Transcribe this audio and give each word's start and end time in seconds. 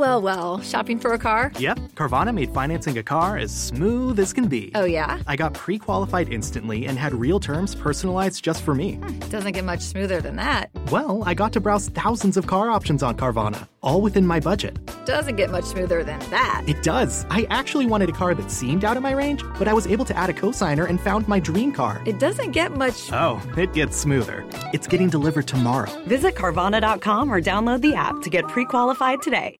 well, 0.00 0.22
well. 0.22 0.60
Shopping 0.62 0.98
for 0.98 1.12
a 1.12 1.18
car? 1.18 1.52
Yep, 1.58 1.78
Carvana 1.94 2.32
made 2.34 2.52
financing 2.54 2.96
a 2.96 3.02
car 3.02 3.36
as 3.36 3.54
smooth 3.54 4.18
as 4.18 4.32
can 4.32 4.48
be. 4.48 4.72
Oh, 4.74 4.86
yeah? 4.86 5.20
I 5.26 5.36
got 5.36 5.52
pre 5.52 5.78
qualified 5.78 6.32
instantly 6.32 6.86
and 6.86 6.98
had 6.98 7.12
real 7.12 7.38
terms 7.38 7.74
personalized 7.74 8.42
just 8.42 8.62
for 8.62 8.74
me. 8.74 8.94
Hmm, 8.94 9.18
doesn't 9.28 9.52
get 9.52 9.64
much 9.64 9.80
smoother 9.82 10.22
than 10.22 10.36
that. 10.36 10.70
Well, 10.90 11.22
I 11.26 11.34
got 11.34 11.52
to 11.52 11.60
browse 11.60 11.88
thousands 11.90 12.38
of 12.38 12.46
car 12.46 12.70
options 12.70 13.02
on 13.02 13.16
Carvana, 13.16 13.68
all 13.82 14.00
within 14.00 14.26
my 14.26 14.40
budget. 14.40 14.78
Doesn't 15.04 15.36
get 15.36 15.50
much 15.50 15.64
smoother 15.64 16.02
than 16.02 16.18
that. 16.30 16.64
It 16.66 16.82
does. 16.82 17.26
I 17.28 17.46
actually 17.50 17.84
wanted 17.86 18.08
a 18.08 18.12
car 18.12 18.34
that 18.34 18.50
seemed 18.50 18.84
out 18.86 18.96
of 18.96 19.02
my 19.02 19.12
range, 19.12 19.44
but 19.58 19.68
I 19.68 19.74
was 19.74 19.86
able 19.86 20.06
to 20.06 20.16
add 20.16 20.30
a 20.30 20.34
cosigner 20.34 20.88
and 20.88 20.98
found 20.98 21.28
my 21.28 21.40
dream 21.40 21.72
car. 21.72 22.02
It 22.06 22.18
doesn't 22.18 22.52
get 22.52 22.72
much. 22.72 23.12
Oh, 23.12 23.42
it 23.58 23.74
gets 23.74 23.98
smoother. 23.98 24.48
It's 24.72 24.86
getting 24.86 25.10
delivered 25.10 25.46
tomorrow. 25.46 25.92
Visit 26.06 26.34
Carvana.com 26.36 27.30
or 27.30 27.40
download 27.40 27.82
the 27.82 27.94
app 27.94 28.22
to 28.22 28.30
get 28.30 28.48
pre 28.48 28.64
qualified 28.64 29.20
today. 29.20 29.59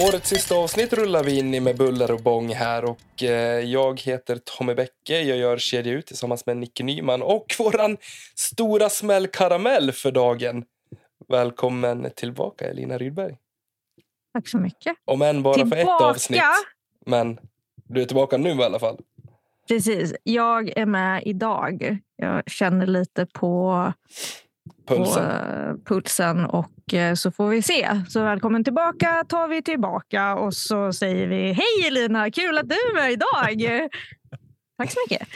Årets 0.00 0.28
sista 0.28 0.54
avsnitt 0.54 0.92
rullar 0.92 1.24
vi 1.24 1.38
in 1.38 1.54
i 1.54 1.60
med 1.60 1.76
buller 1.76 2.10
och 2.10 2.20
bång 2.20 2.54
här 2.54 2.84
och 2.84 3.22
eh, 3.22 3.60
jag 3.64 4.00
heter 4.00 4.36
Tommy 4.44 4.74
Bäcke. 4.74 5.20
Jag 5.22 5.38
gör 5.38 5.58
Kedja 5.58 5.92
ut 5.92 6.06
tillsammans 6.06 6.46
med 6.46 6.56
Nicke 6.56 6.82
Nyman 6.84 7.22
och 7.22 7.46
våran 7.58 7.96
stora 8.34 8.88
smäll 8.88 9.26
karamell 9.26 9.92
för 9.92 10.10
dagen. 10.10 10.64
Välkommen 11.28 12.10
tillbaka 12.16 12.70
Elina 12.70 12.98
Rydberg. 12.98 13.36
Tack 14.34 14.48
så 14.48 14.58
mycket. 14.58 14.96
Om 15.04 15.22
än 15.22 15.42
bara 15.42 15.54
för 15.54 15.62
ett 15.62 15.70
Tillbaka. 15.72 16.04
avsnitt. 16.04 16.42
Men 17.06 17.38
du 17.84 18.02
är 18.02 18.06
tillbaka 18.06 18.36
nu 18.36 18.50
i 18.50 18.62
alla 18.64 18.78
fall. 18.78 18.98
Precis. 19.68 20.14
Jag 20.22 20.78
är 20.78 20.86
med 20.86 21.22
idag. 21.26 21.98
Jag 22.16 22.42
känner 22.46 22.86
lite 22.86 23.26
på, 23.26 23.92
Pulsen. 24.88 25.14
på 25.14 25.20
eh, 25.20 25.74
pulsen 25.84 26.44
och 26.44 26.94
eh, 26.94 27.14
så 27.14 27.30
får 27.30 27.48
vi 27.48 27.62
se. 27.62 28.02
Så 28.08 28.22
välkommen 28.22 28.64
tillbaka 28.64 29.24
tar 29.28 29.48
vi 29.48 29.62
tillbaka 29.62 30.34
och 30.36 30.54
så 30.54 30.92
säger 30.92 31.26
vi 31.26 31.52
hej 31.52 31.86
Elina, 31.86 32.30
kul 32.30 32.58
att 32.58 32.68
du 32.68 32.74
är 32.74 32.94
med 32.94 33.12
idag. 33.12 33.88
Tack 34.78 34.90
så 34.92 34.98
mycket. 35.08 35.28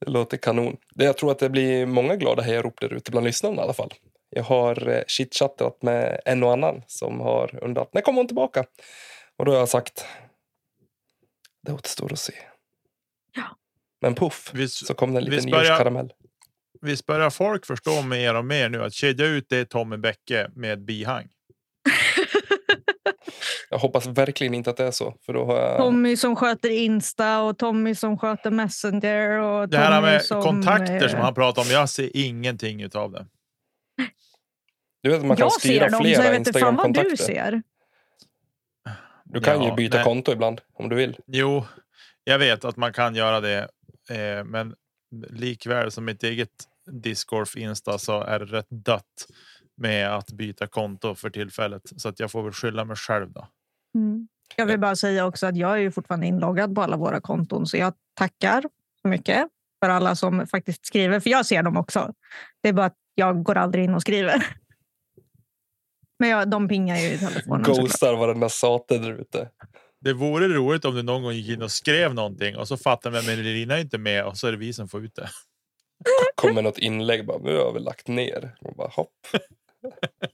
Det 0.00 0.10
låter 0.10 0.36
kanon. 0.36 0.76
Jag 0.94 1.16
tror 1.16 1.30
att 1.30 1.38
det 1.38 1.50
blir 1.50 1.86
många 1.86 2.16
glada 2.16 2.42
hejarop 2.42 2.80
där 2.80 2.92
ute 2.92 3.10
bland 3.10 3.26
lyssnarna 3.26 3.56
i 3.56 3.64
alla 3.64 3.72
fall. 3.72 3.94
Jag 4.30 4.42
har 4.42 4.88
eh, 4.88 5.02
chitchattat 5.06 5.82
med 5.82 6.20
en 6.24 6.42
och 6.42 6.52
annan 6.52 6.82
som 6.86 7.20
har 7.20 7.64
undrat 7.64 7.94
när 7.94 8.00
kommer 8.02 8.16
hon 8.18 8.26
tillbaka? 8.26 8.64
Och 9.36 9.44
då 9.44 9.52
har 9.52 9.58
jag 9.58 9.68
sagt 9.68 10.04
det 11.66 11.72
återstår 11.72 12.12
att 12.12 12.18
se. 12.18 12.32
Ja. 13.36 13.42
Men 14.00 14.14
puff, 14.14 14.50
Visst, 14.54 14.86
så 14.86 14.94
kom 14.94 15.12
det 15.14 15.18
en 15.20 15.24
liten 15.24 15.50
börjar- 15.50 15.64
nyårskaramell. 15.64 16.12
Visst 16.80 17.06
börjar 17.06 17.30
folk 17.30 17.66
förstå 17.66 18.02
mer 18.02 18.34
och 18.34 18.44
mer 18.44 18.68
nu 18.68 18.84
att 18.84 18.92
kedja 18.92 19.26
ut 19.26 19.46
det 19.48 19.56
är 19.56 19.64
Tommy 19.64 19.96
Bäcke 19.96 20.50
med 20.54 20.84
bihang. 20.84 21.28
Jag 23.70 23.78
hoppas 23.78 24.06
verkligen 24.06 24.54
inte 24.54 24.70
att 24.70 24.76
det 24.76 24.84
är 24.84 24.90
så. 24.90 25.14
För 25.26 25.32
då 25.32 25.44
har 25.44 25.56
jag... 25.60 25.78
Tommy 25.78 26.16
som 26.16 26.36
sköter 26.36 26.70
Insta 26.70 27.40
och 27.42 27.58
Tommy 27.58 27.94
som 27.94 28.18
sköter 28.18 28.50
Messenger. 28.50 29.28
Och 29.38 29.68
Det 29.68 29.78
här 29.78 29.90
Tommy 30.00 30.10
med 30.12 30.22
som, 30.24 30.42
kontakter 30.42 31.08
som 31.08 31.18
eh, 31.18 31.24
han 31.24 31.34
pratar 31.34 31.62
om. 31.62 31.68
Jag 31.68 31.88
ser 31.88 32.10
ingenting 32.16 32.82
utav 32.82 33.12
det. 33.12 33.26
Du 35.02 35.10
vet 35.10 35.18
att 35.20 35.26
man 35.26 35.36
kan 35.36 35.44
Jag 35.44 35.52
styra 35.52 35.88
dem, 35.88 36.00
flera 36.02 36.24
jag 36.24 36.30
vet 36.30 36.38
inte 36.38 36.52
fan 36.58 36.76
vad 36.76 36.94
du 36.94 37.10
Instagram-kontakter. 37.10 37.34
ser. 37.34 37.62
Du 39.24 39.40
kan 39.40 39.62
Ja, 39.62 39.68
ju 39.70 39.74
byta 39.74 39.96
nej. 39.96 40.04
konto 40.04 40.32
ibland 40.32 40.60
om 40.74 40.88
du 40.88 40.96
vill. 40.96 41.16
Jo, 41.26 41.64
jag 42.24 42.38
vet 42.38 42.64
att 42.64 42.76
man 42.76 42.92
kan 42.92 43.14
göra 43.14 43.40
det, 43.40 43.58
eh, 44.10 44.44
men 44.44 44.74
likväl 45.30 45.90
som 45.90 46.04
mitt 46.04 46.22
eget 46.22 46.50
discgolf 46.90 47.56
Insta 47.56 47.98
så 47.98 48.20
är 48.20 48.38
det 48.38 48.44
rätt 48.44 48.70
dött 48.70 49.26
med 49.76 50.14
att 50.14 50.32
byta 50.32 50.66
konto 50.66 51.14
för 51.14 51.30
tillfället 51.30 51.82
så 51.96 52.08
att 52.08 52.20
jag 52.20 52.30
får 52.30 52.42
väl 52.42 52.52
skylla 52.52 52.84
mig 52.84 52.96
själv 52.96 53.32
då. 53.32 53.48
Mm. 53.94 54.28
Jag 54.56 54.66
vill 54.66 54.80
bara 54.80 54.96
säga 54.96 55.26
också 55.26 55.46
att 55.46 55.56
jag 55.56 55.72
är 55.72 55.76
ju 55.76 55.90
fortfarande 55.90 56.26
inloggad 56.26 56.74
på 56.74 56.82
alla 56.82 56.96
våra 56.96 57.20
konton 57.20 57.66
så 57.66 57.76
jag 57.76 57.94
tackar 58.14 58.64
så 59.02 59.08
mycket 59.08 59.48
för 59.84 59.90
alla 59.90 60.16
som 60.16 60.46
faktiskt 60.46 60.86
skriver, 60.86 61.20
för 61.20 61.30
jag 61.30 61.46
ser 61.46 61.62
dem 61.62 61.76
också. 61.76 62.12
Det 62.62 62.68
är 62.68 62.72
bara 62.72 62.86
att 62.86 62.96
jag 63.14 63.42
går 63.42 63.56
aldrig 63.56 63.84
in 63.84 63.94
och 63.94 64.02
skriver. 64.02 64.46
Men 66.18 66.28
jag, 66.28 66.50
de 66.50 66.68
pingar 66.68 66.96
ju 66.96 67.08
i 67.08 67.18
telefonen. 67.18 67.62
Ghostar 67.62 68.16
varenda 68.16 68.48
sate 68.48 68.98
där 68.98 69.20
ute. 69.20 69.50
Det 70.00 70.12
vore 70.12 70.48
roligt 70.48 70.84
om 70.84 70.94
du 70.94 71.02
någon 71.02 71.22
gång 71.22 71.32
gick 71.32 71.48
in 71.48 71.62
och 71.62 71.70
skrev 71.70 72.14
någonting 72.14 72.56
och 72.56 72.68
så 72.68 72.76
fattar 72.76 73.10
man 73.10 73.26
men 73.26 73.42
Lina 73.42 73.76
är 73.76 73.80
inte 73.80 73.98
med 73.98 74.24
och 74.24 74.36
så 74.36 74.46
är 74.46 74.52
det 74.52 74.58
vi 74.58 74.72
som 74.72 74.88
får 74.88 75.04
ut 75.04 75.14
det. 75.14 75.28
Kommer 76.34 76.62
något 76.62 76.78
inlägg 76.78 77.26
bara, 77.26 77.38
nu 77.38 77.56
har 77.56 77.72
vi 77.72 77.80
lagt 77.80 78.08
ner. 78.08 78.56
Och 78.60 78.74
bara, 78.76 78.88
hopp. 78.88 79.26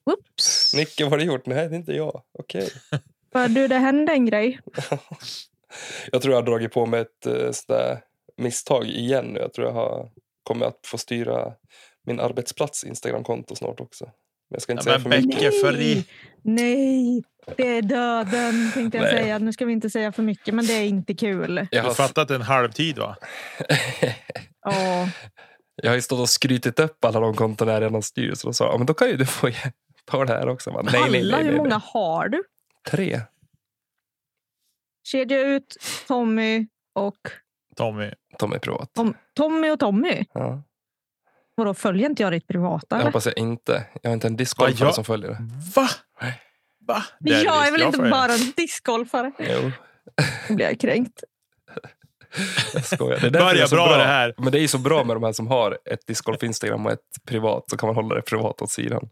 Whoops. 0.07 0.75
Nicke, 0.75 1.05
vad 1.05 1.13
har 1.13 1.19
du 1.19 1.25
gjort? 1.25 1.47
Nej, 1.47 1.69
det 1.69 1.75
är 1.75 1.79
inte 1.79 1.93
jag. 1.93 2.23
Okej. 2.39 2.69
Bara, 3.33 3.49
Du, 3.49 3.69
det 3.69 3.79
hände 3.79 4.13
en 4.13 4.27
grej. 4.27 4.61
Jag 6.13 6.23
tror 6.23 6.35
jag 6.35 6.41
har 6.43 6.47
dragit 6.47 6.73
på 6.73 6.87
mig 6.87 7.01
ett 7.01 7.27
uh, 7.27 7.51
sådär 7.53 8.01
misstag 8.37 8.87
igen 8.87 9.25
nu. 9.27 9.41
Jag 9.41 9.53
tror 9.53 9.67
jag 9.67 9.75
har, 9.75 10.11
kommer 10.43 10.67
att 10.67 10.81
få 10.87 10.99
styra 10.99 11.55
min 12.03 12.21
arbetsplats 12.21 12.85
Instagramkonto 12.85 13.55
snart 13.55 13.81
också. 13.81 14.11
Jag 14.55 14.63
ska 14.63 14.73
inte 14.73 14.91
Ja, 14.91 14.99
säga 14.99 15.09
men 15.09 15.13
för 15.13 15.29
mycket. 15.29 15.41
Bäcke, 15.41 15.61
för 15.61 15.81
i, 15.81 16.07
Nej, 16.43 17.23
det 17.57 17.77
är 17.79 17.83
döden 17.83 18.71
tänkte 18.75 18.99
jag 18.99 19.05
Nej. 19.05 19.13
säga. 19.23 19.39
Nu 19.39 19.53
ska 19.53 19.65
vi 19.65 19.73
inte 19.73 19.91
säga 19.91 20.13
för 20.13 20.23
mycket, 20.23 20.55
men 20.55 20.67
det 20.67 20.73
är 20.73 20.85
inte 20.85 21.15
kul. 21.15 21.57
Jag 21.71 21.85
du 21.85 21.89
har, 21.89 21.95
fattat 21.95 22.31
en 22.31 22.43
halvtid 22.43 22.99
va? 22.99 23.17
Ja. 24.67 25.09
jag 25.83 25.91
har 25.91 25.95
ju 25.95 26.03
stått 26.03 26.21
och 26.21 26.29
skrytit 26.29 26.81
upp 26.81 27.05
alla 27.05 27.21
de 27.21 27.35
kontona 27.35 27.73
jag 27.73 27.83
redan 27.83 28.03
styr. 28.03 28.35
Så 28.35 28.47
de 28.49 28.55
sa, 28.55 28.65
ja, 28.65 28.79
men 28.79 28.87
då 28.87 28.95
kan 28.95 29.09
ju 29.09 29.17
du 29.17 29.27
få 29.27 29.51
ta 30.05 30.25
det 30.25 30.33
här 30.33 30.49
också. 30.49 30.71
Man, 30.71 30.85
nej, 30.93 31.01
nej, 31.01 31.11
nej, 31.11 31.21
Alla, 31.21 31.37
nej, 31.37 31.47
hur 31.47 31.57
många 31.57 31.81
har 31.85 32.29
du? 32.29 32.45
Tre. 32.91 33.21
Kedja 35.07 35.41
ut 35.41 35.77
Tommy 36.09 36.67
och 36.95 37.19
Tommy. 37.77 38.11
Är 38.55 38.59
privat. 38.59 38.95
Tom, 38.95 39.15
Tommy 39.35 39.71
och 39.71 39.79
Tommy. 39.79 40.25
Ja. 40.33 40.63
Vadå, 41.55 41.75
följer 41.75 42.09
inte 42.09 42.23
jag 42.23 42.33
ditt 42.33 42.47
privata? 42.49 42.87
Jag 42.91 42.97
eller? 43.01 43.09
hoppas 43.11 43.27
jag 43.27 43.39
inte. 43.39 43.87
Jag 44.03 44.11
har 44.11 44.15
inte 44.15 44.27
en 44.27 44.37
discgolfare 44.37 44.89
jag- 44.89 44.95
som 44.95 45.05
följer 45.05 45.29
det. 45.29 45.37
Va? 45.77 45.89
Va? 46.87 47.05
Men 47.21 47.33
jag 47.43 47.67
är 47.69 47.73
väl 47.73 47.83
inte 47.83 48.03
det. 48.03 48.11
bara 48.11 48.33
en 48.33 48.53
discgolfare? 48.57 49.33
Jo, 49.39 49.71
Nu 50.49 50.55
blir 50.57 50.67
jag 50.67 50.81
kränkt. 50.81 51.25
jag 52.75 52.85
skojar. 52.85 53.21
Det 53.21 53.27
är 53.27 53.31
Börjar 53.31 53.55
det 53.55 53.63
är 53.63 53.67
så 53.67 53.75
bra 53.77 53.97
det 53.97 54.05
här. 54.05 54.35
Men 54.39 54.53
det 54.53 54.59
är 54.59 54.63
ju 54.63 54.69
så 54.69 54.79
bra 54.79 55.05
med 55.05 55.17
de 55.17 55.23
här 55.23 55.33
som 55.33 55.47
har 55.47 55.79
ett 55.91 56.07
discgolf 56.07 56.43
Instagram 56.43 56.87
och 56.87 56.93
ett 56.93 57.01
privat. 57.29 57.65
Så 57.71 57.77
kan 57.77 57.87
man 57.87 57.97
hålla 57.97 58.15
det 58.15 58.23
privat 58.23 58.63
åt 58.63 58.71
sidan. 58.71 59.09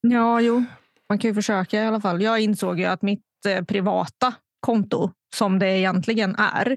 Ja, 0.00 0.40
jo. 0.40 0.64
Man 1.08 1.18
kan 1.18 1.28
ju 1.30 1.34
försöka 1.34 1.82
i 1.82 1.86
alla 1.86 2.00
fall. 2.00 2.22
Jag 2.22 2.40
insåg 2.40 2.80
ju 2.80 2.84
att 2.84 3.02
mitt 3.02 3.24
eh, 3.48 3.64
privata 3.64 4.34
konto, 4.60 5.10
som 5.34 5.58
det 5.58 5.68
egentligen 5.78 6.34
är, 6.36 6.76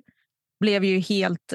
blev 0.59 0.83
ju 0.83 1.00
helt 1.00 1.53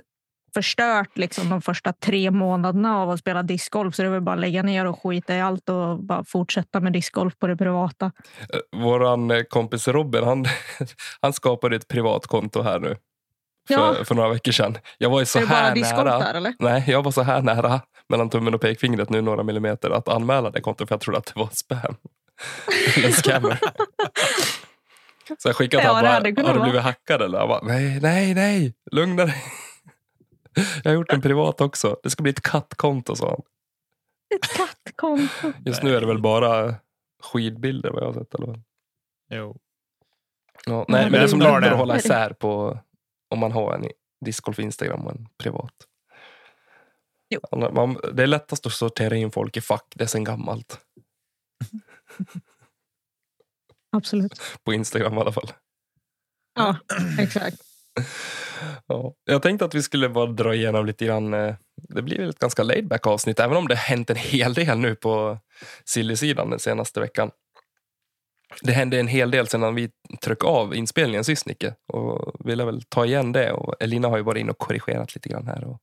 förstört 0.57 1.19
liksom, 1.19 1.49
de 1.49 1.63
första 1.63 1.93
tre 1.93 2.31
månaderna 2.31 2.99
av 2.99 3.11
att 3.11 3.21
spela 3.21 3.43
discgolf. 3.43 3.95
Så 3.95 4.03
det 4.03 4.09
var 4.09 4.21
bara 4.21 4.35
att 4.35 4.41
lägga 4.41 4.63
ner 4.63 4.85
och 4.87 5.03
skita 5.03 5.37
i 5.37 5.41
allt 5.41 5.69
och 5.69 5.99
bara 6.05 6.25
fortsätta 6.25 6.81
med 6.81 6.93
discgolf 6.93 7.39
på 7.39 7.47
det 7.47 7.57
privata. 7.57 8.07
Eh, 8.53 8.81
Våran 8.81 9.31
eh, 9.31 9.43
kompis 9.43 9.89
Robin, 9.89 10.25
han, 10.25 10.45
han 11.21 11.33
skapade 11.33 11.77
ett 11.77 11.89
privat 11.89 12.27
konto 12.27 12.63
här 12.63 12.79
nu. 12.81 12.97
För, 13.69 13.75
Ja. 13.75 13.95
för 14.05 14.15
några 14.15 14.29
veckor 14.29 14.53
sedan. 14.53 14.79
Jag 14.99 15.11
var 15.11 15.21
ju 15.21 15.27
så 15.27 15.39
här 15.39 15.75
nära. 15.75 16.19
där 16.19 16.35
eller? 16.35 16.55
Nej, 16.59 16.85
jag 16.87 17.03
var 17.03 17.11
så 17.13 17.23
här 17.23 17.43
nära 17.43 17.81
mellan 18.09 18.31
tummen 18.31 18.55
och 18.55 18.61
pekfingret 18.61 19.11
nu 19.11 19.21
några 19.21 19.43
millimeter 19.43 19.91
att 19.91 20.09
anmäla 20.09 20.51
det 20.51 20.61
kontot 20.61 20.89
för 20.89 20.95
jag 20.95 21.01
trodde 21.01 21.19
att 21.19 21.27
det 21.27 21.41
var 21.41 21.49
spam. 21.53 21.97
Eller 22.97 23.11
scammer. 23.11 23.59
Så 25.39 25.49
jag 25.49 25.57
skickade 25.57 25.83
Ja, 25.83 25.93
hade 25.93 26.33
bara, 26.33 26.47
har 26.49 26.55
du 26.55 26.61
blivit 26.63 26.83
hackad 26.83 27.23
eller? 27.23 27.39
Han 27.39 27.49
bara, 27.49 27.61
nej, 27.63 27.99
nej, 28.03 28.35
nej, 28.35 28.75
lugna 28.93 29.25
dig. 29.25 29.35
Jag 30.85 30.91
har 30.91 30.95
gjort 30.95 31.13
en 31.13 31.23
privat 31.23 31.61
också. 31.61 31.97
Det 32.03 32.11
ska 32.11 32.23
bli 32.23 32.31
ett 32.31 32.43
kattkonto 32.43 33.17
sa 33.17 33.29
han. 33.29 33.43
Ett 34.35 34.57
kattkonto. 34.57 35.53
Just 35.67 35.83
nu 35.83 35.97
är 35.97 36.01
det 36.01 36.07
väl 36.07 36.21
bara 36.21 36.75
skidbilder 37.23 37.91
vad 37.91 38.03
jag 38.03 38.07
har 38.07 38.15
sett. 38.15 38.35
Eller? 38.35 38.47
vad? 38.47 38.63
Jo. 39.31 39.57
Ja, 40.67 40.85
nej, 40.89 41.01
men 41.01 41.01
Mm, 41.01 41.13
det 41.13 41.19
är 41.19 41.29
som 41.29 41.39
lättare 41.39 41.69
att 41.69 41.79
hålla 41.79 41.97
isär 41.97 42.31
på 42.33 42.79
om 43.31 43.39
man 43.39 43.53
har 43.53 43.75
en 43.75 43.89
discgolf 44.25 44.59
Instagram 44.59 45.07
och 45.07 45.13
en 45.13 45.29
privat. 45.39 45.75
Jo. 47.29 47.41
Man, 47.73 47.99
det 48.13 48.23
är 48.23 48.27
lättast 48.27 48.67
att 48.67 48.73
sortera 48.73 49.17
in 49.17 49.31
folk 49.31 49.57
i 49.57 49.61
fack, 49.61 49.93
det 49.95 50.05
är 50.05 50.09
sen 50.09 50.25
gammalt. 50.25 50.81
Absolut. 53.93 54.41
På 54.65 54.73
Instagram 54.73 55.15
i 55.15 55.21
alla 55.21 55.33
fall. 55.33 55.53
Ja, 56.55 56.77
exakt. 57.19 57.63
Ja. 58.87 59.15
Jag 59.25 59.43
tänkte 59.43 59.65
att 59.65 59.75
vi 59.75 59.83
skulle 59.83 60.09
bara 60.09 60.27
dra 60.27 60.55
igenom 60.55 60.87
lite 60.87 61.07
grann. 61.07 61.35
eh, 61.35 61.55
Det 61.77 62.03
blir 62.03 62.29
ett 62.29 62.39
ganska 62.39 62.63
laid 62.63 62.89
back 62.89 63.07
avsnitt, 63.07 63.41
även 63.41 63.57
om 63.57 63.69
det 63.69 63.75
hänt 63.75 64.11
en 64.11 64.17
hel 64.17 64.55
del 64.55 64.79
nu 64.79 64.95
på 64.95 65.39
Silly-sidan 65.85 66.51
den 66.51 66.59
senaste 66.59 67.01
veckan. 67.01 67.31
Det 68.63 68.73
hände 68.73 69.01
en 69.01 69.09
hel 69.09 69.31
del 69.31 69.49
sedan 69.49 69.75
vi 69.75 69.91
tryck 70.21 70.45
av 70.45 70.75
inspelningen 70.75 71.25
sist, 71.25 71.47
Nicke. 71.47 71.75
Och 71.93 72.33
ville 72.49 72.65
väl 72.65 72.83
ta 72.83 73.05
igen 73.05 73.33
det. 73.33 73.53
Och 73.53 73.75
Elina 73.81 74.09
har 74.09 74.17
ju 74.17 74.23
varit 74.23 74.41
inne 74.41 74.51
och 74.51 74.59
korrigerat 74.59 75.15
lite 75.15 75.29
grann 75.29 75.47
här. 75.47 75.65
Och 75.65 75.81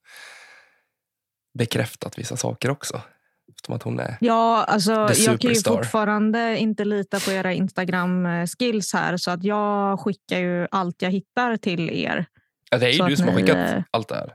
bekräftat 1.60 2.18
vissa 2.18 2.38
saker 2.38 2.70
också. 2.70 3.02
Eftersom 3.50 3.76
att 3.76 3.84
hon 3.84 4.00
är... 4.00 4.18
Ja, 4.20 4.64
alltså, 4.64 4.92
jag 4.92 5.42
kan 5.42 5.54
ju 5.54 5.62
fortfarande 5.62 6.58
inte 6.58 6.86
lita 6.86 7.20
på 7.20 7.32
era 7.32 7.54
Instagram-skills 7.54 8.94
här. 8.94 9.18
Så 9.18 9.32
att 9.32 9.44
jag 9.44 10.00
skickar 10.00 10.40
ju 10.40 10.68
allt 10.72 11.02
jag 11.02 11.12
hittar 11.12 11.58
till 11.58 11.90
er. 11.90 12.26
Ja, 12.74 12.80
det 12.80 12.88
är 12.88 12.92
ju 12.92 13.10
du 13.10 13.16
som 13.18 13.28
har 13.28 13.36
ni, 13.36 13.42
skickat 13.42 13.58
eh, 13.72 13.84
allt 13.92 14.08
det 14.08 14.16
här. 14.16 14.34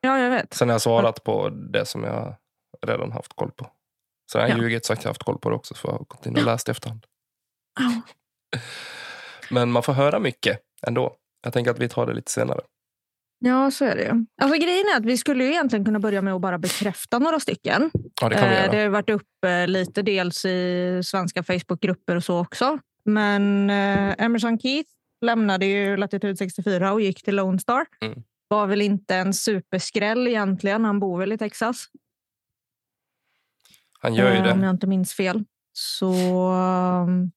Ja, 0.00 0.18
jag 0.18 0.30
vet. 0.30 0.54
Sen 0.54 0.68
har 0.68 0.74
jag 0.74 0.80
svarat 0.82 1.24
på 1.24 1.48
det 1.48 1.86
som 1.86 2.04
jag 2.04 2.34
redan 2.86 3.12
haft 3.12 3.32
koll 3.36 3.50
på. 3.50 3.70
Sen 4.32 4.40
har 4.40 4.48
jag 4.48 4.58
Ja. 4.58 4.62
ljugit 4.62 4.84
sagt 4.84 4.98
att 4.98 5.04
jag 5.04 5.10
haft 5.10 5.22
koll 5.22 5.38
på 5.38 5.48
det 5.50 5.56
också, 5.56 5.74
för 5.74 5.88
jag 5.88 5.92
har 5.92 6.04
gått 6.04 6.26
in 6.26 6.36
och 6.36 6.44
läst 6.44 6.68
i 6.68 6.70
efterhand. 6.70 7.04
Ja. 7.80 8.00
Men 9.50 9.70
man 9.70 9.82
får 9.82 9.92
höra 9.92 10.18
mycket 10.18 10.58
ändå. 10.86 11.16
Jag 11.42 11.52
tänker 11.52 11.70
att 11.70 11.78
vi 11.78 11.88
tar 11.88 12.06
det 12.06 12.12
lite 12.14 12.30
senare. 12.32 12.60
Ja, 13.38 13.70
så 13.70 13.84
är 13.84 13.96
det 13.96 14.02
ju. 14.02 14.26
Alltså, 14.42 14.58
grejen 14.58 14.86
är 14.94 14.96
att 14.96 15.04
vi 15.04 15.16
skulle 15.16 15.44
ju 15.44 15.50
egentligen 15.50 15.84
kunna 15.84 15.98
börja 15.98 16.22
med 16.22 16.34
att 16.34 16.40
bara 16.40 16.58
bekräfta 16.58 17.18
några 17.18 17.40
stycken. 17.40 17.90
Ja, 18.20 18.28
det 18.28 18.34
kan 18.34 18.48
vi 18.48 18.54
Eh, 18.54 18.60
göra. 18.62 18.72
Det 18.72 18.82
har 18.82 18.88
varit 18.88 19.10
uppe 19.10 19.66
lite 19.66 20.02
dels 20.02 20.44
i 20.44 21.00
svenska 21.04 21.42
Facebookgrupper 21.42 22.16
och 22.16 22.24
så 22.24 22.38
också. 22.40 22.78
Men 23.04 23.70
eh, 23.70 24.14
Emerson 24.24 24.58
Keith 24.58 24.90
lämnade 25.20 25.66
ju 25.66 25.96
Latitude 25.96 26.36
64 26.36 26.92
och 26.92 27.00
gick 27.00 27.22
till 27.22 27.36
Lone 27.36 27.58
Star. 27.58 27.86
Mm. 28.00 28.22
Var 28.48 28.66
väl 28.66 28.82
inte 28.82 29.16
en 29.16 29.34
superskräll 29.34 30.28
egentligen. 30.28 30.84
Han 30.84 31.00
bor 31.00 31.18
väl 31.18 31.32
i 31.32 31.38
Texas. 31.38 31.86
Han 34.00 34.14
gör 34.14 34.30
ju 34.30 34.36
eh, 34.36 34.52
Om 34.52 34.60
det. 34.60 34.66
jag 34.66 34.74
inte 34.74 34.86
minns 34.86 35.14
fel. 35.14 35.44
Så 35.72 36.12
um, 36.52 37.30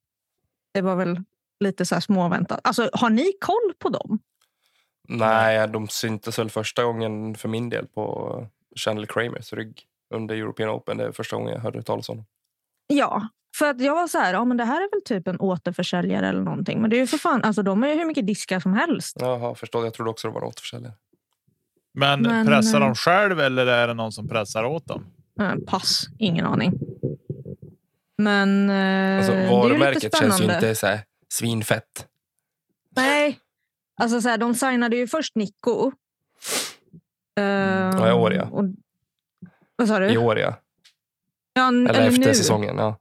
det 0.74 0.82
var 0.82 0.96
väl 0.96 1.22
lite 1.60 1.86
så 1.86 1.96
här 1.96 2.00
småväntat. 2.00 2.60
Alltså, 2.64 2.90
har 2.94 3.10
ni 3.10 3.34
koll 3.40 3.74
på 3.80 3.90
dem? 3.90 4.20
Nej, 5.08 5.68
de 5.68 5.88
syntes 5.88 6.40
väl 6.40 6.50
första 6.50 6.84
gången 6.84 7.36
för 7.36 7.50
min 7.50 7.70
del 7.70 7.88
på 7.88 8.48
Chandler 8.76 9.08
Kramers 9.08 9.54
rygg 9.54 9.84
under 10.14 10.36
European 10.36 10.70
Open. 10.70 10.98
Det 10.98 11.04
är 11.04 11.12
första 11.12 11.36
gången 11.36 11.54
jag 11.54 11.60
hörde 11.62 11.84
talas 11.84 12.10
om 12.10 12.18
dem. 12.18 12.26
Ja, 12.88 13.28
för 13.56 13.70
att 13.70 13.82
jag 13.82 13.96
var 13.96 14.08
så 14.08 14.18
här, 14.18 14.34
ja, 14.34 14.46
men 14.46 14.58
det 14.58 14.66
här 14.66 14.82
är 14.82 14.92
väl 14.92 15.02
typ 15.06 15.28
en 15.28 15.40
återförsäljare 15.40 16.30
eller 16.30 16.42
någonting. 16.42 16.82
Men 16.82 16.90
det 16.90 16.96
är 16.96 17.00
ju 17.00 17.08
för 17.08 17.18
fan, 17.18 17.44
alltså 17.44 17.64
de 17.64 17.82
har 17.82 17.90
ju 17.90 17.96
hur 17.96 18.06
mycket 18.06 18.28
diskar 18.28 18.60
som 18.60 18.74
helst. 18.74 19.18
Jaha, 19.20 19.56
förstår. 19.56 19.84
Jag 19.84 19.94
trodde 19.94 20.10
också 20.12 20.28
det 20.28 20.34
var 20.34 20.44
återförsäljare. 20.44 20.94
Men, 21.94 22.22
Men, 22.22 22.48
pressar 22.48 22.82
eh, 22.82 22.86
de 22.88 22.96
själv 22.96 23.40
eller 23.40 23.66
är 23.66 23.88
det 23.88 23.94
någon 23.94 24.12
som 24.12 24.28
pressar 24.28 24.64
åt 24.64 24.88
dem? 24.88 25.06
Eh, 25.40 25.56
pass, 25.68 26.08
ingen 26.20 26.46
aning. 26.46 26.74
Men 28.18 28.70
eh, 28.70 29.18
Alltså, 29.18 29.32
det 29.32 29.38
är 29.38 29.42
ju 29.42 29.48
lite 29.48 29.56
varumärket 29.56 30.16
känns 30.18 30.42
ju 30.42 30.44
inte 30.44 30.76
så 30.76 30.88
här 30.88 31.00
svinfett. 31.30 32.08
Nej, 32.96 33.40
alltså 34.02 34.22
så 34.22 34.30
här, 34.30 34.38
de 34.38 34.56
signade 34.56 34.96
ju 34.96 35.08
först 35.08 35.36
Nico. 35.36 35.92
Eh, 37.38 37.44
Ja, 37.44 38.10
i 38.10 38.14
år, 38.14 38.34
ja. 38.34 38.44
Och, 38.44 38.64
vad 39.76 39.88
sa 39.88 40.00
du? 40.00 40.10
I 40.10 40.18
år, 40.18 40.40
ja. 40.40 40.56
Ja, 41.54 41.68
Eller, 41.68 41.90
eller 41.90 42.08
efter 42.08 42.20
nu. 42.28 42.34
säsongen. 42.34 42.78
Ja. 42.78 42.98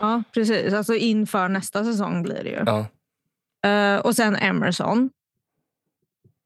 Ja, 0.00 0.22
precis. 0.34 0.72
Alltså 0.74 0.94
inför 0.94 1.48
nästa 1.48 1.84
säsong 1.84 2.22
blir 2.22 2.44
det 2.44 2.50
ju. 2.50 2.62
Ja. 2.66 2.86
Eh, 3.70 4.00
och 4.00 4.16
sen 4.16 4.36
Emerson. 4.36 5.10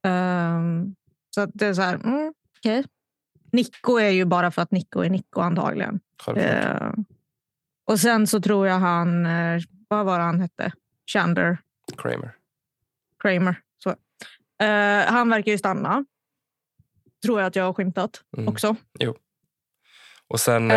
Ehm, 0.06 0.94
så 1.34 1.40
att 1.40 1.50
det 1.54 1.66
är 1.66 1.74
så 1.74 1.82
här, 1.82 1.94
mm, 1.94 2.34
okej. 2.58 2.84
Nico 3.52 3.96
är 3.98 4.10
ju 4.10 4.24
bara 4.24 4.50
för 4.50 4.62
att 4.62 4.70
Nico 4.70 5.00
är 5.00 5.10
Nico 5.10 5.40
antagligen. 5.40 6.00
Eh, 6.36 6.92
och 7.84 8.00
sen 8.00 8.26
så 8.26 8.40
tror 8.40 8.66
jag 8.66 8.78
han, 8.78 9.24
vad 9.88 10.06
var 10.06 10.18
det 10.18 10.24
han 10.24 10.40
hette? 10.40 10.72
Chandler 11.12 11.58
Kramer. 11.98 12.34
Kramer. 13.22 13.56
Så. 13.78 13.90
Eh, 14.64 15.06
han 15.12 15.28
verkar 15.28 15.52
ju 15.52 15.58
stanna. 15.58 16.04
Tror 17.24 17.40
jag 17.40 17.46
att 17.46 17.56
jag 17.56 17.64
har 17.64 17.72
skymtat 17.72 18.20
Mm. 18.36 18.48
också. 18.48 18.76
Och 20.28 20.40
sen, 20.40 20.70
eh, 20.70 20.76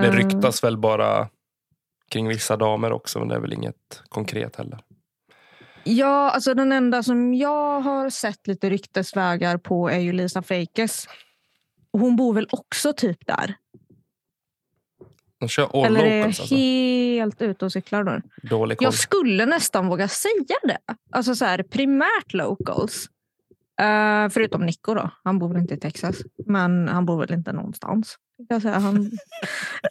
det 0.00 0.06
Eh. 0.08 0.12
ryktas 0.12 0.64
väl 0.64 0.78
bara 0.78 1.28
kring 2.10 2.28
vissa 2.28 2.56
damer 2.56 2.92
också, 2.92 3.18
men 3.18 3.28
det 3.28 3.34
är 3.34 3.40
väl 3.40 3.52
inget 3.52 4.02
konkret 4.08 4.56
heller. 4.56 4.80
Ja, 5.84 6.30
alltså 6.30 6.54
den 6.54 6.72
enda 6.72 7.02
som 7.02 7.34
jag 7.34 7.80
har 7.80 8.10
sett 8.10 8.46
lite 8.46 8.70
ryktesvägar 8.70 9.56
på 9.58 9.88
är 9.90 9.98
ju 9.98 10.12
Lisa. 10.12 10.42
Och 11.90 12.00
Hon 12.00 12.16
bor 12.16 12.34
väl 12.34 12.48
också 12.50 12.92
typ 12.92 13.26
där? 13.26 13.54
De 15.38 15.48
kör 15.48 15.84
all 15.84 15.86
Eller 15.86 16.04
är 16.04 16.16
jag 16.16 16.26
alltså. 16.26 16.54
helt 16.54 17.42
ute 17.42 17.64
och 17.64 17.72
cyklar 17.72 18.04
nu? 18.04 18.22
Dålig 18.42 18.78
koll. 18.78 18.84
Jag 18.84 18.94
skulle 18.94 19.46
nästan 19.46 19.86
våga 19.86 20.08
säga 20.08 20.56
det. 20.62 20.78
Alltså 21.10 21.34
så 21.34 21.44
här, 21.44 21.62
primärt 21.62 22.32
locals. 22.32 23.08
Eh, 23.80 24.28
förutom 24.28 24.66
Nico 24.66 24.94
då. 24.94 25.10
Han 25.24 25.38
bor 25.38 25.48
väl 25.48 25.62
inte 25.62 25.74
i 25.74 25.80
Texas. 25.80 26.22
Men 26.46 26.88
han 26.88 27.06
bor 27.06 27.18
väl 27.20 27.32
inte 27.32 27.52
någonstans. 27.52 28.18
Jag 28.48 28.62
säga. 28.62 28.78
Han, 28.78 29.10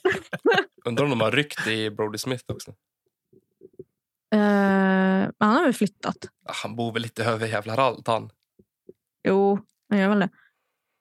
Undrar 0.85 1.03
om 1.03 1.09
de 1.09 1.21
har 1.21 1.31
ryckt 1.31 1.67
i 1.67 1.89
Brody 1.89 2.17
Smith 2.17 2.43
också. 2.47 2.71
Eh, 4.33 5.29
han 5.39 5.55
har 5.55 5.63
väl 5.63 5.73
flyttat. 5.73 6.17
Han 6.45 6.75
bor 6.75 6.93
väl 6.93 7.01
lite 7.01 7.25
över 7.25 7.47
jävla 7.47 7.73
allt 7.73 8.07
han. 8.07 8.29
Jo, 9.27 9.59
han 9.89 9.99
gör 9.99 10.09
väl 10.09 10.19
det. 10.19 10.29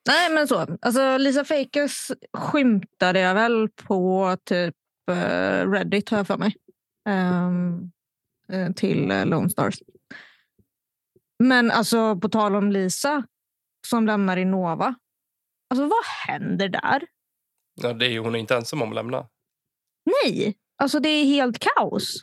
Nej, 0.08 0.31
men 0.31 0.49
så. 0.49 0.76
Alltså, 0.81 1.19
Lisa 1.19 1.44
Fakers 1.44 2.11
skymtade 2.32 3.20
jag 3.20 3.35
väl 3.35 3.69
på 3.69 4.37
typ 4.44 4.75
eh, 5.11 5.70
Reddit, 5.70 6.08
har 6.08 6.19
jag 6.19 6.26
för 6.26 6.37
mig. 6.37 6.56
Eh, 7.08 8.73
till 8.73 9.06
Lone 9.25 9.50
Stars. 9.50 9.82
Men 11.42 11.70
alltså, 11.70 12.16
på 12.16 12.28
tal 12.28 12.56
om 12.56 12.72
Lisa 12.72 13.24
som 13.86 14.06
lämnar 14.06 14.36
Innova. 14.36 14.94
Alltså, 15.70 15.86
vad 15.86 16.04
händer 16.26 16.68
där? 16.68 17.02
Ja, 17.74 17.92
det 17.92 18.06
är 18.06 18.18
hon 18.18 18.36
inte 18.36 18.56
ensam 18.56 18.82
om 18.82 18.88
att 18.88 18.94
lämna. 18.94 19.28
Nej, 20.04 20.56
alltså 20.76 21.00
det 21.00 21.08
är 21.08 21.24
helt 21.24 21.58
kaos. 21.58 22.20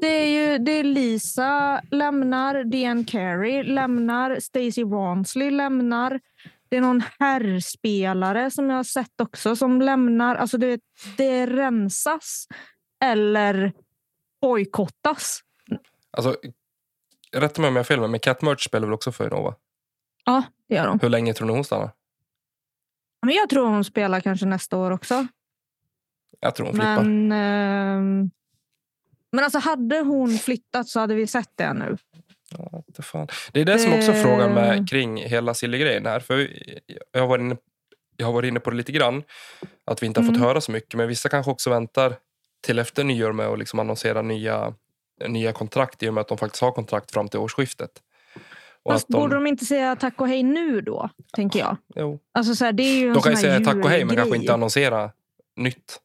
Det 0.00 0.06
är 0.06 0.26
ju 0.26 0.58
det 0.58 0.72
är 0.72 0.84
Lisa 0.84 1.82
lämnar, 1.90 2.64
DN 2.64 3.04
Carey 3.04 3.62
lämnar, 3.62 4.40
Stacey 4.40 4.84
Wansley 4.84 5.50
lämnar. 5.50 6.20
Det 6.68 6.76
är 6.76 6.80
någon 6.80 7.02
herrspelare 7.18 8.50
som 8.50 8.70
jag 8.70 8.76
har 8.76 8.84
sett 8.84 9.20
också 9.20 9.56
som 9.56 9.82
lämnar. 9.82 10.36
Alltså 10.36 10.58
det, 10.58 10.80
det 11.16 11.46
rensas 11.46 12.46
eller 13.04 13.72
bojkottas. 14.40 15.40
Alltså, 16.10 16.36
rätta 17.36 17.60
mig 17.60 17.68
om 17.68 17.76
jag 17.76 17.80
har 17.80 17.84
fel, 17.84 18.08
men 18.08 18.20
Cat 18.20 18.42
Merch 18.42 18.64
spelar 18.64 18.86
väl 18.86 18.94
också 18.94 19.12
för 19.12 19.26
Innova? 19.26 19.54
Ja, 20.24 20.42
det 20.68 20.74
gör 20.74 20.86
de. 20.86 21.00
Hur 21.02 21.08
länge 21.08 21.34
tror 21.34 21.46
ni 21.46 21.52
hon 21.52 21.64
stannar? 21.64 21.90
Men 23.26 23.34
jag 23.34 23.48
tror 23.48 23.66
hon 23.68 23.84
spelar 23.84 24.20
kanske 24.20 24.46
nästa 24.46 24.76
år 24.76 24.90
också. 24.90 25.26
Jag 26.40 26.54
tror 26.54 26.66
hon 26.66 26.74
flippar. 26.74 27.02
Men, 27.02 27.32
ehm, 27.32 28.30
men 29.32 29.44
alltså 29.44 29.58
hade 29.58 30.00
hon 30.00 30.38
flyttat 30.38 30.88
så 30.88 31.00
hade 31.00 31.14
vi 31.14 31.26
sett 31.26 31.50
det 31.54 31.72
nu. 31.72 31.96
Ja, 32.58 32.82
det, 32.86 33.02
fan. 33.02 33.28
det 33.52 33.60
är 33.60 33.64
det 33.64 33.78
som 33.78 33.92
också 33.92 34.12
är 34.12 34.16
Eh. 34.16 34.22
frågan 34.22 34.54
med 34.54 34.88
kring 34.90 35.16
hela 35.16 35.54
Silly-grejen 35.54 36.06
här. 36.06 36.20
För 36.20 36.48
jag 37.12 37.20
har, 37.20 37.28
varit 37.28 37.40
inne, 37.40 37.56
jag 38.16 38.26
har 38.26 38.32
varit 38.32 38.48
inne 38.48 38.60
på 38.60 38.70
det 38.70 38.76
lite 38.76 38.92
grann. 38.92 39.22
Att 39.84 40.02
vi 40.02 40.06
inte 40.06 40.20
har 40.20 40.26
fått 40.26 40.36
Mm. 40.36 40.46
höra 40.48 40.60
så 40.60 40.72
mycket. 40.72 40.94
Men 40.94 41.08
vissa 41.08 41.28
kanske 41.28 41.50
också 41.50 41.70
väntar 41.70 42.16
till 42.60 42.78
efter 42.78 43.04
nyår 43.04 43.32
med 43.32 43.46
att 43.46 43.58
liksom 43.58 43.78
annonsera 43.78 44.22
nya, 44.22 44.74
nya 45.28 45.52
kontrakt 45.52 46.02
i 46.02 46.08
och 46.08 46.14
med 46.14 46.20
att 46.20 46.28
de 46.28 46.38
faktiskt 46.38 46.62
har 46.62 46.72
kontrakt 46.72 47.12
fram 47.12 47.28
till 47.28 47.40
årsskiftet. 47.40 47.90
Och 48.82 48.92
Fast 48.92 49.08
de, 49.08 49.12
borde 49.20 49.34
de 49.34 49.46
inte 49.46 49.64
säga 49.64 49.96
tack 49.96 50.20
och 50.20 50.28
hej 50.28 50.42
nu 50.42 50.80
då? 50.80 51.10
Tänker 51.32 51.58
jag. 51.58 51.76
jo, 51.94 52.18
Alltså 52.32 52.54
så 52.54 52.64
här, 52.64 52.72
det 52.72 52.82
är 52.82 52.98
ju 53.00 53.12
de 53.12 53.22
kan 53.22 53.32
ju 53.32 53.38
säga 53.38 53.60
tack 53.60 53.76
och 53.84 53.90
hej 53.90 54.04
men 54.04 54.16
kanske 54.16 54.36
inte 54.36 54.54
annonsera 54.54 55.10
nytt. 55.56 56.00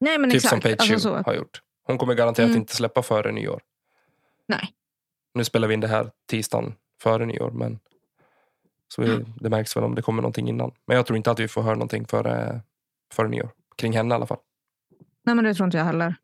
Nej, 0.00 0.18
men 0.18 0.30
typ 0.30 0.36
exakt. 0.36 0.50
som 0.50 0.60
Page 0.60 0.92
alltså, 0.92 1.22
har 1.26 1.34
gjort. 1.34 1.62
Hon 1.84 1.98
kommer 1.98 2.14
garanterat 2.14 2.48
Mm. 2.48 2.60
inte 2.60 2.76
släppa 2.76 3.02
före 3.02 3.32
nyår. 3.32 3.60
Nej. 4.48 4.72
Nu 5.34 5.44
spelar 5.44 5.68
vi 5.68 5.74
in 5.74 5.80
det 5.80 5.88
här 5.88 6.10
tisdagen 6.30 6.74
före 7.02 7.26
nyår. 7.26 7.50
Men 7.50 7.78
så 8.88 9.02
vi, 9.02 9.24
det 9.40 9.50
märks 9.50 9.76
väl 9.76 9.84
om 9.84 9.94
det 9.94 10.02
kommer 10.02 10.22
någonting 10.22 10.48
innan. 10.48 10.72
Men 10.86 10.96
jag 10.96 11.06
tror 11.06 11.16
inte 11.16 11.30
att 11.30 11.40
vi 11.40 11.48
får 11.48 11.62
höra 11.62 11.74
någonting 11.74 12.06
före, 12.06 12.60
före 13.12 13.28
nyår. 13.28 13.50
Kring 13.76 13.92
henne 13.92 14.14
i 14.14 14.16
alla 14.16 14.26
fall. 14.26 14.38
Nej, 15.24 15.34
men 15.34 15.44
det 15.44 15.54
tror 15.54 15.64
inte 15.64 15.78
jag 15.78 15.84
heller. 15.84 16.14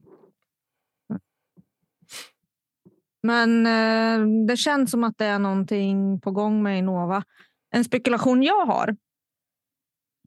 Men 3.25 3.67
eh, 3.67 4.47
det 4.47 4.57
känns 4.57 4.91
som 4.91 5.05
att 5.05 5.19
det 5.19 5.27
är 5.27 5.39
någonting 5.39 6.21
på 6.21 6.31
gång 6.31 6.63
med 6.63 6.79
Innova. 6.79 7.25
En 7.71 7.85
spekulation 7.85 8.43
jag 8.43 8.67
har 8.67 8.97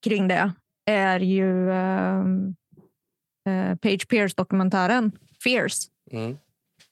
kring 0.02 0.28
det 0.28 0.52
är 0.86 1.20
ju 1.20 1.72
eh, 1.72 2.20
eh, 3.50 3.76
Page 3.76 4.08
Pierce-dokumentären 4.08 5.12
Fierce. 5.44 5.90
Mm. 6.12 6.38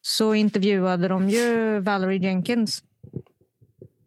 Så 0.02 0.34
intervjuade 0.34 1.08
de 1.08 1.30
ju 1.30 1.80
Valerie 1.80 2.20
Jenkins. 2.20 2.84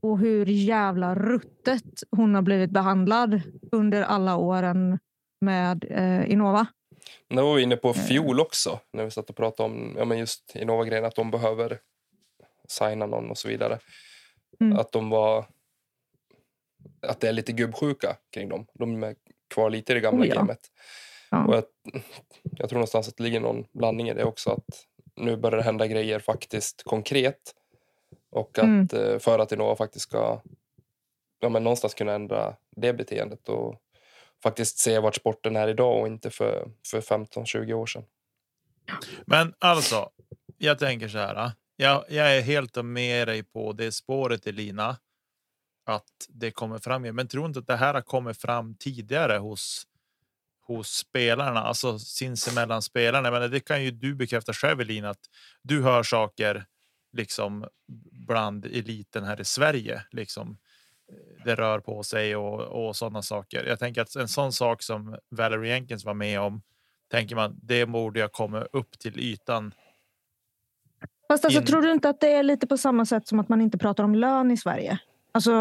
och 0.00 0.18
hur 0.18 0.46
jävla 0.46 1.14
ruttet 1.14 2.02
hon 2.10 2.34
har 2.34 2.42
blivit 2.42 2.70
behandlad 2.70 3.40
under 3.72 4.02
alla 4.02 4.36
åren 4.36 4.98
med 5.40 5.84
eh, 5.90 6.30
Innova. 6.30 6.66
Det 7.28 7.42
var 7.42 7.54
vi 7.54 7.62
inne 7.62 7.76
på 7.76 7.88
Eh. 7.88 7.94
fjol 7.94 8.40
också, 8.40 8.80
när 8.92 9.04
vi 9.04 9.10
satt 9.10 9.30
och 9.30 9.36
pratade 9.36 9.66
om 9.68 9.94
ja, 9.98 10.04
men 10.04 10.18
just 10.18 10.56
Innova-grejen, 10.56 11.04
att 11.04 11.14
de 11.14 11.30
behöver 11.30 11.78
signa 12.68 13.06
någon 13.06 13.30
och 13.30 13.38
så 13.38 13.48
vidare. 13.48 13.78
Mm. 14.60 14.78
Att 14.78 14.92
de 14.92 15.10
var... 15.10 15.46
Att 17.02 17.20
det 17.20 17.28
är 17.28 17.32
lite 17.32 17.52
gubbsjuka 17.52 18.16
kring 18.30 18.48
dem. 18.48 18.66
De 18.74 19.02
är 19.04 19.16
kvar 19.54 19.70
lite 19.70 19.92
i 19.92 19.94
det 19.94 20.00
gamla 20.00 20.24
Oh 20.24 20.28
ja. 20.28 20.34
gamet. 20.34 20.58
Ja. 21.30 21.44
Och 21.46 21.54
jag, 21.54 21.64
jag 22.42 22.68
tror 22.68 22.76
någonstans 22.78 23.08
att 23.08 23.16
det 23.16 23.22
ligger 23.22 23.40
någon 23.40 23.64
blandning 23.72 24.08
i 24.08 24.14
det 24.14 24.24
också. 24.24 24.50
Att 24.50 24.84
nu 25.16 25.36
börjar 25.36 25.56
det 25.56 25.62
hända 25.62 25.86
grejer 25.86 26.18
faktiskt 26.18 26.82
konkret. 26.84 27.54
Och 28.30 28.58
att 28.58 28.64
Mm. 28.64 28.88
eh, 28.92 29.18
för 29.18 29.38
att 29.38 29.52
Innova 29.52 29.76
faktiskt 29.76 30.02
ska 30.02 30.40
ja, 31.40 31.48
men 31.48 31.64
någonstans 31.64 31.94
kunna 31.94 32.12
ändra 32.12 32.56
det 32.76 32.92
beteendet 32.92 33.48
och 33.48 33.74
faktiskt 34.42 34.78
se 34.78 34.98
vart 34.98 35.14
sporten 35.14 35.56
är 35.56 35.68
idag 35.68 36.00
och 36.00 36.06
inte 36.06 36.30
för, 36.30 36.70
för 36.86 37.00
15-20 37.00 37.72
år 37.72 37.86
sedan. 37.86 38.04
Men 39.26 39.54
alltså, 39.58 40.10
jag 40.58 40.78
tänker 40.78 41.08
så 41.08 41.18
här. 41.18 41.34
Ah, 41.34 41.52
jag, 41.76 42.04
jag 42.08 42.36
är 42.36 42.42
helt 42.42 42.84
med 42.84 43.28
dig 43.28 43.42
på 43.42 43.72
det 43.72 43.92
spåret 43.92 44.46
Elina. 44.46 44.96
Att 45.84 46.26
det 46.28 46.50
kommer 46.50 46.78
fram. 46.78 47.02
Men 47.02 47.28
tror 47.28 47.46
inte 47.46 47.58
att 47.58 47.66
det 47.66 47.76
här 47.76 47.94
har 47.94 48.00
kommit 48.00 48.40
fram 48.40 48.74
tidigare 48.74 49.38
hos 49.38 49.86
hos 50.68 50.88
spelarna, 50.88 51.60
alltså 51.60 51.98
sinsemellan 51.98 52.82
spelarna. 52.82 53.30
Men 53.30 53.50
det 53.50 53.60
kan 53.60 53.84
ju 53.84 53.90
du 53.90 54.14
bekräfta 54.14 54.52
själv 54.52 54.80
Elina 54.80 55.10
att 55.10 55.30
du 55.62 55.82
hör 55.82 56.02
saker 56.02 56.66
liksom 57.12 57.68
bland 58.12 58.64
eliten 58.64 59.24
här 59.24 59.40
i 59.40 59.44
Sverige. 59.44 60.02
Liksom 60.10 60.58
det 61.44 61.54
rör 61.54 61.80
på 61.80 62.02
sig 62.02 62.36
och, 62.36 62.60
och 62.60 62.96
sådana 62.96 63.22
saker. 63.22 63.64
Jag 63.64 63.78
tänker 63.78 64.02
att 64.02 64.16
en 64.16 64.28
sån 64.28 64.52
sak 64.52 64.82
som 64.82 65.18
Valerie 65.28 65.72
Jenkins 65.72 66.04
var 66.04 66.14
med 66.14 66.40
om 66.40 66.62
tänker 67.10 67.36
man 67.36 67.60
det 67.62 67.86
borde 67.86 68.20
jag 68.20 68.32
komma 68.32 68.60
upp 68.72 68.98
till 68.98 69.20
ytan. 69.20 69.74
Fast 71.28 71.44
alltså, 71.44 71.60
In- 71.60 71.66
tror 71.66 71.82
du 71.82 71.92
inte 71.92 72.08
att 72.08 72.20
det 72.20 72.32
är 72.32 72.42
lite 72.42 72.66
på 72.66 72.76
samma 72.76 73.06
sätt 73.06 73.28
som 73.28 73.40
att 73.40 73.48
man 73.48 73.60
inte 73.60 73.78
pratar 73.78 74.04
om 74.04 74.14
lön 74.14 74.50
i 74.50 74.56
Sverige? 74.56 74.98
Alltså, 75.32 75.52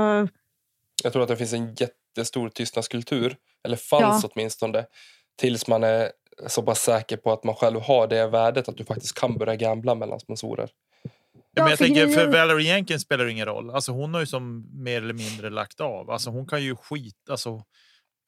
Jag 1.04 1.14
tror 1.14 1.22
att 1.24 1.28
det 1.28 1.38
finns 1.38 1.54
en 1.54 1.76
jättestor 1.76 2.50
tystnadskultur, 2.50 3.38
eller 3.64 3.78
fanns 3.78 4.24
åtminstone, 4.24 4.86
tills 5.36 5.68
man 5.68 5.84
är 5.84 6.12
så 6.48 6.64
pass 6.64 6.80
säker 6.82 7.18
på 7.18 7.32
att 7.32 7.44
man 7.44 7.56
själv 7.56 7.82
har 7.82 8.08
det 8.08 8.28
värdet 8.28 8.70
att 8.70 8.78
du 8.78 8.86
faktiskt 8.86 9.20
kan 9.20 9.38
börja 9.38 9.56
gambla 9.56 9.96
mellan 9.96 10.20
sponsorer. 10.20 10.70
Ja, 11.58 11.64
men 11.64 11.70
jag 11.70 11.80
tänker 11.80 12.08
för 12.08 12.28
Valerie 12.28 12.68
Jenkins 12.68 13.02
spelar 13.02 13.26
det 13.26 13.32
ingen 13.32 13.46
roll. 13.46 13.70
Alltså 13.70 13.92
hon 13.92 14.14
har 14.14 14.22
ju 14.22 14.28
som 14.28 14.68
mer 14.84 15.02
eller 15.02 15.14
mindre 15.14 15.50
lagt 15.50 15.80
av. 15.80 16.10
Alltså 16.10 16.30
hon 16.30 16.48
kan 16.48 16.64
ju 16.64 16.76
skit. 16.76 17.30
Alltså 17.30 17.64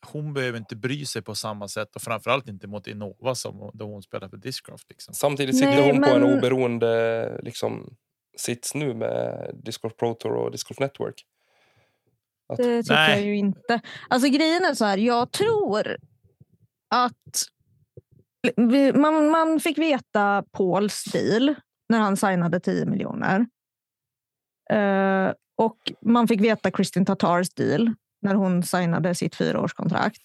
hon 0.05 0.33
behöver 0.33 0.57
inte 0.57 0.75
bry 0.75 1.05
sig 1.05 1.21
på 1.21 1.35
samma 1.35 1.67
sätt 1.67 1.95
och 1.95 2.01
framförallt 2.01 2.47
inte 2.47 2.67
mot 2.67 2.87
Innova 2.87 3.35
som 3.35 3.71
då 3.73 3.85
hon 3.85 4.03
spelar 4.03 4.29
för 4.29 4.37
Discraft. 4.37 4.89
Liksom. 4.89 5.13
Samtidigt 5.13 5.55
sitter 5.57 5.75
Nej, 5.75 5.91
hon 5.91 6.01
på 6.01 6.09
en 6.09 6.21
men- 6.21 6.37
oberoende 6.37 7.39
liksom, 7.43 7.95
sits 8.37 8.75
nu 8.75 8.93
med 8.93 9.51
Discord 9.63 9.97
Pro 9.97 10.13
Tour 10.13 10.33
och 10.33 10.51
Discord 10.51 10.79
Network. 10.79 11.25
Att, 12.53 12.57
det 12.57 12.83
tycker 12.83 12.95
Nej. 12.95 13.11
jag 13.19 13.25
ju 13.27 13.37
inte. 13.37 13.81
Alltså 14.09 14.29
grejen 14.29 14.65
är 14.65 14.73
så 14.73 14.85
här, 14.85 14.97
jag 14.97 15.31
tror 15.31 15.97
att 16.89 17.13
man, 18.95 19.29
man 19.29 19.59
fick 19.59 19.77
veta 19.77 20.43
Pauls 20.51 21.03
deal 21.03 21.55
när 21.89 21.99
han 21.99 22.17
signade 22.17 22.59
10 22.59 22.85
miljoner. 22.85 23.45
Eh, 24.71 25.33
och 25.57 25.91
man 26.01 26.27
fick 26.27 26.41
veta 26.41 26.71
Kristin 26.71 27.05
Tatars 27.05 27.49
deal 27.49 27.93
när 28.21 28.35
hon 28.35 28.63
signade 28.63 29.15
sitt 29.15 29.35
fyraårskontrakt. 29.35 30.21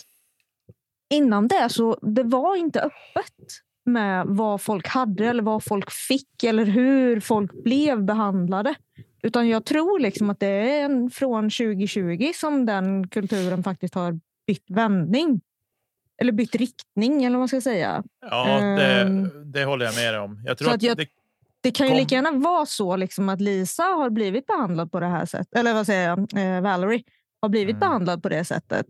Innan 1.14 1.48
det 1.48 1.68
så 1.68 1.98
det 2.02 2.22
var 2.22 2.56
inte 2.56 2.80
öppet 2.80 3.46
med 3.84 4.26
vad 4.26 4.62
folk 4.62 4.88
hade 4.88 5.26
eller 5.26 5.42
vad 5.42 5.64
folk 5.64 5.90
fick 5.90 6.44
eller 6.44 6.64
hur 6.64 7.20
folk 7.20 7.64
blev 7.64 8.02
behandlade. 8.04 8.74
Utan 9.22 9.48
jag 9.48 9.64
tror 9.64 9.98
liksom 9.98 10.30
att 10.30 10.40
det 10.40 10.46
är 10.80 11.10
från 11.10 11.44
2020 11.50 12.30
som 12.34 12.66
den 12.66 13.08
kulturen 13.08 13.62
faktiskt 13.62 13.94
har 13.94 14.20
bytt 14.46 14.64
vändning. 14.70 15.40
Eller 16.22 16.32
bytt 16.32 16.54
riktning 16.54 17.24
eller 17.24 17.36
vad 17.36 17.40
man 17.40 17.48
ska 17.48 17.60
säga. 17.60 18.04
Ja, 18.30 18.60
det, 18.60 19.00
Ehm. 19.00 19.52
det 19.52 19.64
håller 19.64 19.84
jag 19.86 19.94
med 19.94 20.14
dig 20.14 20.20
om. 20.20 20.42
Jag 20.44 20.58
tror 20.58 20.72
att 20.74 20.82
jag- 20.82 20.96
det, 20.96 21.06
Det 21.64 21.70
kan 21.70 21.86
ju 21.86 21.90
Kom. 21.92 21.98
lika 21.98 22.14
gärna 22.14 22.30
vara 22.30 22.66
så 22.66 22.96
liksom 22.96 23.28
att 23.28 23.40
Lisa 23.40 23.82
har 23.82 24.10
blivit 24.10 24.46
behandlad 24.46 24.92
på 24.92 25.00
det 25.00 25.06
här 25.06 25.26
sättet. 25.26 25.56
Eller 25.58 25.74
vad 25.74 25.86
säger 25.86 26.08
jag? 26.08 26.18
Eh, 26.56 26.62
Valerie 26.62 27.02
har 27.42 27.48
blivit 27.48 27.72
Mm. 27.76 27.80
behandlad 27.80 28.22
på 28.22 28.28
det 28.28 28.44
sättet. 28.44 28.86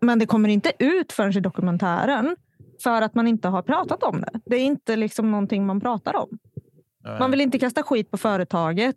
Men 0.00 0.18
det 0.18 0.26
kommer 0.26 0.48
inte 0.48 0.72
ut 0.78 1.12
förrän 1.12 1.36
i 1.36 1.40
dokumentären. 1.40 2.36
För 2.82 3.02
att 3.02 3.14
man 3.14 3.26
inte 3.28 3.48
har 3.48 3.62
pratat 3.62 4.02
om 4.02 4.20
det. 4.20 4.40
Det 4.46 4.56
är 4.56 4.60
inte 4.64 4.96
liksom 4.96 5.30
någonting 5.30 5.66
man 5.66 5.80
pratar 5.80 6.16
om. 6.16 6.38
Man 7.18 7.30
vill 7.30 7.40
inte 7.40 7.58
kasta 7.58 7.82
skit 7.82 8.10
på 8.10 8.16
företaget. 8.18 8.96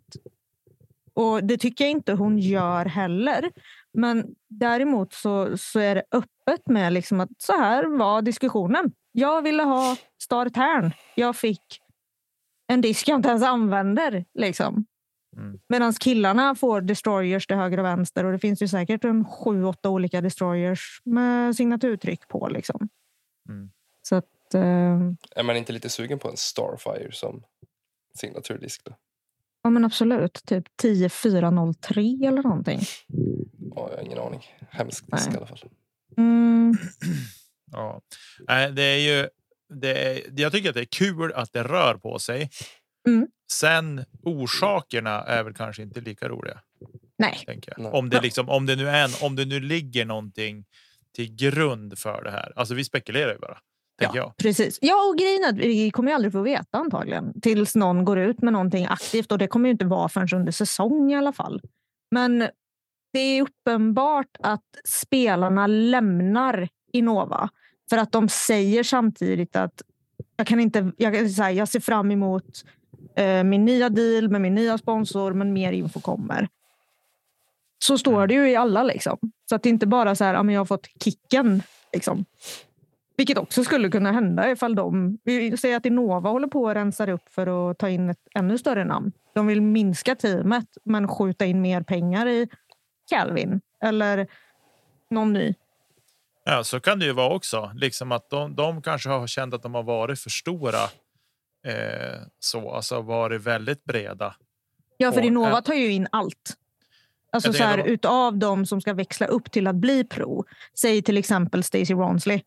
Och 1.14 1.44
det 1.44 1.56
tycker 1.56 1.84
jag 1.84 1.90
inte 1.90 2.12
hon 2.12 2.38
gör 2.38 2.84
heller. 2.84 3.50
Men 3.92 4.24
däremot 4.48 5.12
så, 5.12 5.58
så 5.58 5.78
är 5.80 5.94
det 5.94 6.02
öppet 6.12 6.68
med 6.68 6.92
liksom 6.92 7.20
att 7.20 7.30
så 7.38 7.52
här 7.52 7.98
var 7.98 8.22
diskussionen. 8.22 8.92
Jag 9.12 9.42
ville 9.42 9.62
ha 9.62 9.96
Star 10.22 10.48
Tern. 10.48 10.92
Jag 11.14 11.36
fick 11.36 11.80
en 12.66 12.80
disk 12.80 13.08
jag 13.08 13.18
inte 13.18 13.28
ens 13.28 13.42
använder. 13.42 14.24
Liksom. 14.34 14.86
Mm. 15.36 15.58
Medan 15.68 15.92
killarna 15.92 16.54
får 16.54 16.80
destroyers 16.80 17.46
till 17.46 17.56
höger 17.56 17.78
och 17.78 17.84
vänster. 17.84 18.24
Och 18.24 18.32
det 18.32 18.38
finns 18.38 18.62
ju 18.62 18.68
säkert 18.68 19.04
en 19.04 19.24
sju, 19.24 19.64
åtta 19.64 19.88
olika 19.88 20.20
destroyers 20.20 21.00
med 21.04 21.56
signaturtryck 21.56 22.28
på. 22.28 22.48
Liksom. 22.48 22.88
Mm. 23.48 23.70
Så 24.02 24.14
att... 24.14 24.54
Eh, 24.54 25.00
är 25.36 25.42
man 25.42 25.56
inte 25.56 25.72
lite 25.72 25.88
sugen 25.88 26.18
på 26.18 26.28
en 26.28 26.36
Starfire 26.36 27.12
som 27.12 27.42
signaturdisk? 28.18 28.84
Då? 28.84 28.94
ja 29.64 29.70
men 29.70 29.84
absolut. 29.84 30.42
Typ 30.46 30.64
10403 30.76 32.00
eller 32.00 32.42
någonting. 32.42 32.80
Ja, 33.74 33.88
jag 33.90 33.96
har 33.96 34.04
ingen 34.04 34.18
aning. 34.18 34.42
Hemsk 34.70 35.10
disk 35.10 35.26
Nej. 35.26 35.34
i 35.34 35.36
alla 35.36 35.46
fall. 35.46 35.70
Mm. 36.16 36.76
Ja, 37.72 38.00
det 38.46 38.82
är 38.82 38.98
ju. 38.98 39.28
Det 39.68 40.06
är, 40.06 40.22
jag 40.36 40.52
tycker 40.52 40.68
att 40.68 40.74
det 40.74 40.80
är 40.80 40.84
kul 40.84 41.32
att 41.32 41.52
det 41.52 41.62
rör 41.62 41.94
på 41.94 42.18
sig. 42.18 42.50
Mm. 43.08 43.28
Sen 43.52 44.04
orsakerna 44.22 45.22
är 45.22 45.42
väl 45.42 45.54
kanske 45.54 45.82
inte 45.82 46.00
lika 46.00 46.28
roliga. 46.28 46.60
Nej. 47.18 47.42
Tänker 47.46 47.72
jag. 47.76 47.82
Nej. 47.82 47.92
Om 47.92 48.10
det 48.10 48.20
liksom 48.20 48.48
om 48.48 48.66
det 48.66 48.76
nu 48.76 48.88
är 48.88 49.24
om 49.24 49.36
det 49.36 49.44
nu 49.44 49.60
ligger 49.60 50.04
någonting 50.04 50.64
till 51.14 51.34
grund 51.36 51.98
för 51.98 52.22
det 52.24 52.30
här. 52.30 52.52
Alltså, 52.56 52.74
vi 52.74 52.84
spekulerar 52.84 53.32
ju 53.32 53.38
bara. 53.38 53.58
Tänker 53.98 54.18
jag. 54.18 54.36
Precis. 54.36 54.78
Ja, 54.82 55.08
och 55.10 55.18
grejen 55.18 55.44
är 55.44 55.48
att 55.48 55.58
vi 55.58 55.90
kommer 55.90 56.10
ju 56.10 56.14
aldrig 56.14 56.32
få 56.32 56.42
veta 56.42 56.78
antagligen 56.78 57.40
tills 57.40 57.74
någon 57.74 58.04
går 58.04 58.18
ut 58.18 58.42
med 58.42 58.52
någonting 58.52 58.86
aktivt 58.86 59.32
och 59.32 59.38
det 59.38 59.46
kommer 59.46 59.68
ju 59.68 59.72
inte 59.72 59.84
vara 59.84 60.08
förrän 60.08 60.28
under 60.32 60.52
säsong 60.52 61.12
i 61.12 61.16
alla 61.16 61.32
fall. 61.32 61.60
Men 62.10 62.38
det 63.12 63.18
är 63.18 63.42
uppenbart 63.42 64.36
att 64.42 64.64
spelarna 64.84 65.66
lämnar 65.66 66.68
Innova 66.92 67.50
för 67.90 67.98
att 67.98 68.12
de 68.12 68.28
säger 68.28 68.82
samtidigt 68.82 69.56
att 69.56 69.82
jag 70.36 70.46
kan 70.46 70.60
inte. 70.60 70.92
Jag, 70.96 71.30
säga, 71.30 71.50
jag 71.50 71.68
ser 71.68 71.80
fram 71.80 72.10
emot 72.10 72.64
eh, 73.16 73.44
min 73.44 73.64
nya 73.64 73.88
deal 73.88 74.28
med 74.28 74.40
min 74.40 74.54
nya 74.54 74.78
sponsor, 74.78 75.32
men 75.32 75.52
mer 75.52 75.72
info 75.72 76.00
kommer. 76.00 76.48
Så 77.78 77.98
står 77.98 78.26
det 78.26 78.34
ju 78.34 78.50
i 78.50 78.56
alla 78.56 78.82
liksom. 78.82 79.18
Så 79.48 79.54
att 79.54 79.62
det 79.62 79.68
inte 79.68 79.86
bara 79.86 80.14
så 80.14 80.24
här, 80.24 80.34
ja, 80.34 80.42
men 80.42 80.54
jag 80.54 80.60
har 80.60 80.66
fått 80.66 80.88
kicken 81.04 81.62
liksom. 81.92 82.24
Vilket 83.16 83.38
också 83.38 83.64
skulle 83.64 83.88
kunna 83.88 84.12
hända 84.12 84.50
ifall 84.50 84.74
de... 84.74 85.18
Vi 85.24 85.56
säger 85.56 85.76
att 85.76 85.86
Innova 85.86 86.30
håller 86.30 86.48
på 86.48 86.68
att 86.68 86.76
rensa 86.76 87.12
upp 87.12 87.28
för 87.28 87.70
att 87.70 87.78
ta 87.78 87.88
in 87.88 88.10
ett 88.10 88.28
ännu 88.34 88.58
större 88.58 88.84
namn. 88.84 89.12
De 89.34 89.46
vill 89.46 89.62
minska 89.62 90.14
teamet 90.14 90.66
men 90.84 91.08
skjuta 91.08 91.44
in 91.44 91.60
mer 91.60 91.82
pengar 91.82 92.26
i 92.28 92.48
Calvin 93.10 93.60
eller 93.82 94.26
någon 95.10 95.32
ny. 95.32 95.54
Ja, 96.44 96.64
så 96.64 96.80
kan 96.80 96.98
det 96.98 97.04
ju 97.04 97.12
vara 97.12 97.34
också. 97.34 97.70
Liksom 97.74 98.12
att 98.12 98.30
de, 98.30 98.54
de 98.54 98.82
kanske 98.82 99.08
har 99.08 99.26
känt 99.26 99.54
att 99.54 99.62
de 99.62 99.74
har 99.74 99.82
varit 99.82 100.20
för 100.20 100.30
stora. 100.30 100.82
Eh, 101.66 102.20
så 102.38 102.70
alltså 102.70 103.00
varit 103.00 103.40
väldigt 103.42 103.84
breda. 103.84 104.34
Ja, 104.96 105.12
för 105.12 105.20
Innova 105.20 105.50
äh, 105.58 105.60
tar 105.60 105.74
ju 105.74 105.92
in 105.92 106.08
allt. 106.12 106.56
Alltså 107.32 107.52
så 107.52 107.62
här, 107.64 107.76
de- 107.76 107.82
utav 107.90 108.36
de 108.38 108.66
som 108.66 108.80
ska 108.80 108.94
växla 108.94 109.26
upp 109.26 109.50
till 109.52 109.66
att 109.66 109.74
bli 109.76 110.04
pro. 110.04 110.44
Säg 110.78 111.02
till 111.02 111.16
exempel 111.16 111.62
Stacey 111.62 111.96
Ronsley. 111.96 112.42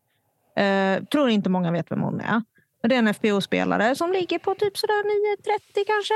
Eh, 0.55 1.03
tror 1.03 1.29
inte 1.29 1.49
många 1.49 1.71
vet 1.71 1.91
vem 1.91 2.01
hon 2.01 2.19
är. 2.21 2.41
Men 2.81 2.89
Det 2.89 2.95
är 2.95 2.99
en 2.99 3.07
FPO-spelare 3.13 3.95
som 3.95 4.11
ligger 4.11 4.39
på 4.39 4.55
typ 4.55 4.77
sådär 4.77 5.03
9.30 5.73 5.83
kanske. 5.87 6.13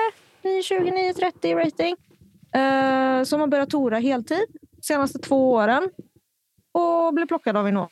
9.20, 0.74 1.32
9.30 1.42 1.56
rating. 1.66 1.96
Eh, 2.62 3.24
som 3.24 3.40
har 3.40 3.48
börjat 3.48 3.70
tora 3.70 4.00
heltid 4.00 4.46
de 4.72 4.82
senaste 4.82 5.20
två 5.20 5.52
åren. 5.52 5.90
Och 6.72 7.14
blev 7.14 7.28
plockad 7.28 7.58
av 7.58 7.68
Innova. 7.68 7.90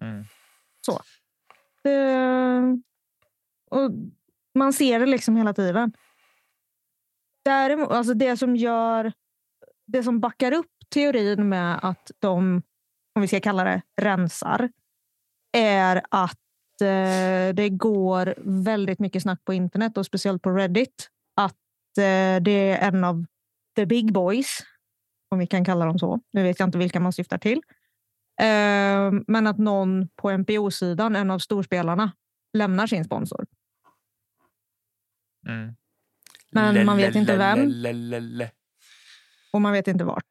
Mm. 0.00 0.24
Det, 1.82 2.82
och 3.70 3.90
man 4.54 4.72
ser 4.72 5.00
det 5.00 5.06
liksom 5.06 5.36
hela 5.36 5.54
tiden. 5.54 5.92
Däremot, 7.44 7.90
alltså 7.90 8.14
det 8.14 8.36
som 8.36 8.56
gör 8.56 9.12
det 9.86 10.02
som 10.02 10.20
backar 10.20 10.52
upp 10.52 10.70
teorin 10.88 11.48
med 11.48 11.78
att 11.82 12.10
de, 12.18 12.62
om 13.14 13.22
vi 13.22 13.28
ska 13.28 13.40
kalla 13.40 13.64
det, 13.64 13.82
rensar 13.96 14.70
är 15.52 16.02
att 16.10 16.80
eh, 16.80 17.54
det 17.54 17.68
går 17.70 18.34
väldigt 18.38 18.98
mycket 18.98 19.22
snack 19.22 19.44
på 19.44 19.52
internet 19.52 19.96
och 19.96 20.06
speciellt 20.06 20.42
på 20.42 20.50
Reddit 20.50 21.10
att 21.36 21.98
eh, 21.98 22.42
det 22.42 22.70
är 22.70 22.88
en 22.88 23.04
av 23.04 23.24
the 23.76 23.86
big 23.86 24.12
boys, 24.12 24.58
om 25.30 25.38
vi 25.38 25.46
kan 25.46 25.64
kalla 25.64 25.84
dem 25.84 25.98
så. 25.98 26.20
Nu 26.32 26.42
vet 26.42 26.58
jag 26.58 26.68
inte 26.68 26.78
vilka 26.78 27.00
man 27.00 27.12
syftar 27.12 27.38
till. 27.38 27.58
Eh, 28.40 29.12
men 29.26 29.46
att 29.46 29.58
någon 29.58 30.08
på 30.16 30.30
NPO-sidan, 30.36 31.16
en 31.16 31.30
av 31.30 31.38
storspelarna, 31.38 32.12
lämnar 32.52 32.86
sin 32.86 33.04
sponsor. 33.04 33.46
Mm. 35.48 35.74
Men 36.52 36.86
man 36.86 36.96
vet 36.96 37.14
inte 37.14 37.36
vem. 37.36 37.68
Lelelelele. 37.68 38.50
Och 39.52 39.60
man 39.60 39.72
vet 39.72 39.88
inte 39.88 40.04
vart. 40.04 40.24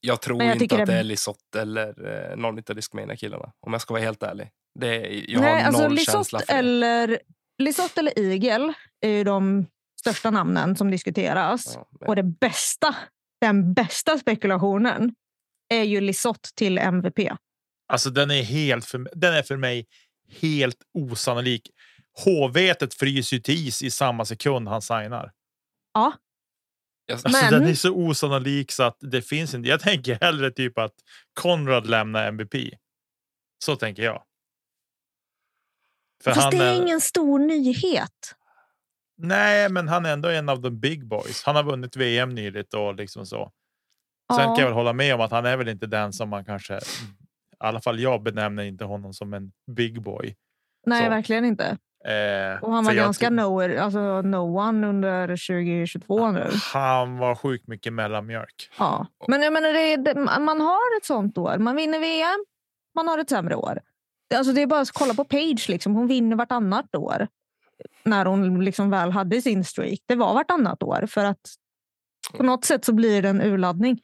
Jag 0.00 0.20
tror 0.22 0.42
jag 0.42 0.52
inte 0.62 0.64
att 0.74 0.78
det- 0.86 0.92
det 0.92 0.98
är 0.98 1.02
Lisotte 1.04 1.60
eller 1.60 1.88
eh, 2.30 2.36
någon 2.36 2.58
av 2.68 2.74
Discmania-killarna. 2.74 3.52
Om 3.60 3.72
jag 3.72 3.82
ska 3.82 3.94
vara 3.94 4.02
helt 4.04 4.22
ärlig. 4.22 4.50
Det 4.80 4.86
är, 4.96 5.30
jag 5.30 5.40
Nej, 5.40 5.52
har 5.60 5.66
alltså 5.66 5.82
noll 5.82 5.92
Lisotte 5.94 6.12
känsla 6.12 6.38
för 6.38 6.46
det. 6.46 6.52
eller, 6.58 7.18
Lisotte 7.58 8.00
eller 8.00 8.18
Igel 8.18 8.72
är 9.00 9.08
ju 9.10 9.24
de 9.24 9.66
största 10.00 10.30
namnen 10.30 10.76
som 10.76 10.90
diskuteras. 10.90 11.72
Ja, 11.74 11.86
men- 12.00 12.08
Och 12.08 12.16
det 12.16 12.22
bästa, 12.22 12.94
den 13.46 13.74
bästa 13.74 14.18
spekulationen 14.18 15.14
är 15.68 15.82
ju 15.82 16.00
Lisotte 16.00 16.48
till 16.54 16.78
MVP. 16.78 17.18
Alltså 17.88 18.10
den 18.10 18.30
är 18.30 18.42
helt 18.42 18.84
för, 18.84 19.08
den 19.14 19.34
är 19.34 19.42
för 19.42 19.56
mig 19.56 19.86
helt 20.40 20.76
osannolik. 20.94 21.70
H-vetet 22.24 22.94
fryser 22.94 23.36
ju 23.36 23.42
till 23.42 23.68
is 23.68 23.82
i 23.82 23.90
samma 23.90 24.24
sekund 24.24 24.68
han 24.68 24.82
signar. 24.82 25.32
Ja, 25.94 26.12
Alltså, 27.12 27.28
Men- 27.28 27.52
Den 27.52 27.62
är 27.70 27.74
så 27.74 27.90
osannolik 27.92 28.72
så 28.72 28.82
att 28.82 28.96
det 29.00 29.22
finns 29.22 29.54
inte. 29.54 29.68
Jag 29.68 29.80
tänker 29.80 30.18
hellre 30.20 30.50
typ 30.50 30.78
att 30.78 30.94
Konrad 31.34 31.86
lämnar 31.86 32.28
MVP. 32.28 32.54
Så 33.64 33.76
tänker 33.76 34.02
jag. 34.02 34.22
För 36.24 36.32
fast 36.32 36.42
han 36.44 36.50
det 36.50 36.64
är 36.64 36.82
ingen 36.82 37.00
stor 37.00 37.38
nyhet. 37.38 38.34
Nej, 39.16 39.68
men 39.68 39.88
han 39.88 40.06
är 40.06 40.12
ändå 40.12 40.28
en 40.28 40.48
av 40.48 40.60
de 40.60 40.80
big 40.80 41.06
boys. 41.06 41.42
Han 41.46 41.56
har 41.56 41.62
vunnit 41.64 41.96
VM 41.96 42.28
nyligt 42.34 42.74
och 42.74 42.94
liksom 42.94 43.26
så. 43.26 43.50
Sen 44.34 44.42
Ja. 44.42 44.54
kan 44.54 44.56
jag 44.58 44.64
väl 44.64 44.72
hålla 44.74 44.92
med 44.92 45.14
om 45.14 45.20
att 45.20 45.30
han 45.30 45.46
är 45.46 45.56
väl 45.56 45.68
inte 45.68 45.86
den 45.86 46.12
som 46.12 46.28
man 46.28 46.44
kanske. 46.44 46.74
I 46.76 46.78
alla 47.58 47.80
fall 47.80 48.00
jag 48.00 48.22
benämner 48.22 48.62
inte 48.64 48.84
honom 48.84 49.12
som 49.14 49.34
en 49.34 49.52
big 49.76 50.02
boy. 50.02 50.34
Nej, 50.86 51.04
Så. 51.04 51.10
verkligen 51.10 51.44
inte. 51.44 51.64
Eh, 52.04 52.62
Och 52.62 52.72
han 52.72 52.84
var 52.84 52.92
ganska 52.94 53.28
ty- 53.28 53.34
no, 53.34 53.78
alltså 53.80 54.22
no 54.22 54.58
one 54.58 54.86
under 54.86 55.26
2022 55.28 56.30
nu. 56.30 56.50
Han 56.72 57.18
var 57.18 57.34
sjukt 57.34 57.68
mycket 57.68 57.92
mellanmjölk. 57.92 58.70
Ja. 58.78 59.06
Men 59.28 59.42
jag 59.42 59.52
menar, 59.52 59.72
det, 59.72 59.96
det, 59.96 60.14
man 60.40 60.60
har 60.60 60.96
ett 60.98 61.04
sånt 61.04 61.38
år. 61.38 61.58
Man 61.58 61.76
vinner 61.76 61.98
VM, 62.00 62.44
man 62.94 63.08
har 63.08 63.18
ett 63.18 63.28
sämre 63.30 63.54
år. 63.54 63.80
Alltså 64.34 64.52
det 64.52 64.62
är 64.62 64.66
bara 64.66 64.80
att 64.80 64.90
kolla 64.92 65.14
på 65.14 65.24
Page. 65.24 65.66
Liksom. 65.68 65.94
Hon 65.94 66.06
vinner 66.06 66.36
vartannat 66.36 66.94
år. 66.94 67.28
När 68.02 68.24
hon 68.26 68.64
liksom 68.64 68.90
väl 68.90 69.10
hade 69.10 69.42
sin 69.42 69.64
streak. 69.64 69.98
Det 70.06 70.14
var 70.16 70.34
vartannat 70.34 70.82
år. 70.82 71.06
För 71.06 71.24
att 71.24 71.40
på 72.36 72.42
något 72.42 72.64
sätt 72.64 72.84
så 72.84 72.92
blir 72.92 73.22
det 73.22 73.28
en 73.28 73.42
urladdning. 73.42 74.00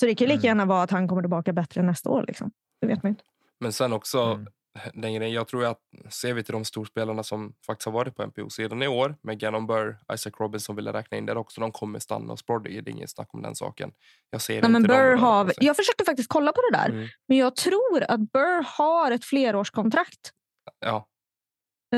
Så 0.00 0.06
det 0.06 0.14
kan 0.14 0.28
lika 0.28 0.34
Mm. 0.38 0.44
gärna 0.46 0.64
vara 0.64 0.82
att 0.82 0.90
han 0.90 1.08
kommer 1.08 1.22
tillbaka 1.22 1.52
bättre 1.52 1.82
nästa 1.82 2.10
år. 2.10 2.24
Liksom. 2.28 2.50
Det 2.80 2.86
vet 2.86 3.02
man 3.02 3.10
inte. 3.10 3.24
Men 3.60 3.72
sen 3.72 3.92
också, 3.92 4.20
Mm. 4.22 4.46
den 4.94 5.14
grejen, 5.14 5.32
jag 5.32 5.48
tror 5.48 5.64
att 5.64 5.78
ser 6.10 6.34
vi 6.34 6.42
till 6.44 6.52
de 6.52 6.64
storspelarna 6.64 7.22
som 7.22 7.52
faktiskt 7.66 7.84
har 7.86 7.92
varit 7.92 8.16
på 8.16 8.22
NPO-sidan 8.26 8.82
i 8.82 8.88
år 8.88 9.16
med 9.22 9.38
Gannon 9.38 9.66
Burr, 9.66 9.98
Isaac 10.14 10.32
Robinson 10.38 10.76
vill 10.76 10.86
jag 10.86 10.94
räkna 10.94 11.16
in 11.16 11.26
där 11.26 11.36
också. 11.36 11.60
De 11.60 11.72
kommer 11.72 11.98
stanna 11.98 12.32
hos 12.32 12.46
Brody, 12.46 12.80
det 12.80 12.90
är 12.90 12.92
inget 12.92 13.10
snack 13.10 13.28
om 13.34 13.42
den 13.42 13.54
saken. 13.56 13.92
Jag 14.30 14.40
ser 14.42 14.52
Nej, 14.54 14.58
inte 14.58 14.68
men 14.68 14.82
Burr 14.82 15.16
har, 15.16 15.52
jag 15.58 15.76
försökte 15.76 16.04
faktiskt 16.04 16.28
kolla 16.28 16.52
på 16.52 16.60
det 16.70 16.78
där. 16.78 16.88
Mm. 16.88 17.08
Men 17.28 17.36
jag 17.36 17.56
tror 17.56 18.02
att 18.08 18.20
Burr 18.32 18.64
har 18.66 19.10
ett 19.10 19.24
flerårskontrakt. 19.24 20.32
Ja, 20.80 21.06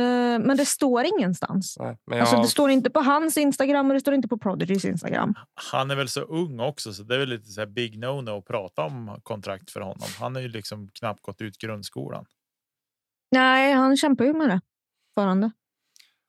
men 0.00 0.56
det 0.56 0.66
står 0.66 1.04
ingenstans. 1.04 1.76
nej, 1.80 1.96
men 2.06 2.18
jag, 2.18 2.22
Alltså, 2.26 2.42
det 2.42 2.48
står 2.48 2.70
inte 2.70 2.90
på 2.90 3.00
hans 3.00 3.36
Instagram 3.36 3.86
och 3.90 3.94
det 3.94 4.00
står 4.00 4.14
inte 4.14 4.28
på 4.28 4.38
Prodigys 4.38 4.84
Instagram. 4.84 5.34
Han 5.70 5.90
är 5.90 5.96
väl 5.96 6.08
så 6.08 6.20
ung 6.20 6.60
också, 6.60 6.92
så 6.92 7.02
det 7.02 7.14
är 7.14 7.18
väl 7.18 7.28
lite 7.28 7.48
så 7.48 7.60
här 7.60 7.66
big 7.68 7.98
no-no 8.04 8.38
att 8.38 8.44
prata 8.46 8.82
om 8.82 9.20
kontrakt 9.22 9.70
för 9.70 9.80
honom. 9.80 10.08
Han 10.20 10.34
har 10.34 10.42
ju 10.42 10.48
liksom 10.48 10.88
knappt 10.88 11.22
gått 11.22 11.40
ut 11.40 11.58
grundskolan. 11.58 12.24
Nej, 13.30 13.72
han 13.72 13.96
kämpar 13.96 14.24
ju 14.24 14.32
med 14.32 14.48
det 14.48 14.60
fortfarande. 15.16 15.50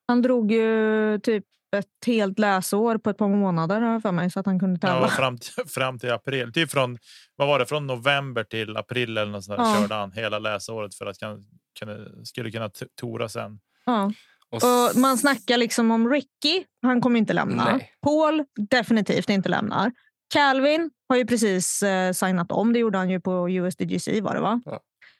Han 0.08 0.22
drog 0.22 0.52
ju 0.52 1.20
typ 1.20 1.46
ett 1.76 1.88
helt 2.06 2.40
läsår 2.40 2.98
på 2.98 3.10
ett 3.10 3.18
par 3.18 3.28
månader 3.30 4.00
för 4.00 4.12
mig 4.12 4.32
så 4.32 4.40
att 4.40 4.46
han 4.46 4.60
kunde 4.60 4.80
tävla. 4.80 5.02
Ja, 5.02 5.08
fram, 5.08 5.38
till, 5.38 5.64
fram 5.68 6.00
till 6.00 6.12
april. 6.12 6.54
Typ 6.54 6.72
från, 6.72 6.98
vad 7.36 7.48
var 7.48 7.60
det, 7.60 7.66
från 7.66 7.88
november 7.88 8.44
till 8.44 8.78
april 8.78 9.18
eller 9.18 9.32
något 9.32 9.44
sånt 9.44 9.58
där, 9.58 9.66
Ja. 9.66 9.76
körde 9.82 9.96
han 9.96 10.12
hela 10.12 10.40
läsåret 10.40 10.96
för 10.96 11.06
att 11.06 11.18
kan, 11.20 11.46
skulle 12.24 12.52
kunna 12.52 12.70
tora 13.02 13.30
sen. 13.30 13.60
Ja. 13.86 14.12
och 14.50 14.56
Och 14.64 14.96
man 15.00 15.18
snackar 15.18 15.58
liksom 15.58 15.92
om 15.92 16.10
Ricky. 16.10 16.64
Han 16.82 17.02
kommer 17.02 17.18
inte 17.20 17.34
lämna. 17.34 17.66
Nej. 17.72 17.92
Paul 18.02 18.44
definitivt 18.70 19.30
inte 19.30 19.50
lämnar. 19.50 19.92
Calvin 20.34 20.92
har 21.10 21.16
ju 21.18 21.26
precis 21.26 21.84
eh, 21.84 22.12
signat 22.12 22.52
om. 22.52 22.74
Det 22.74 22.80
gjorde 22.80 22.98
han 22.98 23.10
ju 23.10 23.20
på 23.22 23.50
USDGC 23.50 24.22
var 24.22 24.34
det 24.36 24.42
va? 24.42 24.62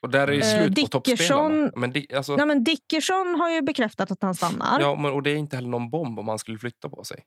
och 0.02 0.10
där 0.10 0.28
är 0.28 0.28
det 0.28 0.54
eh, 0.54 0.64
slut 0.64 0.76
på 0.82 0.88
toppspelarna. 0.88 1.50
Dickerson- 1.50 1.72
Men, 1.80 1.92
di, 1.92 2.08
alltså, 2.16 2.36
Nej, 2.36 2.46
men 2.46 2.64
Dickerson 2.64 3.36
har 3.40 3.50
ju 3.50 3.62
bekräftat 3.62 4.12
att 4.12 4.22
han 4.22 4.36
stannar. 4.36 4.80
ja, 4.82 4.96
men, 4.96 5.12
och 5.14 5.24
det 5.24 5.32
är 5.32 5.36
inte 5.36 5.56
heller 5.56 5.70
någon 5.70 5.90
bomb 5.90 6.20
om 6.20 6.28
han 6.28 6.40
skulle 6.40 6.58
flytta 6.60 6.90
på 6.90 7.04
sig. 7.04 7.24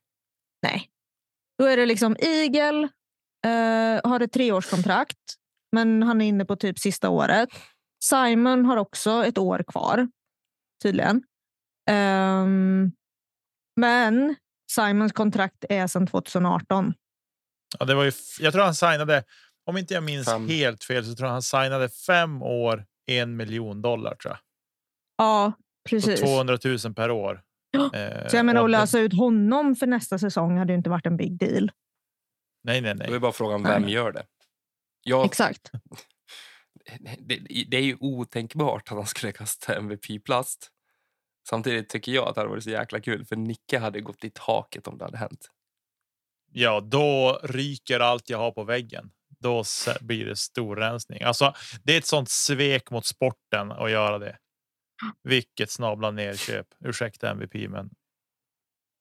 Nej. 0.62 0.86
Då 1.58 1.64
är 1.64 1.76
det 1.76 1.86
liksom 1.86 2.16
Eagle 2.18 2.88
eh, 3.46 4.10
har 4.10 4.20
ett 4.20 4.32
treårskontrakt, 4.32 5.18
men 5.72 6.02
han 6.02 6.20
är 6.20 6.26
inne 6.26 6.44
på 6.44 6.56
typ 6.56 6.78
sista 6.78 7.08
året. 7.08 7.48
Simon 8.04 8.64
har 8.64 8.76
också 8.76 9.24
ett 9.24 9.38
år 9.38 9.64
kvar, 9.66 10.08
tydligen. 10.82 11.22
Ehm, 11.90 12.92
men 13.80 14.34
Simons 14.72 15.12
kontrakt 15.12 15.64
är 15.68 15.86
sedan 15.86 16.06
2018. 16.06 16.94
Ja, 17.78 17.84
det 17.86 17.94
var 17.94 18.04
ju, 18.04 18.12
jag 18.40 18.52
tror 18.52 18.64
han 18.64 18.74
signade, 18.74 19.24
om 19.64 19.76
inte 19.76 19.94
jag 19.94 20.02
minns 20.02 20.26
Fem. 20.28 20.48
helt 20.48 20.84
fel, 20.84 21.04
så 21.04 21.14
tror 21.14 21.26
jag 21.26 21.32
han 21.32 21.42
signade 21.42 21.88
fem 21.88 22.42
år, 22.42 22.86
en 23.06 23.36
miljon 23.36 23.82
dollar 23.82 24.14
tror 24.14 24.32
jag. 24.32 24.38
Ja, 25.18 25.52
Så 25.58 25.88
precis. 25.90 26.20
200 26.20 26.58
000 26.84 26.94
per 26.94 27.10
år. 27.10 27.42
Ja, 27.70 27.90
Eh, 27.94 28.28
Så 28.28 28.36
jag 28.36 28.46
menar, 28.46 28.60
och 28.60 28.66
att 28.66 28.70
lösa 28.70 28.98
ut 28.98 29.12
honom 29.12 29.76
för 29.76 29.86
nästa 29.86 30.18
säsong 30.18 30.58
hade 30.58 30.72
ju 30.72 30.76
inte 30.76 30.90
varit 30.90 31.06
en 31.06 31.16
big 31.16 31.38
deal. 31.38 31.70
Nej, 32.64 32.80
nej, 32.80 32.94
Då 32.94 33.04
är 33.04 33.10
nej. 33.10 33.18
bara 33.20 33.32
frågan, 33.32 33.62
Nej. 33.62 33.72
vem 33.80 33.88
gör 33.88 34.12
det? 34.12 34.26
Jag, 35.02 35.24
Exakt. 35.26 35.70
Det, 37.18 37.36
det 37.68 37.76
är 37.76 37.82
ju 37.82 37.96
otänkbart 38.00 38.82
att 38.90 38.96
han 38.96 39.06
skulle 39.06 39.32
kasta 39.32 39.74
MVP-plast. 39.74 40.70
Samtidigt 41.48 41.88
tycker 41.88 42.12
jag 42.12 42.28
att 42.28 42.34
det 42.34 42.40
hade 42.40 42.50
varit 42.50 42.64
så 42.64 42.70
jäkla 42.70 43.00
kul, 43.00 43.24
för 43.24 43.36
Nicke 43.36 43.78
hade 43.78 44.00
gått 44.00 44.24
i 44.24 44.30
taket 44.34 44.86
om 44.86 44.98
det 44.98 45.04
hade 45.04 45.18
hänt. 45.18 45.50
Ja, 46.52 46.80
då 46.80 47.40
ryker 47.42 48.00
allt 48.00 48.30
jag 48.30 48.38
har 48.38 48.50
på 48.50 48.64
väggen. 48.64 49.10
Då 49.38 49.64
blir 50.00 50.24
det 50.24 50.36
stor 50.36 50.76
rensning. 50.76 51.22
Alltså, 51.22 51.54
det 51.82 51.92
är 51.94 51.98
ett 51.98 52.06
sånt 52.06 52.28
svek 52.28 52.90
mot 52.90 53.06
sporten 53.06 53.72
att 53.72 53.90
göra 53.90 54.18
det. 54.18 54.38
Vilket 55.22 55.70
snabla 55.70 56.10
nerköp. 56.10 56.66
Ursäkta 56.84 57.30
MVP, 57.30 57.54
men 57.70 57.90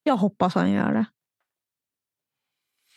Jag 0.03 0.17
hoppas 0.17 0.55
han 0.55 0.71
gör 0.71 0.93
det. 0.93 1.05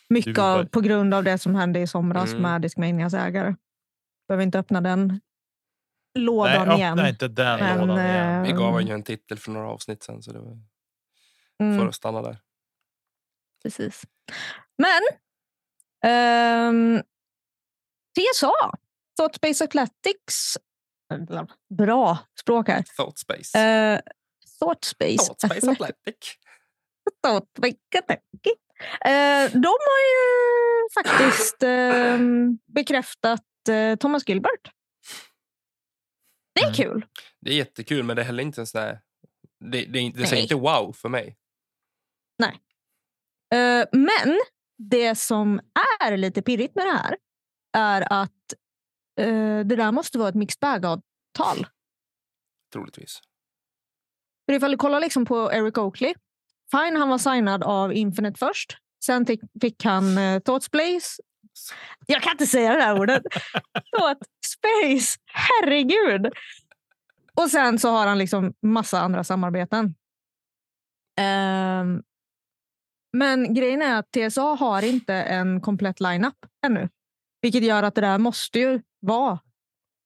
Mycket 0.09 0.37
av, 0.39 0.65
på 0.65 0.81
grund 0.81 1.13
av 1.13 1.23
det 1.23 1.37
som 1.37 1.55
hände 1.55 1.79
i 1.79 1.87
somras 1.87 2.29
Mm. 2.29 2.41
med 2.41 2.61
Discmanias 2.61 3.13
ägare. 3.13 3.55
Behöver 4.29 4.43
inte 4.43 4.59
öppna 4.59 4.81
den 4.81 5.07
nej, 5.07 5.19
lådan 6.25 6.71
igen. 6.71 6.93
öppna 6.99 7.09
inte 7.09 7.27
den 7.27 7.59
Men, 7.59 7.79
lådan 7.87 8.05
igen. 8.05 8.35
eh, 8.35 8.41
Vi 8.43 8.51
gav 8.51 8.65
honom 8.71 8.81
ju 8.87 8.93
en 8.93 9.03
titel 9.03 9.37
för 9.37 9.51
några 9.51 9.67
avsnitt 9.69 10.03
sen, 10.03 10.23
så 10.23 10.31
det 10.31 10.39
var 10.39 10.57
Mm, 11.61 11.79
för 11.79 11.87
att 11.87 11.95
stanna 11.95 12.21
där. 12.21 12.37
precis. 13.63 14.03
Men 14.77 15.01
ehm, 16.11 17.01
TSA, 18.19 18.51
Thought 19.17 19.35
Space 19.35 19.63
Athletics. 19.63 20.57
Bra 21.77 22.17
språk 22.39 22.67
här. 22.67 22.83
Thought 22.97 23.17
Space. 23.17 23.57
Uh, 23.93 23.99
Thought 24.59 24.83
Space, 24.85 25.17
Thought 25.17 25.39
Space 25.41 25.71
Athletic. 25.71 26.35
Thought 27.23 27.47
Space 27.57 27.77
Athletic. 27.97 28.53
Eh, 29.05 29.51
de 29.61 29.67
har 29.67 29.99
ju 30.09 30.89
faktiskt 30.93 31.63
ehm, 31.63 32.57
bekräftat 32.73 33.39
eh, 33.39 33.48
Thomas 33.95 34.27
Gilbert. 34.29 34.71
Det 36.55 36.61
är 36.61 36.65
Mm. 36.65 36.75
kul. 36.75 37.05
Det 37.41 37.51
är 37.51 37.55
jättekul, 37.55 38.03
men 38.03 38.15
det 38.15 38.21
är 38.21 38.25
heller 38.25 38.43
inte 38.43 38.61
en 38.61 38.67
sån 38.67 38.81
där... 38.81 39.01
Det, 39.59 39.85
det, 39.85 39.99
är 39.99 40.01
inte- 40.01 40.19
det 40.19 40.25
säger 40.27 40.35
Nej. 40.35 40.43
inte 40.43 40.55
wow 40.55 40.93
för 40.93 41.09
mig. 41.09 41.37
Eh, 43.53 43.85
men 43.91 44.39
det 44.77 45.15
som 45.15 45.59
är 46.01 46.17
lite 46.17 46.41
pirrigt 46.41 46.75
med 46.75 46.85
det 46.85 46.91
här 46.91 47.17
är 47.77 48.01
att 48.23 48.53
eh, 49.19 49.59
det 49.65 49.75
där 49.75 49.91
måste 49.91 50.17
vara 50.17 50.29
ett 50.29 50.35
mixed 50.35 50.59
bag-avtal. 50.59 51.67
Troligtvis. 52.73 53.21
För 54.45 54.53
ifall 54.53 54.71
du 54.71 54.77
kollar 54.77 54.99
liksom 54.99 55.25
på 55.25 55.51
Eric 55.53 55.77
Oakley. 55.77 56.13
Fine, 56.71 56.95
han 56.95 57.09
var 57.09 57.17
signad 57.17 57.63
av 57.63 57.93
Infinite 57.93 58.39
först. 58.39 58.77
Sen 59.05 59.25
fick, 59.25 59.41
fick 59.61 59.83
han 59.83 60.17
uh, 60.17 60.39
Thoughts 60.39 60.71
Blaze 60.71 61.21
Jag 62.05 62.21
kan 62.21 62.31
inte 62.31 62.47
säga 62.47 62.71
det 62.71 62.79
där 62.79 62.99
ordet. 62.99 63.23
Förlåt. 63.91 64.17
Space. 64.45 65.19
Herregud. 65.25 66.33
Och 67.33 67.51
sen 67.51 67.79
så 67.79 67.89
har 67.89 68.07
han 68.07 68.17
liksom 68.17 68.53
massa 68.61 68.99
andra 68.99 69.23
samarbeten. 69.23 69.95
Ehm, 71.19 72.03
men 73.13 73.53
grejen 73.53 73.81
är 73.81 73.99
att 73.99 74.11
TSA 74.11 74.41
har 74.41 74.81
inte 74.81 75.13
en 75.13 75.61
komplett 75.61 75.99
lineup 75.99 76.45
ännu. 76.65 76.89
Vilket 77.41 77.63
gör 77.63 77.83
att 77.83 77.95
det 77.95 78.01
där 78.01 78.17
måste 78.17 78.59
ju 78.59 78.81
vara 78.99 79.39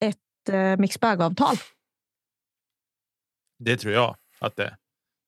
ett 0.05 0.49
eh, 0.49 0.77
mixbag-avtal. 0.77 1.55
Det 3.59 3.77
tror 3.77 3.93
jag 3.93 4.15
att 4.39 4.55
det 4.55 4.63
är. 4.63 4.77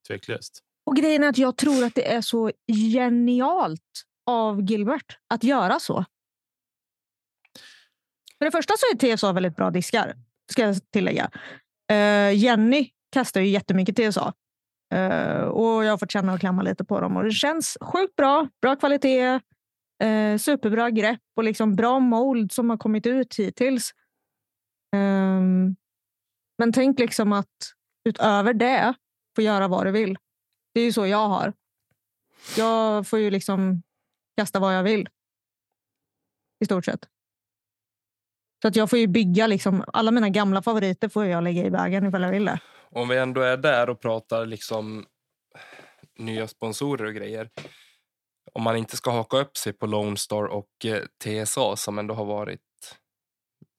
Tveklöst. 0.08 0.64
Och 0.86 0.96
grejen 0.96 1.24
är 1.24 1.30
att 1.30 1.38
jag 1.38 1.58
tror 1.58 1.84
att 1.84 1.96
det 1.96 2.14
är 2.14 2.22
så 2.22 2.52
genialt 2.94 4.06
av 4.26 4.62
Gilbert 4.62 5.18
att 5.28 5.44
göra 5.44 5.80
så. 5.80 6.06
För 8.46 8.52
det 8.52 8.58
första 8.58 8.74
så 8.78 8.86
är 9.08 9.16
TSA 9.16 9.34
väldigt 9.34 9.56
bra 9.56 9.70
diskar, 9.70 10.16
ska 10.52 10.62
jag 10.62 10.92
tillägga. 10.92 11.32
Uh, 11.92 12.36
Jenny 12.36 12.90
kastar 13.12 13.42
ju 13.42 13.48
jättemycket 13.48 13.96
TSA. 13.96 14.34
Uh, 14.94 15.00
eh, 15.00 15.42
och 15.42 15.86
jag 15.86 15.92
har 15.92 15.98
fått 15.98 16.12
känna 16.12 16.34
och 16.34 16.40
klämma 16.40 16.62
lite 16.62 16.86
på 16.86 17.02
dem. 17.02 17.18
Och 17.18 17.24
det 17.24 17.32
känns 17.32 17.78
sjukt 17.82 18.16
bra. 18.16 18.48
Bra 18.62 18.76
kvalitet. 18.76 19.34
uh, 20.04 20.38
superbra 20.38 20.90
grepp 20.90 21.22
och 21.36 21.44
liksom 21.44 21.76
bra 21.76 22.00
mold 22.00 22.52
som 22.52 22.70
har 22.70 22.78
kommit 22.78 23.08
ut 23.08 23.36
hittills. 23.36 23.92
Um, 24.96 25.76
men 26.58 26.74
tänk 26.74 27.00
liksom 27.00 27.34
att 27.34 27.74
utöver 28.10 28.54
det 28.54 28.94
få 29.36 29.42
göra 29.42 29.68
vad 29.68 29.86
du 29.86 29.92
vill. 29.92 30.18
Det 30.74 30.80
är 30.80 30.86
ju 30.86 30.94
så 30.94 31.08
jag 31.08 31.28
har. 31.28 31.54
Jag 32.58 33.08
får 33.08 33.20
ju 33.20 33.30
liksom 33.30 33.82
kasta 34.38 34.60
vad 34.60 34.76
jag 34.76 34.84
vill. 34.84 35.10
I 36.60 36.66
stort 36.66 36.86
sett. 36.86 37.15
Så 38.66 38.70
att 38.70 38.76
jag 38.76 38.90
får 38.90 39.00
ju 39.00 39.08
bygga 39.08 39.48
liksom, 39.48 39.84
alla 39.94 40.12
mina 40.12 40.30
gamla 40.30 40.62
favoriter 40.62 41.10
får 41.10 41.26
jag 41.26 41.44
lägga 41.44 41.66
i 41.66 41.70
vägen 41.70 42.06
ifall 42.06 42.22
jag 42.22 42.32
vill 42.32 42.46
det. 42.46 42.60
Om 42.92 43.08
vi 43.08 43.18
ändå 43.18 43.42
är 43.42 43.58
där 43.58 43.90
och 43.90 44.00
pratar 44.00 44.46
liksom 44.46 45.06
nya 46.18 46.48
sponsorer 46.48 47.06
och 47.06 47.14
grejer. 47.14 47.50
Om 48.54 48.64
man 48.64 48.78
inte 48.78 48.98
ska 48.98 49.12
haka 49.12 49.38
upp 49.38 49.58
sig 49.58 49.74
på 49.74 49.86
Lone 49.86 50.18
Star 50.18 50.44
och 50.44 50.86
eh, 50.86 51.04
TSA 51.24 51.76
som 51.76 52.00
ändå 52.00 52.14
har 52.14 52.26
varit 52.26 52.62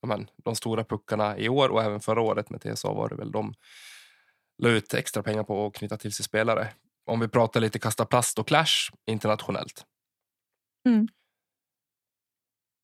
men, 0.07 0.29
de 0.43 0.55
stora 0.55 0.83
puckarna 0.83 1.37
i 1.37 1.49
år 1.49 1.69
och 1.69 1.83
även 1.83 1.99
förra 1.99 2.21
året 2.21 2.49
med 2.49 2.61
TSA 2.61 2.93
var 2.93 3.09
det 3.09 3.15
väl 3.15 3.31
de 3.31 3.53
la 4.63 4.69
ut 4.69 4.93
extra 4.93 5.23
pengar 5.23 5.43
på 5.43 5.65
att 5.65 5.73
knyta 5.73 5.97
till 5.97 6.13
sig 6.13 6.25
spelare. 6.25 6.73
Om 7.05 7.19
vi 7.19 7.27
pratar 7.27 7.59
lite 7.59 7.79
kasta 7.79 8.05
plast 8.05 8.39
och 8.39 8.47
clash 8.47 8.91
internationellt. 9.07 9.85
Mm. 10.87 11.07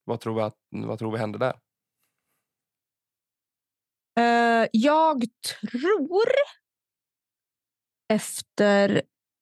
Vad, 0.03 0.19
tror 0.19 0.35
vi 0.35 0.41
att, 0.41 0.57
vad 0.69 0.99
tror 0.99 1.11
vi 1.11 1.17
händer 1.17 1.39
där? 1.39 1.53
Uh, 4.19 4.67
jag 4.71 5.23
tror 5.71 6.29
efter 8.13 9.01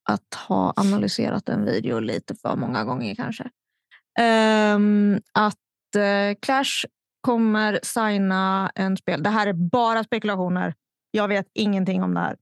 att 0.10 0.34
ha 0.48 0.74
analyserat 0.76 1.50
en 1.50 1.66
video 1.66 2.00
lite 2.00 2.36
för 2.36 2.56
många 2.56 2.84
gånger 2.84 3.16
kanske. 3.16 3.50
um, 4.76 5.22
att 5.34 5.56
uh, 5.96 6.36
Clash 6.42 6.86
kommer 7.22 7.80
signa 7.84 8.72
en 8.76 8.98
spel. 8.98 9.24
Det 9.24 9.30
här 9.30 9.48
är 9.48 9.54
bara 9.54 10.04
spekulationer. 10.04 10.74
Jag 11.12 11.28
vet 11.28 11.48
ingenting 11.54 12.04
om 12.04 12.14
det 12.14 12.20
här. 12.20 12.38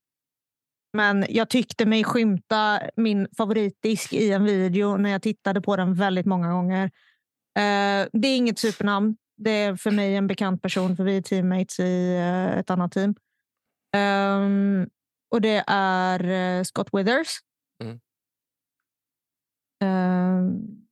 Men 0.93 1.25
jag 1.29 1.49
tyckte 1.49 1.85
mig 1.85 2.03
skymta 2.03 2.81
min 2.95 3.27
favoritdisk 3.37 4.13
i 4.13 4.31
en 4.31 4.43
video 4.43 4.97
när 4.97 5.09
jag 5.09 5.21
tittade 5.21 5.61
på 5.61 5.75
den 5.75 5.93
väldigt 5.93 6.25
många 6.25 6.51
gånger. 6.51 6.85
Uh, 6.85 8.07
det 8.13 8.27
är 8.27 8.37
inget 8.37 8.59
supernamn. 8.59 9.17
Det 9.41 9.49
är 9.51 9.75
för 9.75 9.91
mig 9.91 10.15
en 10.15 10.27
bekant 10.27 10.61
person 10.61 10.95
för 10.95 11.03
vi 11.03 11.17
är 11.17 11.21
teammates 11.21 11.79
i 11.79 12.15
eh, 12.15 12.57
ett 12.57 12.69
annat 12.69 12.91
team. 12.91 13.15
Ehm, 13.95 14.89
och 15.29 15.41
det 15.41 15.63
är 15.67 16.23
eh, 16.29 16.63
Scott 16.63 16.89
Withers. 16.93 17.27
Mm. 17.83 17.99
Ehm, 19.83 20.87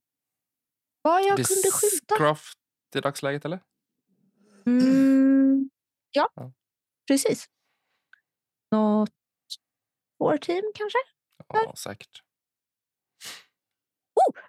vad 1.02 1.20
jag 1.22 1.36
kunde 1.36 1.70
skymta? 1.72 2.14
Discraft 2.14 2.58
i 2.94 3.00
dagsläget 3.00 3.44
eller? 3.44 3.60
Mm, 4.66 5.70
ja, 6.10 6.28
Ja. 6.34 6.52
precis. 7.06 7.46
Något 8.70 9.10
War 10.18 10.36
team 10.36 10.72
kanske? 10.74 10.98
Ja, 11.48 11.72
säkert. 11.76 12.22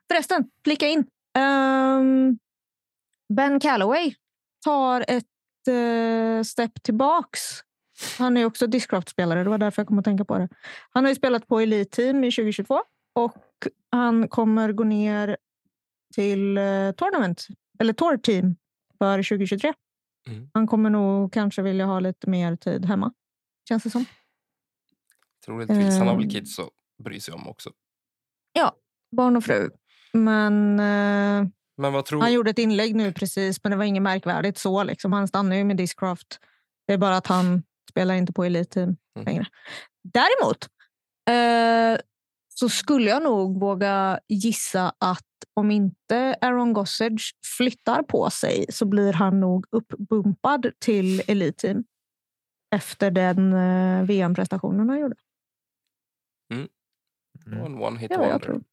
Förresten, 0.08 0.52
flika 0.64 0.88
in. 0.88 1.08
Ehm, 1.38 2.40
ben 3.34 3.60
Calloway 3.60 4.16
tar 4.64 5.06
ett 5.08 5.26
uh, 5.70 6.44
step 6.44 6.84
tillbaks. 6.84 7.42
Han 8.18 8.38
är 8.38 8.46
också 8.46 8.68
Discraft-spelare. 8.68 9.44
Det 9.44 9.50
var 9.50 9.58
därför 9.58 9.82
jag 9.82 9.88
kom 9.88 10.00
att 10.00 10.06
tänka 10.06 10.26
på 10.26 10.38
det. 10.38 10.50
Han 10.90 11.04
har 11.04 11.10
ju 11.12 11.16
spelat 11.16 11.48
på 11.48 11.60
Elite 11.60 11.96
Team 11.96 12.24
i 12.24 12.32
2022 12.32 12.82
och 13.14 13.38
han 13.92 14.28
kommer 14.28 14.72
gå 14.72 14.84
ner 14.84 15.38
till 16.16 16.58
uh, 16.58 16.92
Tournament, 16.92 17.48
eller 17.80 17.94
Tour 17.94 18.18
Team 18.18 18.56
för 18.98 19.18
2023. 19.18 19.74
Mm. 20.28 20.50
Han 20.54 20.68
kommer 20.68 20.90
nog 20.90 21.34
kanske 21.34 21.62
vilja 21.62 21.86
ha 21.86 22.00
lite 22.00 22.30
mer 22.30 22.56
tid 22.56 22.86
hemma, 22.86 23.14
känns 23.70 23.84
det 23.84 23.90
som. 23.90 24.06
Troligtvis. 25.46 25.98
Han 25.98 26.08
har 26.08 26.16
väl 26.16 26.24
Ehm. 26.24 26.30
kids 26.30 26.60
att 26.60 26.70
bry 27.04 27.20
sig 27.20 27.34
om 27.34 27.48
också. 27.48 27.72
Barn 29.12 29.38
och 29.38 29.44
fru. 29.44 29.70
Men 30.14 30.80
eh, 30.80 31.48
tror 32.06 32.22
Han 32.22 32.34
gjorde 32.34 32.50
ett 32.50 32.58
inlägg 32.60 32.96
nu 32.96 33.14
precis, 33.14 33.64
men 33.64 33.72
det 33.72 33.78
var 33.78 33.84
inget 33.86 34.04
märkvärdigt 34.04 34.58
så. 34.58 34.84
Liksom. 34.84 35.14
Han 35.14 35.28
stannar 35.28 35.56
ju 35.56 35.64
med 35.64 35.78
Discraft. 35.78 36.40
Det 36.88 36.94
är 36.94 36.98
bara 36.98 37.18
att 37.18 37.28
han 37.28 37.64
spelar 37.90 38.16
inte 38.16 38.34
på 38.34 38.44
Elite 38.44 38.74
Team 38.74 38.96
Mm. 39.16 39.26
längre. 39.26 39.46
Däremot 40.04 40.68
eh, 41.30 42.02
så 42.48 42.70
skulle 42.70 43.10
jag 43.10 43.24
nog 43.24 43.60
våga 43.60 44.20
gissa 44.28 44.94
att 44.98 45.26
om 45.54 45.72
inte 45.72 46.36
Aaron 46.42 46.74
Gossage 46.74 47.34
flyttar 47.58 48.04
på 48.04 48.30
sig 48.30 48.66
så 48.70 48.86
blir 48.86 49.14
han 49.14 49.40
nog 49.40 49.66
uppbumpad 49.72 50.72
till 50.80 51.22
Elite 51.28 51.58
Team 51.62 51.84
efter 52.76 53.12
den 53.12 53.54
eh, 53.54 54.04
VM-prestationen 54.06 54.90
han 54.90 55.00
gjorde. 55.00 55.16
Mm. 56.54 56.68
en 57.66 57.82
one 57.82 58.00
hit 58.00 58.12
är 58.12 58.18
vad 58.18 58.26
jag 58.26 58.32
wonder? 58.32 58.46
tror. 58.48 58.64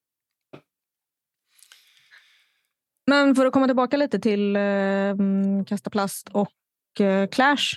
Men 3.07 3.35
för 3.35 3.47
att 3.47 3.53
komma 3.53 3.67
tillbaka 3.67 3.97
lite 3.97 4.19
till 4.19 4.57
eh, 4.57 4.63
mm, 4.63 5.65
Kasta 5.65 5.91
plast 5.91 6.29
och 6.29 7.01
eh, 7.01 7.29
Clash. 7.29 7.77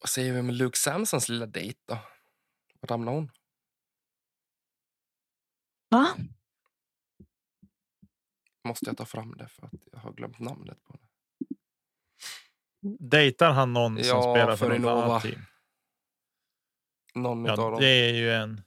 Vad 0.00 0.08
säger 0.08 0.32
vi 0.32 0.42
med 0.42 0.54
Luke 0.54 0.78
Samsons 0.78 1.28
lilla 1.28 1.46
dejt 1.46 1.78
då? 1.86 1.98
Var 2.80 2.88
hamnar 2.88 3.12
hon? 3.12 3.30
Va? 5.90 6.06
Måste 8.64 8.86
jag 8.86 8.96
ta 8.96 9.04
fram 9.04 9.36
det 9.36 9.48
för 9.48 9.66
att 9.66 9.72
jag 9.92 9.98
har 9.98 10.12
glömt 10.12 10.38
namnet 10.38 10.82
på 10.84 10.92
henne. 10.92 11.04
Dejtar 13.00 13.50
han 13.50 13.72
någon 13.72 14.04
som 14.04 14.16
Ja, 14.16 14.22
spelar 14.34 14.56
för, 14.56 14.66
för 14.70 14.78
något 14.78 15.04
annat 15.04 15.22
team? 15.22 15.40
Någon 17.14 17.46
utav 17.46 17.58
Ja, 17.58 17.70
dem. 17.70 17.80
det 17.80 17.86
är 17.88 18.14
ju 18.14 18.30
en. 18.32 18.62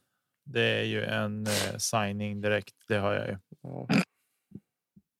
Det 0.45 0.62
är 0.80 0.84
ju 0.84 1.04
en 1.04 1.47
eh, 1.47 1.77
signing 1.77 2.41
direkt. 2.41 2.75
Det 2.88 2.97
har 2.97 3.13
jag 3.13 3.27
ju. 3.27 3.38
Ja. 3.62 3.88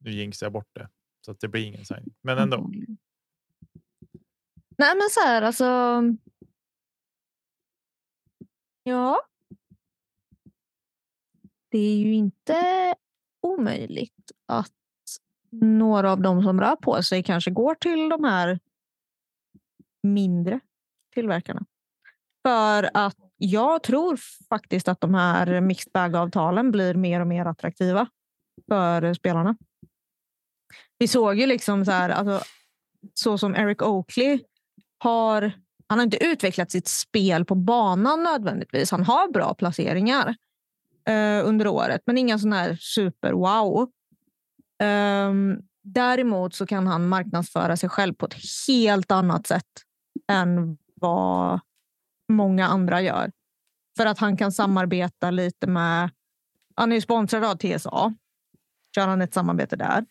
Nu 0.04 0.12
jinxar 0.12 0.46
jag 0.46 0.54
bort 0.54 0.70
det 0.74 0.90
så 1.26 1.32
att 1.32 1.40
det 1.40 1.48
blir 1.48 1.66
ingen 1.66 1.86
signing, 1.86 2.16
men 2.22 2.38
ändå. 2.38 2.72
Nej, 4.78 4.96
men 4.96 5.10
så 5.12 5.20
här 5.20 5.42
alltså. 5.42 6.02
Ja. 8.84 9.22
Det 11.70 11.78
är 11.78 11.98
ju 11.98 12.14
inte 12.14 12.96
omöjligt 13.42 14.32
att 14.46 14.72
några 15.52 16.12
av 16.12 16.22
dem 16.22 16.44
som 16.44 16.62
rör 16.62 16.76
på 16.76 17.04
sig 17.04 17.24
kanske 17.24 17.52
går 17.52 17.76
till 17.76 18.10
de 18.10 18.24
här 18.24 18.60
mindre 20.04 20.60
tillverkarna. 21.14 21.66
För 22.48 22.90
att 22.94 23.18
jag 23.38 23.84
tror 23.84 24.20
faktiskt 24.50 24.88
att 24.88 25.02
de 25.02 25.14
här 25.14 25.62
mixed 25.62 25.92
bag-avtalen 25.94 26.72
blir 26.72 26.94
mer 26.94 27.20
och 27.20 27.28
mer 27.28 27.46
attraktiva 27.46 28.08
för 28.68 29.14
spelarna. 29.14 29.56
Vi 31.02 31.08
såg 31.08 31.40
ju 31.40 31.46
liksom 31.46 31.86
så 31.86 31.92
här, 31.92 32.10
alltså, 32.10 32.44
så 33.14 33.38
som 33.38 33.56
Eric 33.56 33.82
Oakley 33.82 34.44
har, 34.98 35.52
han 35.88 36.00
har 36.00 36.04
inte 36.04 36.26
utvecklat 36.26 36.72
sitt 36.72 36.88
spel 36.88 37.46
på 37.46 37.56
banan 37.56 38.24
nödvändigtvis. 38.24 38.92
Han 38.92 39.04
har 39.04 39.32
bra 39.32 39.54
placeringar 39.54 40.36
eh, 41.08 41.48
under 41.48 41.68
året, 41.68 42.02
men 42.06 42.18
inga 42.18 42.40
sådana 42.40 42.56
här 42.56 42.74
super-wow. 42.74 43.88
Ehm, 44.84 45.58
däremot 45.84 46.56
så 46.56 46.66
kan 46.66 46.88
han 46.88 47.08
marknadsföra 47.08 47.78
sig 47.78 47.90
själv 47.90 48.14
på 48.14 48.26
ett 48.26 48.36
helt 48.68 49.12
annat 49.12 49.48
sätt 49.48 49.72
än 50.28 50.78
vad 50.96 51.60
många 52.30 52.68
andra 52.68 53.02
gör. 53.02 53.32
För 53.98 54.06
att 54.06 54.20
han 54.20 54.38
kan 54.38 54.52
samarbeta 54.52 55.32
lite 55.32 55.68
med... 55.68 56.10
Han 56.76 56.92
är 56.92 56.96
ju 56.96 57.02
sponsrad 57.02 57.44
av 57.44 57.56
TSA. 57.56 58.14
Kör 58.96 59.08
han 59.08 59.22
ett 59.22 59.34
samarbete 59.34 59.76
där. 59.76 60.06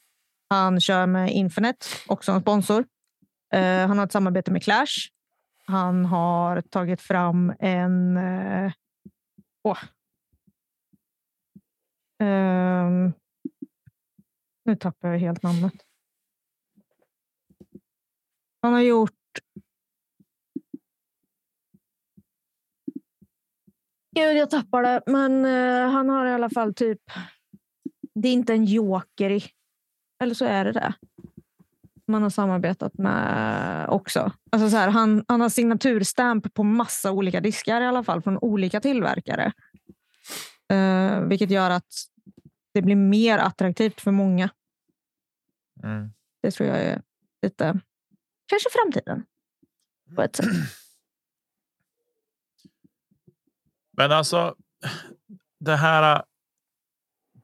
Han 0.51 0.81
kör 0.81 1.07
med 1.07 1.33
Infinite, 1.33 1.87
också 2.07 2.33
en 2.33 2.41
sponsor. 2.41 2.85
Eh, 3.53 3.87
han 3.89 3.99
har 3.99 4.07
ett 4.07 4.13
samarbete 4.13 4.51
med 4.51 4.63
Clash. 4.63 5.11
Han 5.65 6.05
har 6.05 6.61
tagit 6.61 7.01
fram 7.01 7.55
en... 7.59 8.17
Eh, 8.17 8.73
oh. 9.65 9.79
Ehm, 12.23 13.13
nu 14.65 14.77
tappar 14.77 15.09
jag 15.09 15.19
helt 15.19 15.43
namnet. 15.43 15.75
Han 18.63 18.73
har 18.73 18.81
gjort... 18.81 19.11
Gud, 24.17 24.37
jag 24.37 24.51
tappar 24.51 24.83
det. 24.83 25.03
Men 25.07 25.45
eh, 25.45 25.91
han 25.91 26.09
har 26.09 26.27
i 26.27 26.33
alla 26.33 26.51
fall 26.51 26.75
typ... 26.75 27.01
Det 28.15 28.29
är 28.29 28.33
inte 28.33 28.53
en 28.53 28.65
joker. 28.65 29.43
Eller 30.21 30.35
så 30.35 30.45
är 30.45 30.65
det 30.65 30.73
det. 30.73 30.95
Man 32.07 32.23
har 32.23 32.31
samarbetat 32.31 32.99
med 32.99 33.89
också. 33.89 34.33
Alltså 34.51 34.71
så 34.71 34.77
här, 34.77 34.89
han, 34.89 35.25
han 35.29 35.41
har 35.41 35.49
signaturstamp 35.49 36.55
på 36.55 36.65
massa 36.65 37.13
olika 37.13 37.41
diskar 37.41 37.81
i 37.81 37.87
alla 37.87 38.05
fall 38.05 38.23
från 38.23 38.39
olika 38.39 38.81
tillverkare. 38.81 39.53
Eh, 40.69 41.21
vilket 41.21 41.51
gör 41.51 41.71
att 41.71 41.93
det 42.73 42.83
blir 42.83 42.97
mer 42.97 43.39
attraktivt 43.39 44.01
för 44.01 44.11
många. 44.11 44.51
Mm. 45.83 46.13
Det 46.43 46.51
tror 46.51 46.69
jag 46.69 46.79
är 46.79 47.03
lite... 47.43 47.81
Kanske 48.47 48.69
framtiden. 48.73 49.25
På 50.17 50.23
ett 50.23 50.37
sätt. 50.37 50.47
Men 53.97 54.13
alltså, 54.13 54.55
det 55.61 55.77
här 55.77 56.17
uh, 56.17 56.23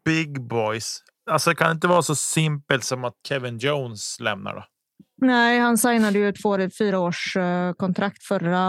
Big 0.04 0.40
Boys. 0.40 1.02
Alltså, 1.30 1.50
det 1.50 1.56
kan 1.56 1.70
inte 1.70 1.86
vara 1.86 2.02
så 2.02 2.14
simpelt 2.14 2.84
som 2.84 3.04
att 3.04 3.14
Kevin 3.28 3.58
Jones 3.58 4.20
lämnar 4.20 4.54
då. 4.54 4.64
Nej, 5.22 5.58
han 5.58 5.78
signade 5.78 6.18
ju 6.18 6.28
ett 6.28 6.42
två- 6.42 6.70
fyra 6.78 6.98
års 6.98 7.36
eh, 7.36 7.72
kontrakt 7.72 8.22
förra 8.22 8.60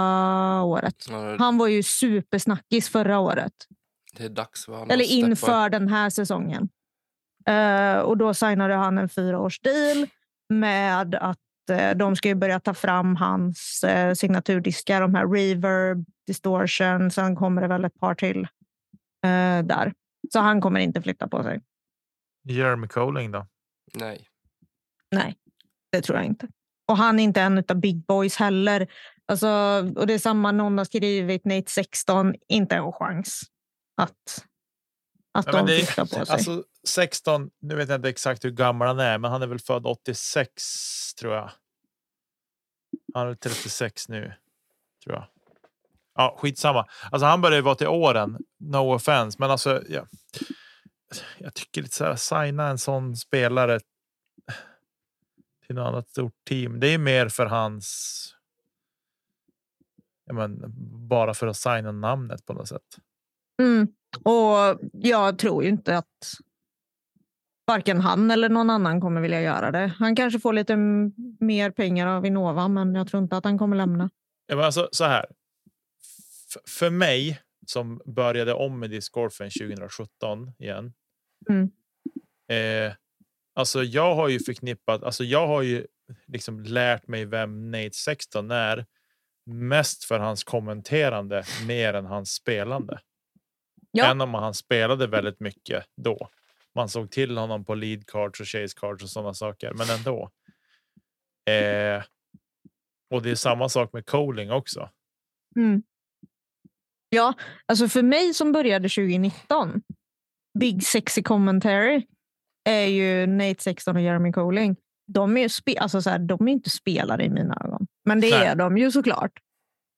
året. 0.63 0.95
Han 1.39 1.57
var 1.57 1.67
ju 1.67 1.83
supersnackis 1.83 2.89
förra 2.89 3.19
året. 3.19 3.53
Det 4.17 4.25
är 4.25 4.29
dags 4.29 4.65
för 4.65 4.71
honom 4.73 4.89
Eller 4.89 5.05
inför 5.05 5.69
den 5.69 5.87
här 5.87 6.09
säsongen. 6.09 6.69
Eh, 7.47 7.97
och 7.97 8.17
då 8.17 8.33
signade 8.33 8.75
han 8.75 8.97
en 8.97 9.09
fyraårs 9.09 9.59
deal 9.59 10.07
med 10.49 11.15
att 11.15 11.37
eh, 11.71 11.97
de 11.97 12.15
ska 12.15 12.27
ju 12.29 12.35
börja 12.35 12.59
ta 12.59 12.73
fram 12.73 13.15
hans 13.15 13.85
uh, 13.87 14.13
signaturdiskar. 14.13 15.01
De 15.01 15.15
här 15.15 15.27
reverb, 15.27 16.05
distortion. 16.27 17.11
Sen 17.11 17.35
kommer 17.35 17.61
det 17.61 17.67
väl 17.67 17.85
ett 17.85 17.99
par 17.99 18.15
till 18.15 18.47
där. 19.63 19.93
Så 20.33 20.39
han 20.39 20.61
kommer 20.61 20.79
inte 20.79 21.01
flytta 21.01 21.27
på 21.27 21.43
sig. 21.43 21.61
Jeremy 22.53 22.87
Colling 22.87 23.31
då? 23.31 23.47
Nej. 23.93 24.27
Nej, 25.11 25.35
det 25.91 26.01
tror 26.01 26.17
jag 26.17 26.25
inte. 26.25 26.47
Och 26.87 26.97
han 26.97 27.19
är 27.19 27.23
inte 27.23 27.41
en 27.41 27.63
av 27.69 27.75
big 27.75 28.05
boys 28.05 28.35
heller. 28.35 28.87
Alltså, 29.25 29.47
och 29.95 30.07
det 30.07 30.13
är 30.13 30.19
samma 30.19 30.51
någon 30.51 30.77
har 30.77 30.85
skrivit, 30.85 31.45
Nate 31.45 31.71
16, 31.71 32.35
inte 32.47 32.75
en 32.75 32.91
chans 32.91 33.41
att, 34.01 34.45
att 35.31 35.45
men 35.45 35.65
de 35.65 35.77
flyttar 35.77 36.03
på 36.03 36.25
sig. 36.25 36.33
Alltså 36.33 36.63
16, 36.87 37.49
nu 37.61 37.75
vet 37.75 37.89
jag 37.89 37.97
inte 37.97 38.09
exakt 38.09 38.45
hur 38.45 38.51
gammal 38.51 38.87
han 38.87 38.99
är, 38.99 39.17
men 39.17 39.31
han 39.31 39.41
är 39.41 39.47
väl 39.47 39.59
född 39.59 39.85
86 39.85 41.13
tror 41.19 41.35
jag. 41.35 41.51
Han 43.13 43.27
är 43.27 43.35
36 43.35 44.09
nu, 44.09 44.33
tror 45.03 45.15
jag. 45.15 45.27
Ja, 46.15 46.37
skitsamma. 46.39 46.87
Alltså 47.11 47.25
han 47.25 47.41
börjar 47.41 47.55
ju 47.55 47.61
vara 47.61 47.75
till 47.75 47.87
åren. 47.87 48.37
No 48.59 48.93
offense, 48.95 49.37
men 49.39 49.51
alltså. 49.51 49.83
Ja, 49.89 50.07
jag 51.37 51.53
tycker 51.53 51.81
lite 51.81 51.95
så 51.95 52.05
här 52.05 52.15
signa 52.15 52.67
en 52.67 52.77
sån 52.77 53.15
spelare. 53.15 53.79
Till 55.65 55.75
något 55.75 55.87
annat 55.87 56.09
stort 56.09 56.33
team. 56.49 56.79
Det 56.79 56.87
är 56.87 56.97
mer 56.97 57.29
för 57.29 57.45
hans. 57.45 58.23
Ja, 60.25 60.33
men 60.33 60.63
bara 61.07 61.33
för 61.33 61.47
att 61.47 61.57
signa 61.57 61.91
namnet 61.91 62.45
på 62.45 62.53
något 62.53 62.67
sätt. 62.67 62.97
Mm. 63.61 63.87
Och 64.23 64.79
jag 64.91 65.39
tror 65.39 65.63
ju 65.63 65.69
inte 65.69 65.97
att 65.97 66.33
varken 67.67 68.01
han 68.01 68.31
eller 68.31 68.49
någon 68.49 68.69
annan 68.69 69.01
kommer 69.01 69.21
vilja 69.21 69.41
göra 69.41 69.71
det. 69.71 69.87
Han 69.99 70.15
kanske 70.15 70.39
får 70.39 70.53
lite 70.53 70.75
mer 71.39 71.71
pengar 71.71 72.07
av 72.07 72.21
Vinnova, 72.21 72.67
men 72.67 72.95
jag 72.95 73.07
tror 73.07 73.23
inte 73.23 73.37
att 73.37 73.43
han 73.43 73.57
kommer 73.57 73.77
lämna. 73.77 74.09
Ja, 74.47 74.55
men 74.55 74.65
alltså, 74.65 74.89
så 74.91 75.05
här. 75.05 75.25
F- 76.55 76.71
för 76.79 76.89
mig 76.89 77.41
som 77.69 78.01
började 78.05 78.53
om 78.53 78.79
med 78.79 78.89
discgolfen 78.89 79.49
2017 79.49 80.51
igen. 80.59 80.93
Mm. 81.49 81.71
Eh, 82.51 82.93
alltså 83.55 83.83
jag 83.83 84.15
har 84.15 84.27
ju 84.29 84.39
förknippat, 84.39 85.03
alltså 85.03 85.23
jag 85.23 85.47
har 85.47 85.61
ju 85.61 85.87
liksom 86.27 86.63
lärt 86.63 87.07
mig 87.07 87.25
vem 87.25 87.71
Nate 87.71 87.93
16 87.93 88.51
är. 88.51 88.85
Mest 89.45 90.03
för 90.03 90.19
hans 90.19 90.43
kommenterande 90.43 91.43
mer 91.67 91.93
än 91.93 92.05
hans 92.05 92.33
spelande. 92.33 92.99
Ja. 93.91 94.11
Än 94.11 94.21
om 94.21 94.33
han 94.33 94.53
spelade 94.53 95.07
väldigt 95.07 95.39
mycket 95.39 95.85
då. 95.95 96.29
Man 96.75 96.89
såg 96.89 97.11
till 97.11 97.37
honom 97.37 97.65
på 97.65 97.75
lead 97.75 98.05
cards 98.07 98.39
och 98.39 98.47
chase 98.47 98.73
cards 98.75 99.03
och 99.03 99.09
sådana 99.09 99.33
saker, 99.33 99.73
men 99.73 99.89
ändå. 99.89 100.31
Eh, 101.49 102.03
och 103.09 103.21
det 103.21 103.31
är 103.31 103.35
samma 103.35 103.69
sak 103.69 103.93
med 103.93 104.05
Coling 104.05 104.51
också. 104.51 104.89
Mm. 105.55 105.83
Ja, 107.09 107.33
alltså 107.65 107.87
för 107.87 108.03
mig 108.03 108.33
som 108.33 108.51
började 108.51 108.89
2019, 108.89 109.81
Big 110.59 110.83
Sexy 110.83 111.23
Commentary 111.23 112.05
är 112.69 112.85
ju 112.85 113.27
Nate 113.27 113.63
16 113.63 113.95
och 113.95 114.01
Jeremy 114.01 114.31
Colling. 114.31 114.75
De 115.07 115.37
är, 115.37 115.41
ju 115.41 115.47
spe- 115.47 115.79
alltså 115.79 116.01
så 116.01 116.09
här, 116.09 116.19
de 116.19 116.47
är 116.47 116.51
inte 116.51 116.69
spelare 116.69 117.23
i 117.25 117.29
mina 117.29 117.57
ögon, 117.65 117.87
men 118.05 118.21
det 118.21 118.29
Nej. 118.29 118.47
är 118.47 118.55
de 118.55 118.77
ju 118.77 118.91
såklart. 118.91 119.31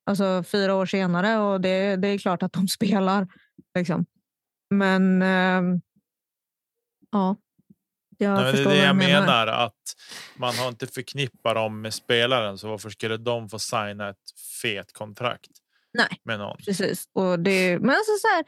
Alltså 0.06 0.44
fyra 0.44 0.76
år 0.76 0.86
senare 0.86 1.38
och 1.38 1.62
det, 1.62 1.96
det 1.96 2.08
är 2.08 2.18
klart 2.18 2.44
att 2.44 2.54
de 2.54 2.68
spelar. 2.78 3.28
Liksom. 3.78 4.06
Men 4.70 5.22
ehm, 5.22 5.82
ja, 7.12 7.36
jag 8.18 8.34
Nej, 8.42 8.54
det 8.54 8.60
är 8.60 8.66
det 8.66 8.78
jag 8.78 8.96
menar. 8.96 9.22
menar. 9.22 9.48
Att 9.48 9.96
man 10.36 10.56
har 10.56 10.68
inte 10.70 10.88
förknippat 10.88 11.56
dem 11.56 11.82
med 11.82 11.94
spelaren. 11.94 12.58
Så 12.58 12.68
varför 12.70 12.90
skulle 12.90 13.18
de 13.18 13.50
få 13.50 13.60
signa 13.60 14.10
ett 14.10 14.32
fet 14.62 14.94
kontrakt 14.94 15.52
Nej. 15.94 16.20
med 16.24 16.40
någon? 16.40 16.58
Precis. 16.58 17.10
Och 17.14 17.40
det, 17.40 17.80
men 17.80 17.90
alltså 17.90 18.12
så 18.22 18.28
här, 18.28 18.46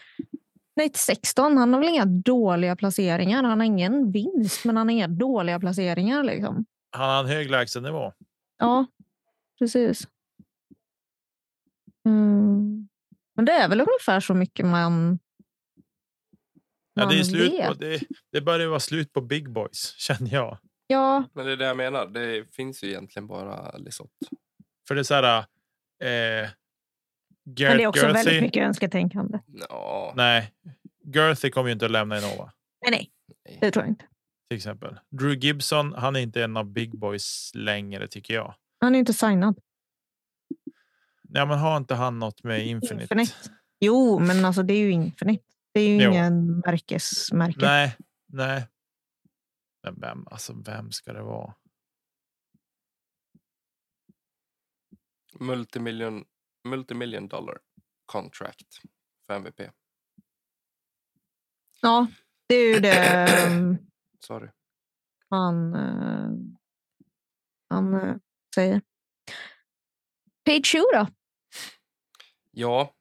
Nate 0.75 0.99
16, 0.99 1.57
han 1.57 1.73
har 1.73 1.79
väl 1.79 1.89
inga 1.89 2.05
dåliga 2.05 2.75
placeringar. 2.75 3.43
Han 3.43 3.59
har 3.59 3.65
ingen 3.65 4.11
vinst, 4.11 4.65
men 4.65 4.77
han 4.77 4.87
har 4.87 4.93
inga 4.93 5.07
dåliga 5.07 5.59
placeringar. 5.59 6.23
Liksom. 6.23 6.65
Han 6.91 7.09
har 7.09 7.19
en 7.19 7.29
hög 7.29 7.51
lägstanivå. 7.51 8.13
Ja, 8.57 8.85
precis. 9.59 10.07
Mm. 12.05 12.87
Men 13.35 13.45
det 13.45 13.51
är 13.51 13.69
väl 13.69 13.81
ungefär 13.81 14.19
så 14.19 14.33
mycket 14.33 14.65
man, 14.65 15.19
Ja, 16.93 17.05
det, 17.05 17.19
är 17.19 17.23
slut 17.23 17.65
på, 17.67 17.73
det, 17.73 18.01
det 18.31 18.41
börjar 18.41 18.67
vara 18.67 18.79
slut 18.79 19.13
på 19.13 19.21
big 19.21 19.49
boys 19.49 19.95
känner 19.97 20.33
jag. 20.33 20.57
Ja, 20.87 21.23
Men 21.33 21.45
det 21.45 21.51
är 21.51 21.57
det 21.57 21.65
jag 21.65 21.77
menar. 21.77 22.05
Det 22.05 22.55
finns 22.55 22.83
ju 22.83 22.87
egentligen 22.87 23.27
bara 23.27 23.77
Lisotte. 23.77 24.27
För 24.87 24.95
det 24.95 25.01
är 25.01 25.03
så 25.03 25.13
här. 25.13 25.37
Eh, 26.03 26.49
Garrett 27.55 27.77
det 27.77 27.83
är 27.83 27.87
också 27.87 28.05
väldigt 28.05 28.25
Gerthy. 28.25 28.41
mycket 28.41 28.63
önsketänkande. 28.67 29.39
Ja, 29.69 30.13
Nej, 30.15 30.53
Gerthy 31.15 31.49
kommer 31.49 31.67
ju 31.69 31.73
inte 31.73 31.85
att 31.85 31.91
lämna 31.91 32.17
Innova 32.17 32.51
Nej, 32.89 33.11
nej, 33.45 33.59
det 33.59 33.71
tror 33.71 33.85
jag 33.85 33.91
inte. 33.91 34.05
till 34.49 34.57
exempel. 34.57 34.99
Drew 35.09 35.33
Gibson, 35.39 35.93
han 35.93 36.15
är 36.15 36.19
inte 36.19 36.43
en 36.43 36.57
av 36.57 36.65
big 36.65 36.99
boys 36.99 37.51
längre 37.55 38.07
tycker 38.07 38.33
jag. 38.33 38.55
Han 38.79 38.95
är 38.95 38.99
inte 38.99 39.13
signad. 39.13 39.59
Ja, 41.33 41.45
men 41.45 41.59
har 41.59 41.77
inte 41.77 41.95
han 41.95 42.19
något 42.19 42.43
med 42.43 42.67
Infinite? 42.67 43.01
Infinite. 43.03 43.33
Jo, 43.79 44.19
men 44.19 44.45
alltså 44.45 44.63
det 44.63 44.73
är 44.73 44.77
ju 44.79 44.91
Infinite. 44.91 45.43
Det 45.73 45.79
är 45.79 45.87
ju 45.89 46.03
Jo. 46.03 46.11
ingen 46.11 46.59
märkesmärke. 46.59 47.59
Nej, 47.65 47.95
nej. 48.27 48.67
Men 49.83 49.99
vem, 50.01 50.27
alltså 50.27 50.53
vem 50.65 50.91
ska 50.91 51.13
det 51.13 51.21
vara? 51.21 51.53
multimillion, 55.39 56.25
multimillion 56.63 57.27
dollar 57.27 57.57
contract 58.05 58.67
för 59.27 59.33
MVP. 59.33 59.61
Ja, 61.81 62.07
det 62.47 62.55
är 62.55 62.73
ju 62.73 62.79
det 62.79 63.47
um, 63.47 63.77
Sorry. 64.19 64.49
han, 65.29 65.73
eh, 65.75 66.29
han 67.69 67.93
eh, 67.93 68.15
säger. 68.55 68.81
Page 70.45 70.71
7 70.71 70.77
då? 70.93 71.07
Ja, 72.51 72.95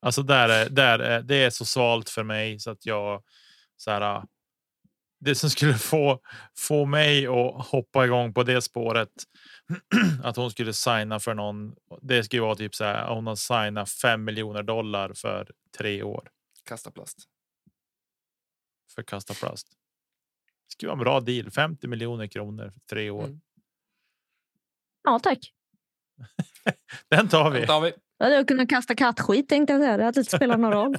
Alltså 0.00 0.22
där 0.22 0.48
är, 0.48 0.70
där 0.70 0.98
är, 0.98 1.22
det 1.22 1.36
är 1.36 1.50
så 1.50 1.64
svalt 1.64 2.10
för 2.10 2.22
mig 2.22 2.60
så 2.60 2.70
att 2.70 2.86
jag 2.86 3.22
så 3.76 3.90
här. 3.90 4.00
ah, 4.00 4.26
Det 5.20 5.34
som 5.34 5.50
skulle 5.50 5.74
få 5.74 6.20
få 6.58 6.86
mig 6.86 7.26
att 7.26 7.66
hoppa 7.66 8.04
igång 8.04 8.34
på 8.34 8.42
det 8.42 8.62
spåret. 8.62 9.10
att 10.22 10.36
hon 10.36 10.50
skulle 10.50 10.72
signa 10.72 11.20
för 11.20 11.34
någon. 11.34 11.74
Det 12.02 12.24
skulle 12.24 12.42
vara 12.42 12.54
typ 12.54 12.74
så 12.74 12.84
här. 12.84 13.14
Hon 13.14 13.26
har 13.26 13.36
signat 13.36 13.90
5 13.90 14.24
miljoner 14.24 14.62
dollar 14.62 15.12
för 15.14 15.50
tre 15.78 16.02
år 16.02 16.28
kasta 16.64 16.90
plast. 16.90 17.28
för 18.94 19.02
kasta 19.02 19.34
plast. 19.34 19.68
Det 20.66 20.72
skulle 20.72 20.88
vara 20.88 20.98
en 20.98 21.04
bra 21.04 21.20
deal. 21.20 21.50
50 21.50 21.86
miljoner 21.88 22.26
kronor 22.26 22.70
för 22.74 22.80
tre 22.80 23.10
år. 23.10 23.24
Mm. 23.24 23.40
Ja, 25.02 25.18
tack. 25.18 25.52
Den 27.08 27.28
tar 27.28 27.50
vi. 27.50 27.58
Den 27.58 27.66
tar 27.66 27.80
vi. 27.80 27.92
Jag 28.18 28.30
hade 28.30 28.44
kunnat 28.44 28.68
kasta 28.68 28.94
kattskit 28.94 29.48
tänkte 29.48 29.72
jag 29.72 29.82
säga. 29.82 29.96
Det 29.96 30.04
hade 30.04 30.20
inte 30.20 30.36
spelat 30.36 30.60
någon 30.60 30.72
roll. 30.72 30.96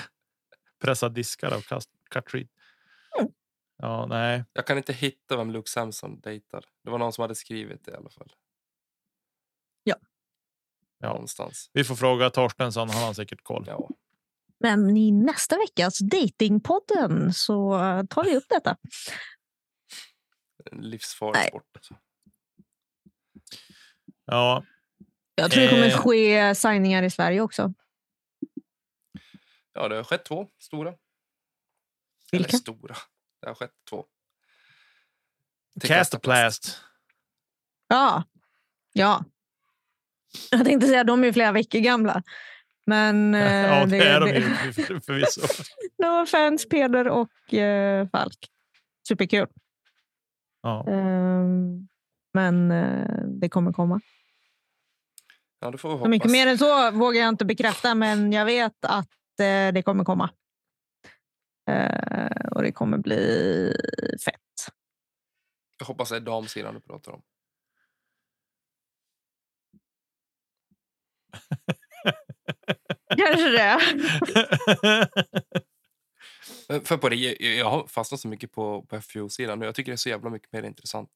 Pressa 0.80 1.08
diskar 1.08 1.60
cut 1.60 2.34
Mm. 2.34 2.48
Ja, 3.82 4.06
nej. 4.06 4.44
Jag 4.52 4.66
kan 4.66 4.76
inte 4.78 4.92
hitta 4.92 5.36
vem 5.36 5.50
Luke 5.50 5.70
Samson 5.70 6.20
dejtar. 6.20 6.64
Det 6.84 6.90
var 6.90 6.98
någon 6.98 7.12
som 7.12 7.22
hade 7.22 7.34
skrivit 7.34 7.84
det 7.84 7.92
i 7.92 7.94
alla 7.94 8.10
fall. 8.10 8.32
Ja. 9.82 9.96
Ja. 10.98 11.08
Någonstans. 11.12 11.70
Vi 11.72 11.84
får 11.84 11.94
fråga 11.94 12.30
Torstensson. 12.30 12.90
Han 12.90 13.02
har 13.02 13.14
säkert 13.14 13.42
koll. 13.42 13.64
Ja. 13.66 13.88
Men 14.58 14.96
i 14.96 15.10
nästa 15.12 15.56
veckas 15.58 15.98
Datingpodden 15.98 17.32
så 17.34 17.70
tar 18.10 18.24
vi 18.24 18.36
upp 18.36 18.48
detta. 18.48 18.76
En 20.72 20.78
livsfarlig 20.82 21.48
sport. 21.48 21.68
Alltså. 21.76 21.96
Ja, 24.24 24.64
Jag 25.34 25.50
tror 25.50 25.62
det 25.62 25.68
kommer 25.68 25.86
Eh. 25.88 25.98
ske 25.98 26.54
signingar 26.54 27.02
i 27.02 27.10
Sverige 27.10 27.40
också. 27.40 27.74
Ja, 29.72 29.88
det 29.88 29.96
har 29.96 30.04
skett 30.04 30.24
två 30.24 30.48
stora. 30.58 30.94
Vilka? 32.32 32.48
Eller 32.48 32.58
stora. 32.58 32.96
Det 33.40 33.48
har 33.48 33.54
skett 33.54 33.72
två. 33.90 34.04
Castoplast. 35.82 36.80
Ja. 37.88 38.24
ja. 38.92 39.24
Jag 40.50 40.64
tänkte 40.64 40.86
säga 40.86 41.04
de 41.04 41.22
är 41.22 41.26
ju 41.26 41.32
flera 41.32 41.52
veckor 41.52 41.78
gamla. 41.78 42.22
Men 42.86 43.34
eh, 43.34 43.40
Ja, 43.54 43.86
det 43.86 43.96
är 43.98 44.20
de 44.20 44.30
det- 44.30 44.38
ju 44.38 44.72
för- 44.72 45.00
förvisso. 45.00 45.40
No 45.98 46.22
offense, 46.22 46.68
Peder 46.68 47.08
och 47.08 47.54
eh, 47.54 48.08
Falk. 48.08 48.38
Superkul. 49.08 49.46
Ja. 50.62 50.86
Ehm, 50.88 51.88
men 52.34 52.70
eh, 52.70 53.24
det 53.40 53.48
kommer 53.48 53.72
komma. 53.72 54.00
Ja, 55.60 55.70
det 55.70 55.78
får 55.78 55.88
vi 55.88 55.92
Så 55.92 55.98
hoppas. 55.98 56.10
mycket 56.10 56.30
mer 56.30 56.46
än 56.46 56.58
så 56.58 56.90
vågar 56.90 57.20
jag 57.20 57.28
inte 57.28 57.44
bekräfta, 57.44 57.94
men 57.94 58.32
jag 58.32 58.44
vet 58.44 58.84
att 58.84 59.08
eh, 59.40 59.72
det 59.74 59.82
kommer 59.84 60.04
komma. 60.04 60.30
Eh, 61.70 62.46
och 62.50 62.62
det 62.62 62.72
kommer 62.72 62.98
bli 62.98 63.72
fett. 64.24 64.74
Jag 65.78 65.86
hoppas 65.86 66.08
det 66.08 66.16
är 66.16 66.20
damsidan 66.20 66.74
du 66.74 66.80
pratar 66.80 67.12
om. 67.12 67.22
Kanske 73.16 73.48
det. 73.50 73.80
För 76.84 76.96
på 76.96 77.08
det, 77.08 77.16
jag- 77.16 77.64
har 77.70 77.86
fastnat 77.86 78.20
så 78.20 78.28
mycket 78.28 78.52
på, 78.52 78.82
på 78.82 78.96
FPO-sidan 79.00 79.58
nu. 79.58 79.64
Jag 79.66 79.74
tycker 79.74 79.92
det 79.92 79.94
är 79.94 79.96
så 79.96 80.08
jävla 80.08 80.30
mycket 80.30 80.52
mer 80.52 80.62
intressant. 80.62 81.10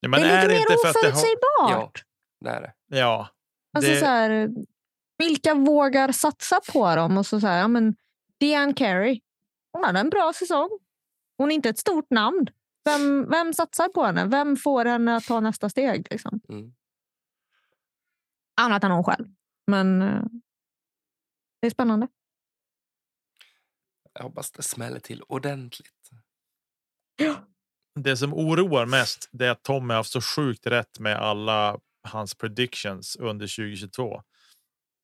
Ja, 0.00 0.08
men 0.08 0.20
det 0.20 0.26
är 0.28 0.44
är 0.44 0.48
lite 0.48 0.60
mer 0.70 0.76
har... 0.76 0.90
oförutsägbart. 0.90 2.04
Det 2.40 2.50
är 2.50 2.60
det. 2.60 2.72
Ja. 2.86 3.28
Alltså, 3.76 3.90
det- 3.90 4.00
så 4.00 4.06
här, 4.06 4.48
vilka 5.20 5.54
vågar 5.54 6.12
satsa 6.12 6.60
på 6.72 6.96
dem? 6.96 7.18
Och 7.18 7.26
så 7.26 7.40
så 7.40 7.46
här, 7.46 7.58
ja, 7.58 7.68
men 7.68 7.96
Diane 8.40 8.74
Carey, 8.74 9.20
hon 9.72 9.84
hade 9.84 10.00
en 10.00 10.10
bra 10.10 10.32
säsong. 10.32 10.78
Hon 11.36 11.50
är 11.50 11.54
inte 11.54 11.68
ett 11.68 11.78
stort 11.78 12.10
namn. 12.10 12.46
Vem, 12.84 13.30
vem 13.30 13.54
satsar 13.54 13.88
på 13.88 14.04
henne? 14.04 14.26
Vem 14.26 14.56
får 14.56 14.84
henne 14.84 15.16
att 15.16 15.24
ta 15.24 15.40
nästa 15.40 15.68
steg? 15.68 16.06
Liksom? 16.10 16.40
Mm. 16.48 16.72
Annat 18.60 18.84
än 18.84 18.90
hon 18.90 19.04
själv. 19.04 19.26
Men 19.66 20.02
eh, 20.02 20.22
det 21.60 21.66
är 21.66 21.70
spännande. 21.70 22.08
Jag 24.12 24.22
hoppas 24.22 24.50
det 24.50 24.62
smäller 24.62 25.00
till 25.00 25.22
ordentligt. 25.22 26.10
Det 27.94 28.16
som 28.16 28.34
oroar 28.34 28.86
mest 28.86 29.28
det 29.32 29.46
är 29.46 29.50
att 29.50 29.62
Tommy 29.62 29.88
har 29.88 29.96
haft 29.96 30.12
så 30.12 30.20
sjukt 30.20 30.66
rätt 30.66 30.98
med 30.98 31.16
alla 31.16 31.78
hans 32.02 32.34
predictions 32.34 33.16
under 33.16 33.46
2022. 33.46 34.22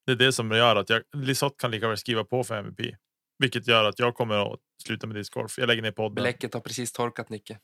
Det 0.07 0.12
är 0.12 0.16
det 0.16 0.33
som 0.33 0.51
gör 0.51 0.77
att 0.77 0.90
jag 0.90 1.03
Lisotte 1.12 1.57
kan 1.59 1.71
lika 1.71 1.88
väl 1.88 1.97
skriva 1.97 2.25
på 2.25 2.45
för 2.45 2.57
MVP, 2.57 2.97
vilket 3.38 3.66
gör 3.66 3.85
att 3.85 3.99
jag 3.99 4.14
kommer 4.14 4.53
att 4.53 4.61
sluta 4.83 5.07
med 5.07 5.16
discgolf. 5.16 5.59
Jag 5.59 5.66
lägger 5.66 5.83
ner 5.83 5.92
podden. 5.92 6.14
Bläcket 6.14 6.55
har 6.55 6.61
precis 6.61 6.92
torkat, 6.92 7.29
Nicke. 7.29 7.59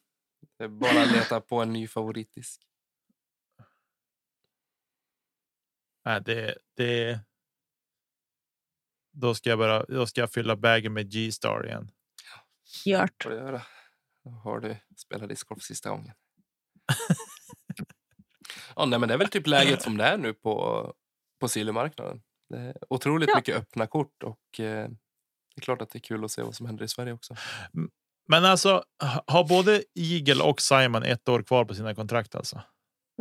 Det 0.59 0.65
är 0.65 0.69
bara 0.69 1.03
att 1.03 1.13
leta 1.13 1.41
på 1.41 1.63
en 1.63 1.73
ny 1.73 1.89
favoritdisk. 1.89 2.63
Nej, 6.05 6.21
det, 6.21 6.59
det. 6.77 7.21
Då 9.13 9.35
ska 9.35 9.51
jag 9.51 9.59
bara. 9.59 9.85
Då 9.85 10.07
ska 10.07 10.21
jag 10.21 10.33
fylla 10.33 10.57
bagen 10.57 10.93
med 10.93 11.11
G-star 11.11 11.67
igen. 11.67 11.91
Gjort. 12.85 13.27
Då 14.25 14.31
har 14.31 14.61
du 14.61 14.77
spelat 14.97 15.29
discgolf 15.29 15.63
sista 15.63 15.91
gången. 15.91 16.15
ja, 18.77 18.87
nej, 18.87 18.99
men 18.99 19.09
det 19.09 19.15
är 19.15 19.19
väl 19.19 19.29
typ 19.29 19.47
läget 19.47 19.83
som 19.83 19.97
det 19.97 20.05
är 20.05 20.17
nu 20.19 20.35
på, 20.35 20.95
på 21.41 21.49
silvermarknaden. 21.49 22.23
Det 22.53 22.59
är 22.61 22.77
otroligt 22.91 23.29
Ja. 23.33 23.37
mycket 23.37 23.57
öppna 23.57 23.87
kort 23.87 24.23
och 24.23 24.61
eh, 24.61 24.89
det 25.55 25.57
är 25.57 25.61
klart 25.61 25.83
att 25.83 25.91
det 25.91 25.97
är 25.99 26.01
kul 26.01 26.25
att 26.25 26.31
se 26.31 26.43
vad 26.43 26.55
som 26.55 26.67
händer 26.67 26.85
i 26.85 26.89
Sverige 26.89 27.13
också. 27.13 27.35
Men 28.29 28.45
alltså 28.45 28.85
ha- 29.03 29.25
har 29.27 29.49
både 29.49 29.83
Eagle 29.95 30.43
och 30.45 30.61
Simon 30.61 31.03
ett 31.03 31.29
år 31.29 31.43
kvar 31.43 31.65
på 31.65 31.75
sina 31.75 31.95
kontrakt 31.95 32.35
alltså? 32.35 32.63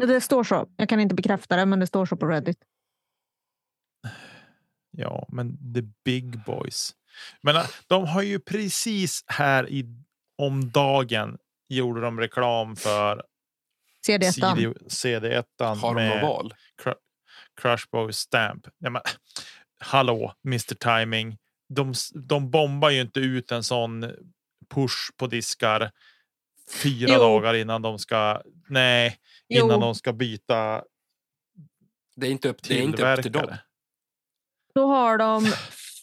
Det 0.07 0.21
står 0.21 0.43
så. 0.43 0.67
Jag 0.77 0.89
kan 0.89 0.99
inte 0.99 1.15
bekräfta 1.15 1.55
det, 1.55 1.65
men 1.65 1.79
det 1.79 1.87
står 1.87 2.05
så 2.05 2.15
på 2.17 2.25
Reddit. 2.27 2.57
Ja, 4.91 5.25
men 5.31 5.73
the 5.73 5.81
big 6.05 6.43
boys. 6.45 6.95
Men 7.41 7.55
äh, 7.55 7.65
de 7.87 8.05
har 8.07 8.21
ju 8.21 8.39
precis 8.39 9.23
här 9.27 9.69
i 9.69 9.85
om 10.37 10.71
dagen 10.71 11.37
gjorde 11.69 12.01
de 12.01 12.19
reklam 12.19 12.75
för 12.75 13.23
CD1. 14.07 14.31
CD, 14.31 14.67
CD1 15.27 15.43
Har 15.59 15.95
de 15.95 15.95
med 15.95 16.21
val? 16.21 16.53
Cru- 17.55 17.61
Crush 17.61 17.85
Boys 17.91 18.17
Stamp. 18.17 18.67
Ja, 18.77 18.89
men, 18.89 19.01
hallå, 19.79 20.33
Mr 20.47 20.75
Timing. 20.75 21.37
De, 21.69 21.93
de 22.13 22.51
bombar 22.51 22.89
ju 22.89 23.01
inte 23.01 23.19
ut 23.19 23.51
en 23.51 23.63
sån 23.63 24.01
push 24.69 25.11
på 25.17 25.27
diskar 25.27 25.91
fyra 26.83 27.09
Jo. 27.13 27.19
dagar 27.19 27.53
innan 27.53 27.81
de 27.81 27.99
ska. 27.99 28.41
Nej, 28.69 29.17
Jo. 29.47 29.65
innan 29.65 29.79
de 29.79 29.95
ska 29.95 30.13
byta 30.13 30.83
Det 32.15 32.27
är 32.27 32.31
inte 32.31 32.49
upp, 32.49 32.63
det 32.63 32.79
är 32.79 32.81
inte 32.81 33.13
upp 33.13 33.21
till 33.23 33.31
dem. 33.31 33.55
Då 34.75 34.85
har 34.87 35.17
de 35.17 35.45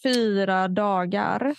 fyra 0.03 0.67
dagar 0.67 1.55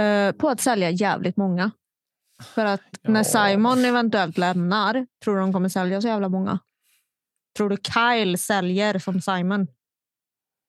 eh, 0.00 0.32
på 0.32 0.48
att 0.48 0.60
sälja 0.60 0.90
jävligt 0.90 1.36
många. 1.36 1.70
För 2.44 2.64
att 2.64 2.82
när 3.02 3.20
Ja. 3.20 3.24
Simon 3.24 3.84
eventuellt 3.84 4.38
lämnar, 4.38 5.06
tror 5.24 5.38
de 5.38 5.52
kommer 5.52 5.68
sälja 5.68 6.00
så 6.00 6.08
jävla 6.08 6.28
många? 6.28 6.58
Tror 7.56 7.68
du 7.68 7.76
Kyle 7.76 8.38
säljer 8.38 8.98
som 8.98 9.20
Simon? 9.20 9.66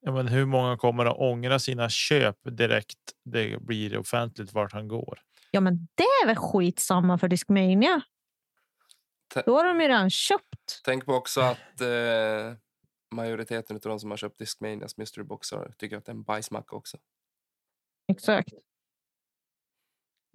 Ja, 0.01 0.11
men 0.11 0.27
hur 0.27 0.45
många 0.45 0.77
kommer 0.77 1.05
att 1.05 1.17
ångra 1.17 1.59
sina 1.59 1.89
köp 1.89 2.37
direkt? 2.57 2.99
Det 3.25 3.61
blir 3.61 3.97
offentligt 3.97 4.53
vart 4.53 4.73
han 4.73 4.87
går. 4.87 5.19
Ja, 5.51 5.61
men 5.61 5.87
det 5.95 6.03
är 6.03 6.25
väl 6.27 6.35
skitsamma 6.35 7.17
för 7.17 7.27
Discmania. 7.27 8.01
Ta- 9.33 9.41
Då 9.41 9.55
har 9.57 9.65
de 9.65 9.81
ju 9.81 9.87
redan 9.87 10.09
köpt. 10.09 10.81
Tänk 10.85 11.05
på 11.05 11.13
också 11.13 11.41
att 11.41 11.81
eh, 11.81 12.53
majoriteten 13.15 13.75
av 13.75 13.81
de 13.81 13.99
som 13.99 14.09
har 14.09 14.17
köpt 14.17 14.39
Discmanias 14.39 14.97
mystery 14.97 15.23
boxar 15.23 15.73
tycker 15.77 15.97
att 15.97 16.05
det 16.05 16.09
är 16.09 16.15
en 16.15 16.23
bajsmacka 16.23 16.75
också. 16.75 16.97
Exakt. 18.07 18.49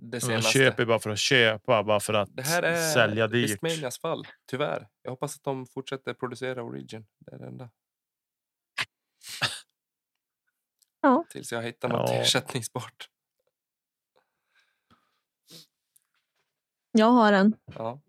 Det 0.05 0.19
De 0.19 0.21
senaste. 0.21 0.51
köper 0.53 0.85
bara 0.87 0.99
för 0.99 1.11
att 1.11 1.19
köpa, 1.19 1.83
bara 1.83 2.01
för 2.01 2.15
att 2.15 2.37
Det 2.37 2.43
här 2.43 2.63
är 2.63 2.93
sälja 2.93 3.27
dyrt. 3.29 3.49
Discmanias 3.63 3.99
fall, 3.99 4.27
tyvärr. 4.47 4.89
Jag 5.03 5.11
hoppas 5.11 5.37
att 5.37 5.43
de 5.45 5.67
fortsätter 5.67 6.15
producera 6.15 6.63
Origin. 6.63 7.07
Det 7.19 7.35
är 7.35 7.39
det 7.39 7.47
enda. 7.47 7.71
Ja. 11.01 11.25
Tills 11.31 11.53
jag 11.53 11.63
hittar 11.63 11.89
något 11.89 12.11
Ja. 12.11 12.15
ersättningsbart. 12.17 13.09
Jag 16.93 17.07
har 17.11 17.33
en. 17.33 17.57
Ja. 17.67 18.01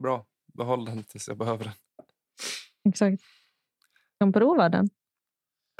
Bra. 0.00 0.26
Behåll 0.46 0.84
den 0.84 1.04
tills 1.04 1.28
jag 1.28 1.36
behöver 1.36 1.64
den. 1.64 1.74
Exakt. 2.88 3.22
Kan 4.20 4.32
prova 4.32 4.68
den. 4.68 4.88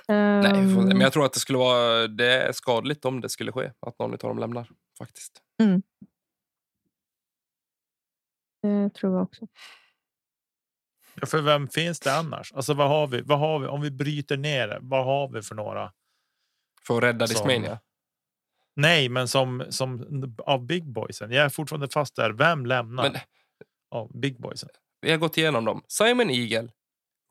Nej, 0.09 0.43
men 0.43 0.91
Ehm, 0.93 1.01
jag 1.01 1.13
tror 1.13 1.25
att 1.25 1.33
det 1.33 1.41
skulle 1.41 1.59
vara 1.59 2.07
det 2.09 2.43
är 2.43 2.53
skadligt 2.53 3.05
om 3.05 3.21
det 3.21 3.29
skulle 3.29 3.53
ske. 3.53 3.73
Att 3.81 3.99
någon 3.99 4.13
av 4.13 4.19
dem 4.19 4.39
lämnar. 4.39 4.71
Faktiskt. 5.01 5.43
Det 8.63 8.91
tror 8.95 9.15
jag 9.15 9.23
också. 9.23 9.47
Ja, 11.15 11.27
för 11.27 11.43
vem 11.43 11.69
finns 11.69 12.01
det 12.01 12.15
annars? 12.15 12.53
Alltså 12.53 12.75
vad 12.75 12.89
har 12.89 13.07
vi? 13.07 13.21
Vad 13.23 13.39
har 13.39 13.59
vi? 13.59 13.67
Om 13.67 13.81
vi 13.81 13.91
bryter 13.91 14.37
ner 14.37 14.69
det, 14.69 14.79
vad 14.83 15.05
har 15.05 15.29
vi 15.29 15.43
för 15.43 15.55
några? 15.55 15.93
För 16.83 16.97
att 16.97 17.03
rädda 17.03 17.27
Som- 17.27 17.35
Discmania. 17.35 17.81
Nej, 18.75 19.09
men 19.09 19.29
som 19.29 19.67
som 19.71 20.07
av 20.39 20.67
big 20.67 20.85
boysen. 20.93 21.31
Jag 21.33 21.45
är 21.45 21.49
fortfarande 21.49 21.89
fast 21.89 22.17
där. 22.17 22.31
Vem 22.33 22.67
lämnar 22.67 23.03
Men 23.11 23.21
av 23.91 24.19
big 24.19 24.41
boysen? 24.41 24.69
vi 25.01 25.11
har 25.11 25.19
gått 25.19 25.37
igenom 25.39 25.65
dem. 25.65 25.83
Simon 25.89 26.31
Eagle, 26.31 26.73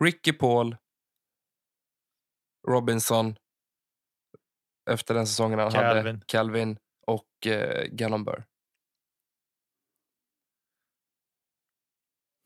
Ricky 0.04 0.34
Paul, 0.34 0.78
Robinson, 2.68 3.36
efter 4.90 5.14
den 5.14 5.28
säsongen 5.28 5.60
han 5.60 5.72
hade 5.74 6.22
Calvin. 6.26 6.80
Och 7.10 7.48
eh, 7.48 7.88
Gallon 7.92 8.24
Burr. 8.24 8.46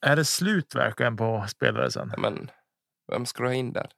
Är 0.01 0.15
det 0.15 0.25
slut 0.25 0.75
verkligen 0.75 1.17
på 1.17 1.45
spelare 1.47 1.91
sen? 1.91 2.09
Ja, 2.13 2.19
Men 2.21 2.51
vem 3.07 3.25
ska 3.25 3.43
du 3.43 3.49
ha 3.49 3.55
in 3.55 3.73
där? 3.73 3.91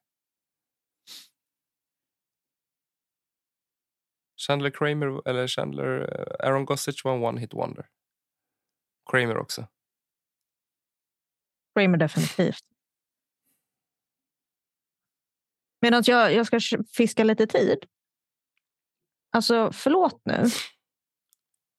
Chandler 4.48 4.70
Kramer 4.70 5.30
eller 5.30 5.48
Chandler 5.48 6.02
eh, 6.02 6.48
Aaron 6.48 6.66
Gossage 6.66 7.02
var 7.06 7.16
en 7.16 7.24
one 7.24 7.40
hit 7.40 7.54
wonder. 7.54 7.90
Kramer 9.12 9.38
också. 9.38 9.68
Kramer 11.76 11.98
definitivt. 11.98 12.66
Medan 15.82 16.04
jag, 16.06 16.34
jag 16.34 16.46
ska 16.46 16.60
fiska 16.94 17.24
lite 17.24 17.48
tid. 17.48 17.86
Alltså, 19.36 19.72
förlåt 19.74 20.22
nu. 20.26 20.46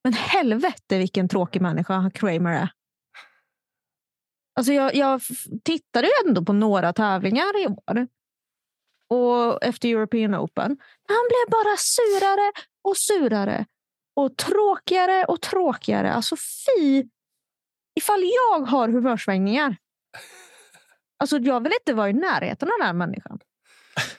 Men 0.03 0.13
helvete 0.13 0.97
vilken 0.97 1.29
tråkig 1.29 1.61
människa 1.61 2.11
Kramer 2.13 2.51
är. 2.51 2.69
Alltså 4.55 4.73
jag, 4.73 4.95
jag 4.95 5.21
tittade 5.63 6.07
ju 6.07 6.13
ändå 6.27 6.45
på 6.45 6.53
några 6.53 6.93
tävlingar 6.93 7.63
i 7.63 7.67
år. 7.67 8.07
Och 9.09 9.63
efter 9.63 9.89
European 9.89 10.35
Open. 10.35 10.77
Han 11.07 11.27
blev 11.29 11.51
bara 11.51 11.77
surare 11.77 12.51
och 12.83 12.97
surare. 12.97 13.65
Och 14.15 14.37
tråkigare 14.37 15.25
och 15.25 15.41
tråkigare. 15.41 16.13
Alltså 16.13 16.35
fy. 16.35 17.03
Ifall 17.99 18.23
jag 18.23 18.59
har 18.59 18.89
humörsvängningar. 18.89 19.77
Alltså 21.17 21.37
jag 21.37 21.63
vill 21.63 21.73
inte 21.79 21.93
vara 21.93 22.09
i 22.09 22.13
närheten 22.13 22.71
av 22.71 22.77
den 22.79 22.87
här 22.87 22.93
människan. 22.93 23.39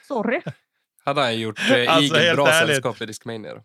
Sorry. 0.09 0.43
Hade 1.09 1.21
han 1.21 1.41
gjort 1.41 1.59
eh, 1.71 1.95
Alltså, 1.97 2.15
helt 2.17 2.37
bra 2.37 2.49
ärligt. 2.49 2.69
sällskap 2.69 3.03
i 3.03 3.07
Discmania? 3.07 3.63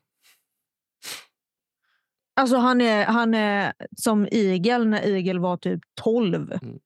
Alltså 2.36 2.58
han 2.58 2.82
är, 2.82 3.06
han 3.06 3.34
är 3.34 3.74
som 3.98 4.28
Igel 4.32 4.88
när 4.88 5.08
Igel 5.08 5.40
var 5.40 5.58
typ 5.58 5.82
12. 6.02 6.52
Mm. 6.62 6.80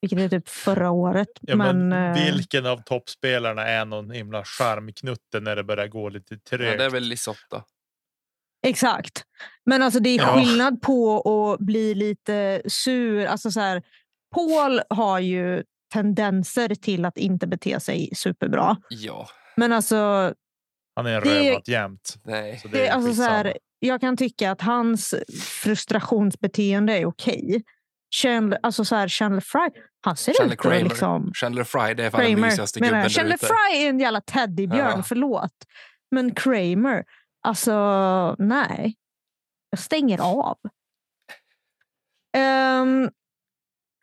Vilket 0.00 0.18
är 0.18 0.28
typ 0.28 0.48
förra 0.48 0.90
året. 0.90 1.28
Ja, 1.40 1.56
men 1.56 1.88
men, 1.88 2.16
eh, 2.16 2.34
vilken 2.34 2.66
av 2.66 2.82
toppspelarna 2.82 3.62
är 3.66 3.84
någon 3.84 4.10
himla 4.10 4.44
charmknutte 4.44 5.40
när 5.40 5.56
det 5.56 5.64
börjar 5.64 5.86
gå 5.86 6.08
lite 6.08 6.34
Ja, 6.34 6.40
trögt? 6.50 6.78
det 6.78 6.84
är 6.84 6.90
väl 6.90 7.02
Lisotta. 7.02 7.64
Exakt. 8.66 9.24
Men 9.64 9.82
alltså 9.82 10.00
det 10.00 10.10
är 10.10 10.18
Ja. 10.18 10.34
skillnad 10.40 10.82
på 10.82 11.20
att 11.20 11.58
bli 11.60 11.94
lite 11.94 12.62
sur. 12.66 13.26
Alltså 13.26 13.50
så 13.50 13.60
här, 13.60 13.82
Paul 14.34 14.80
har 14.90 15.18
ju 15.18 15.64
tendenser 15.92 16.68
till 16.74 17.04
att 17.04 17.18
inte 17.18 17.46
bete 17.46 17.80
sig 17.80 18.10
superbra. 18.16 18.76
Ja, 18.88 19.28
Men 19.56 19.72
alltså, 19.72 20.34
Han 20.96 21.06
är 21.06 21.14
en 21.14 21.20
rövat 21.20 21.68
jämt. 21.68 22.14
nej. 22.24 22.58
Så 22.62 22.68
det 22.68 22.78
det, 22.78 22.86
är 22.88 22.92
alltså 22.92 23.14
så 23.14 23.22
här, 23.22 23.58
jag 23.78 24.00
kan 24.00 24.16
tycka 24.16 24.50
att 24.50 24.60
hans 24.62 25.14
frustrationsbeteende 25.62 26.92
är 26.98 27.06
okej. 27.06 27.62
Chandler, 28.22 28.58
alltså 28.62 28.84
så 28.84 28.96
här, 28.96 29.08
Chandler 29.08 29.40
Fry, 29.40 29.70
han 30.00 30.16
ser 30.16 30.32
Chandler 30.34 30.54
ut 30.54 30.58
att 30.60 30.62
Kramer. 30.62 30.82
liksom... 30.84 31.32
Chandler 31.34 31.64
Fry, 31.64 31.94
det 31.94 32.04
är 32.04 32.10
fan 32.10 32.20
den 32.20 32.30
Kramer, 32.30 32.46
mysigaste 32.48 32.80
menar 32.80 32.90
gubben 32.90 33.02
där 33.02 33.08
Chandler 33.10 33.34
ute. 33.34 33.46
Fry 33.46 33.84
är 33.84 33.88
en 33.88 34.00
jävla 34.00 34.20
teddybjörn, 34.20 34.92
Ja. 34.96 35.02
förlåt. 35.02 35.52
Men 36.10 36.34
Kramer, 36.34 37.04
alltså 37.42 38.36
nej. 38.38 38.94
Jag 39.70 39.78
stänger 39.80 40.20
av. 40.20 40.58
Ehm, 42.36 43.10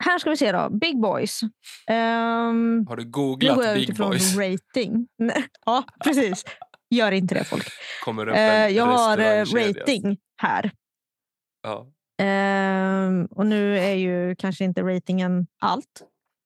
här 0.04 0.18
ska 0.18 0.30
vi 0.30 0.36
se 0.36 0.52
då. 0.52 0.68
Big 0.70 1.00
Boys. 1.00 1.42
Um, 1.42 2.86
Har 2.88 2.96
du 2.96 3.04
googlat 3.04 3.64
jag 3.64 3.74
Big 3.74 3.82
utifrån 3.82 4.10
Boys? 4.10 4.36
rating. 4.36 5.06
Ja, 5.66 5.84
precis. 6.04 6.44
Gör 6.90 7.12
inte 7.12 7.34
det 7.34 7.44
folk. 7.44 7.68
Kommer 8.04 8.28
upp 8.28 8.36
Eh, 8.36 8.68
jag 8.68 8.86
har 8.86 9.18
eh, 9.18 9.44
rating 9.44 10.16
här. 10.42 10.70
Ja. 11.62 11.86
Ehm, 12.22 13.26
och 13.30 13.46
nu 13.46 13.78
är 13.78 13.94
ju 13.94 14.36
kanske 14.36 14.64
inte 14.64 14.82
ratingen 14.82 15.46
allt 15.60 16.02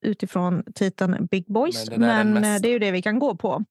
utifrån 0.07 0.65
titeln 0.75 1.27
Big 1.27 1.45
Boys, 1.47 1.91
Men 1.91 2.01
det 2.01 2.41
men, 2.41 2.45
eh, 2.45 2.61
det 2.61 2.69
är 2.69 2.73
ju 2.73 2.79
det 2.79 2.91
vi 2.91 3.03
kan 3.03 3.19
gå 3.19 3.37
på. 3.37 3.65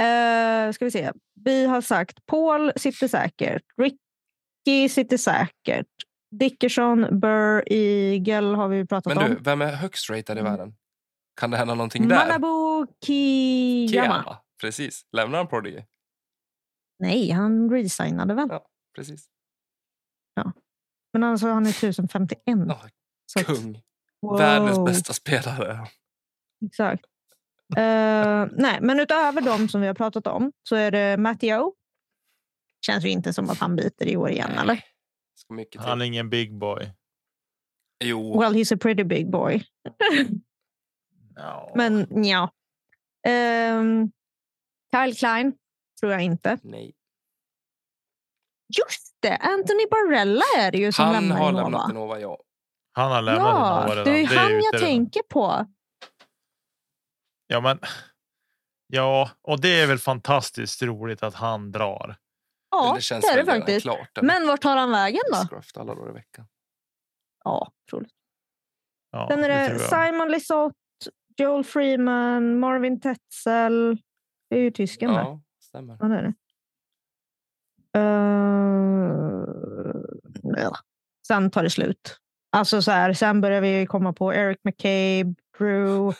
Uh, 0.00 0.72
ska 0.72 0.84
vi 0.84 0.90
se. 0.90 1.12
Vi 1.44 1.66
har 1.66 1.80
sagt 1.80 2.26
Paul 2.26 2.72
sitter 2.76 3.08
säkert, 3.08 3.62
Ricky 3.82 4.88
sitter 4.88 5.16
säkert, 5.16 5.86
Dickerson, 6.30 7.20
Burr, 7.20 7.72
Eagle 7.72 8.56
har 8.56 8.68
vi 8.68 8.86
pratat 8.86 9.14
Men 9.16 9.30
du, 9.30 9.36
om. 9.36 9.42
vem 9.42 9.62
är 9.62 9.72
högst 9.72 10.10
ratad 10.10 10.36
i 10.36 10.40
Mm. 10.40 10.52
världen? 10.52 10.76
Kan 11.40 11.50
det 11.50 11.56
hända 11.56 11.74
någonting 11.74 12.08
där? 12.08 12.16
Manabu 12.16 12.86
Kiyama. 13.06 13.88
Kiyama. 13.90 14.38
Precis. 14.60 15.02
Lämnar 15.12 15.38
han 15.38 15.48
Prodigy? 15.48 15.82
Nej, 16.98 17.30
han 17.30 17.70
resignade 17.70 18.34
väl. 18.34 18.48
Ja, 18.50 18.66
precis. 18.96 19.28
Men 21.12 21.22
alltså 21.24 21.46
han 21.48 21.66
är 21.66 21.70
1051. 21.70 22.42
Ja, 22.68 22.80
att- 23.36 23.46
Kung. 23.46 23.82
wow. 24.22 24.38
Världens 24.38 24.84
bästa 24.84 25.12
spelare. 25.12 25.86
Exakt. 26.66 27.04
Eh, 27.76 28.46
nej, 28.52 28.78
men 28.80 29.00
utöver 29.00 29.40
de 29.40 29.68
som 29.68 29.80
vi 29.80 29.86
har 29.86 29.94
pratat 29.94 30.26
om 30.26 30.52
så 30.62 30.76
är 30.76 30.90
det 30.90 31.16
Matteo. 31.16 31.74
Känns 32.86 33.04
ju 33.04 33.08
inte 33.08 33.32
som 33.32 33.50
att 33.50 33.58
han 33.58 33.76
biter 33.76 34.06
i 34.08 34.16
år 34.16 34.30
igen, 34.30 34.50
Nej. 34.54 34.62
eller? 34.62 34.82
Ska 35.36 35.54
mycket 35.54 35.72
till. 35.72 35.80
Han 35.90 36.00
är 36.00 36.04
ingen 36.04 36.30
big 36.30 36.58
boy. 36.58 36.92
Jo, 38.04 38.40
Well, 38.40 38.52
he's 38.54 38.74
a 38.74 38.78
pretty 38.80 39.04
big 39.04 39.30
boy. 39.30 39.64
Ja. 41.38 41.72
Men 41.76 42.24
ja. 42.24 42.50
Ehm, 43.26 44.10
Kyle 44.94 45.14
Klein 45.14 45.52
tror 46.00 46.12
jag 46.12 46.20
inte. 46.22 46.58
nej. 46.62 46.94
Just 48.78 49.16
det, 49.20 49.36
Anthony 49.36 49.86
Barella 49.90 50.42
är 50.58 50.70
det 50.72 50.78
ju 50.78 50.92
som 50.92 51.04
Han 51.04 51.14
lämnar 51.14 51.36
har 51.36 51.48
Innova. 51.48 51.62
lämnat 51.62 51.90
Innova, 51.90 52.20
ja. 52.20 52.38
Han 52.92 53.12
har 53.12 53.22
lämnat 53.22 53.44
Ja, 53.46 53.82
Innova 53.82 53.92
redan. 53.92 54.04
det 54.04 54.20
är 54.20 54.26
han 54.38 54.46
ute 54.46 54.54
jag 54.64 54.74
redan. 54.74 54.80
tänker 54.86 55.22
på. 55.22 55.66
Ja, 57.46 57.60
men. 57.60 57.78
Ja, 58.86 59.30
och 59.42 59.60
det 59.60 59.80
är 59.80 59.86
väl 59.86 59.98
fantastiskt 59.98 60.82
roligt 60.82 61.22
att 61.22 61.34
han 61.34 61.72
drar. 61.72 62.16
Ja, 62.84 62.92
det 62.94 63.00
känns 63.00 63.24
det 63.26 63.32
är 63.32 63.36
det 63.36 63.44
faktiskt. 63.44 63.82
klart. 63.82 64.18
Men 64.22 64.46
vart 64.46 64.60
tar 64.60 64.76
han 64.76 64.90
vägen 64.90 65.20
då? 65.32 65.38
Discraft 65.38 65.76
alla 65.76 65.94
dagar 65.94 66.10
i 66.10 66.12
veckan. 66.12 66.46
Ja, 67.44 67.72
troligt. 67.90 68.12
Ja, 69.10 69.28
Sen 69.30 69.44
är 69.44 69.48
det 69.48 69.68
det. 69.68 69.78
Simon 69.78 70.28
Lisotte, 70.28 70.76
Joel 71.36 71.64
Freeman, 71.64 72.58
Marvin 72.58 73.00
Tetzel. 73.00 73.98
Det 74.50 74.56
är 74.56 74.60
ju 74.60 74.70
tysken 74.70 75.10
där. 75.12 75.20
Ja, 75.20 75.40
stämmer. 75.62 75.96
Ja, 76.00 76.06
det 76.08 76.14
är 76.18 76.22
det. 76.22 76.34
Eh, 80.56 80.62
ja. 80.62 80.76
Sen 81.26 81.50
tar 81.50 81.62
det 81.62 81.70
slut. 81.70 82.16
Alltså 82.52 82.82
så 82.82 82.90
här, 82.90 83.12
sen 83.12 83.40
börjar 83.40 83.60
vi 83.60 83.86
komma 83.86 84.12
på 84.12 84.34
Eric 84.34 84.58
McCabe, 84.64 85.34
Drew, 85.58 86.14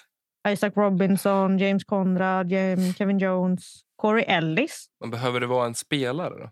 Isaac 0.48 0.72
Robinson, 0.76 1.58
James 1.58 1.84
Conrad, 1.84 2.52
James, 2.52 2.96
Kevin 2.96 3.18
Jones, 3.18 3.80
Corey 3.96 4.24
Ellis. 4.24 4.86
Men 5.00 5.10
behöver 5.10 5.40
det 5.40 5.46
vara 5.46 5.66
en 5.66 5.74
spelare 5.74 6.34
då? 6.38 6.50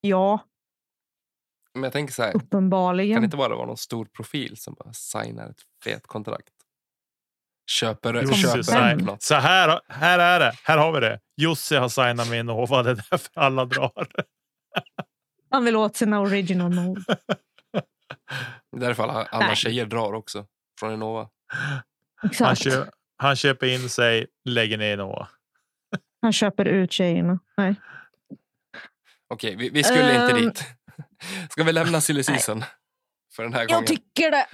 Ja, 0.00 0.38
Men 1.74 1.82
jag 1.82 1.92
tänker 1.92 2.14
så 2.14 2.22
här, 2.22 2.32
kan 2.32 2.40
uppenbarligen. 2.40 3.20
det 3.20 3.24
inte 3.24 3.36
bara 3.36 3.56
vara 3.56 3.66
någon 3.66 3.76
stor 3.76 4.04
profil 4.04 4.56
som 4.56 4.74
bara 4.74 4.92
signar 4.92 5.50
ett 5.50 5.60
fet 5.84 6.06
kontrakt? 6.06 6.50
Köper, 7.70 8.14
Jussi 8.14 8.34
köper 8.42 8.62
sign-. 8.62 9.16
Så 9.20 9.34
här, 9.34 9.80
här 9.88 10.18
är 10.18 10.40
det. 10.40 10.52
Här 10.64 10.78
har 10.78 10.92
vi 10.92 11.00
det. 11.00 11.20
Jussi 11.36 11.76
har 11.76 11.88
signat 11.88 12.28
med 12.30 12.40
Innova. 12.40 12.82
Det 12.82 12.90
är 12.90 13.04
därför 13.10 13.40
alla 13.40 13.64
drar. 13.64 14.06
Han 15.50 15.64
vill 15.64 15.76
åt 15.76 15.96
sina 15.96 16.20
original 16.20 16.70
mold. 16.70 17.04
Det 18.72 18.76
är 18.76 18.80
därför 18.80 19.02
alla, 19.02 19.24
alla 19.24 19.46
Nej. 19.46 19.56
tjejer 19.56 19.86
drar 19.86 20.12
också 20.12 20.46
från 20.80 20.92
Innova. 20.94 21.28
Han, 22.24 22.30
Exakt. 22.30 22.62
kö, 22.62 22.86
han 23.16 23.36
köper 23.36 23.66
in 23.66 23.88
sig, 23.88 24.26
lägger 24.44 24.78
ner 24.78 24.92
Innova. 24.94 25.28
Han 26.22 26.32
köper 26.32 26.64
ut 26.64 26.92
tjejerna. 26.92 27.38
Nej. 27.56 27.74
Okej, 29.28 29.56
vi, 29.56 29.70
vi 29.70 29.82
skulle 29.84 30.10
inte 30.14 30.36
Ehm. 30.36 30.44
dit. 30.44 30.64
Ska 31.50 31.62
vi 31.64 31.72
lämna 31.72 32.00
silly 32.00 32.22
för 32.22 33.42
den 33.42 33.52
här 33.52 33.60
Jag 33.60 33.68
gången? 33.70 33.86
tycker 33.86 34.30
det. 34.30 34.46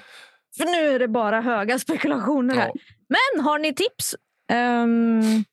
För 0.57 0.65
nu 0.65 0.95
är 0.95 0.99
det 0.99 1.09
bara 1.09 1.41
höga 1.41 1.79
spekulationer 1.79 2.55
här. 2.55 2.71
Ja, 2.75 2.75
Men 3.09 3.45
har 3.45 3.59
ni 3.59 3.75
tips? 3.75 4.15
Ehm, 4.53 5.45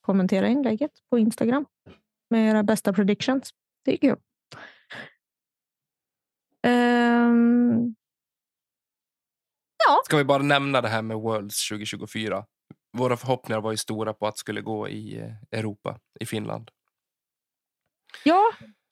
kommentera 0.00 0.48
inlägget 0.48 0.90
på 1.10 1.18
Instagram 1.18 1.66
med 2.30 2.50
era 2.50 2.62
bästa 2.62 2.92
predictions. 2.92 3.50
Det 3.84 3.92
är 3.92 3.96
kul. 3.96 4.16
Ska 10.04 10.16
vi 10.16 10.24
bara 10.24 10.42
nämna 10.42 10.80
det 10.80 10.88
här 10.88 11.02
med 11.02 11.16
Worlds 11.16 11.68
2024? 11.68 12.44
Våra 12.98 13.16
förhoppningar 13.16 13.60
var 13.60 13.70
ju 13.70 13.76
stora 13.76 14.12
på 14.12 14.26
att 14.26 14.34
det 14.34 14.38
skulle 14.38 14.60
gå 14.60 14.88
i 14.88 15.18
eh, 15.18 15.58
Europa, 15.58 15.98
i 16.20 16.26
Finland. 16.26 16.70
ja, 18.24 18.42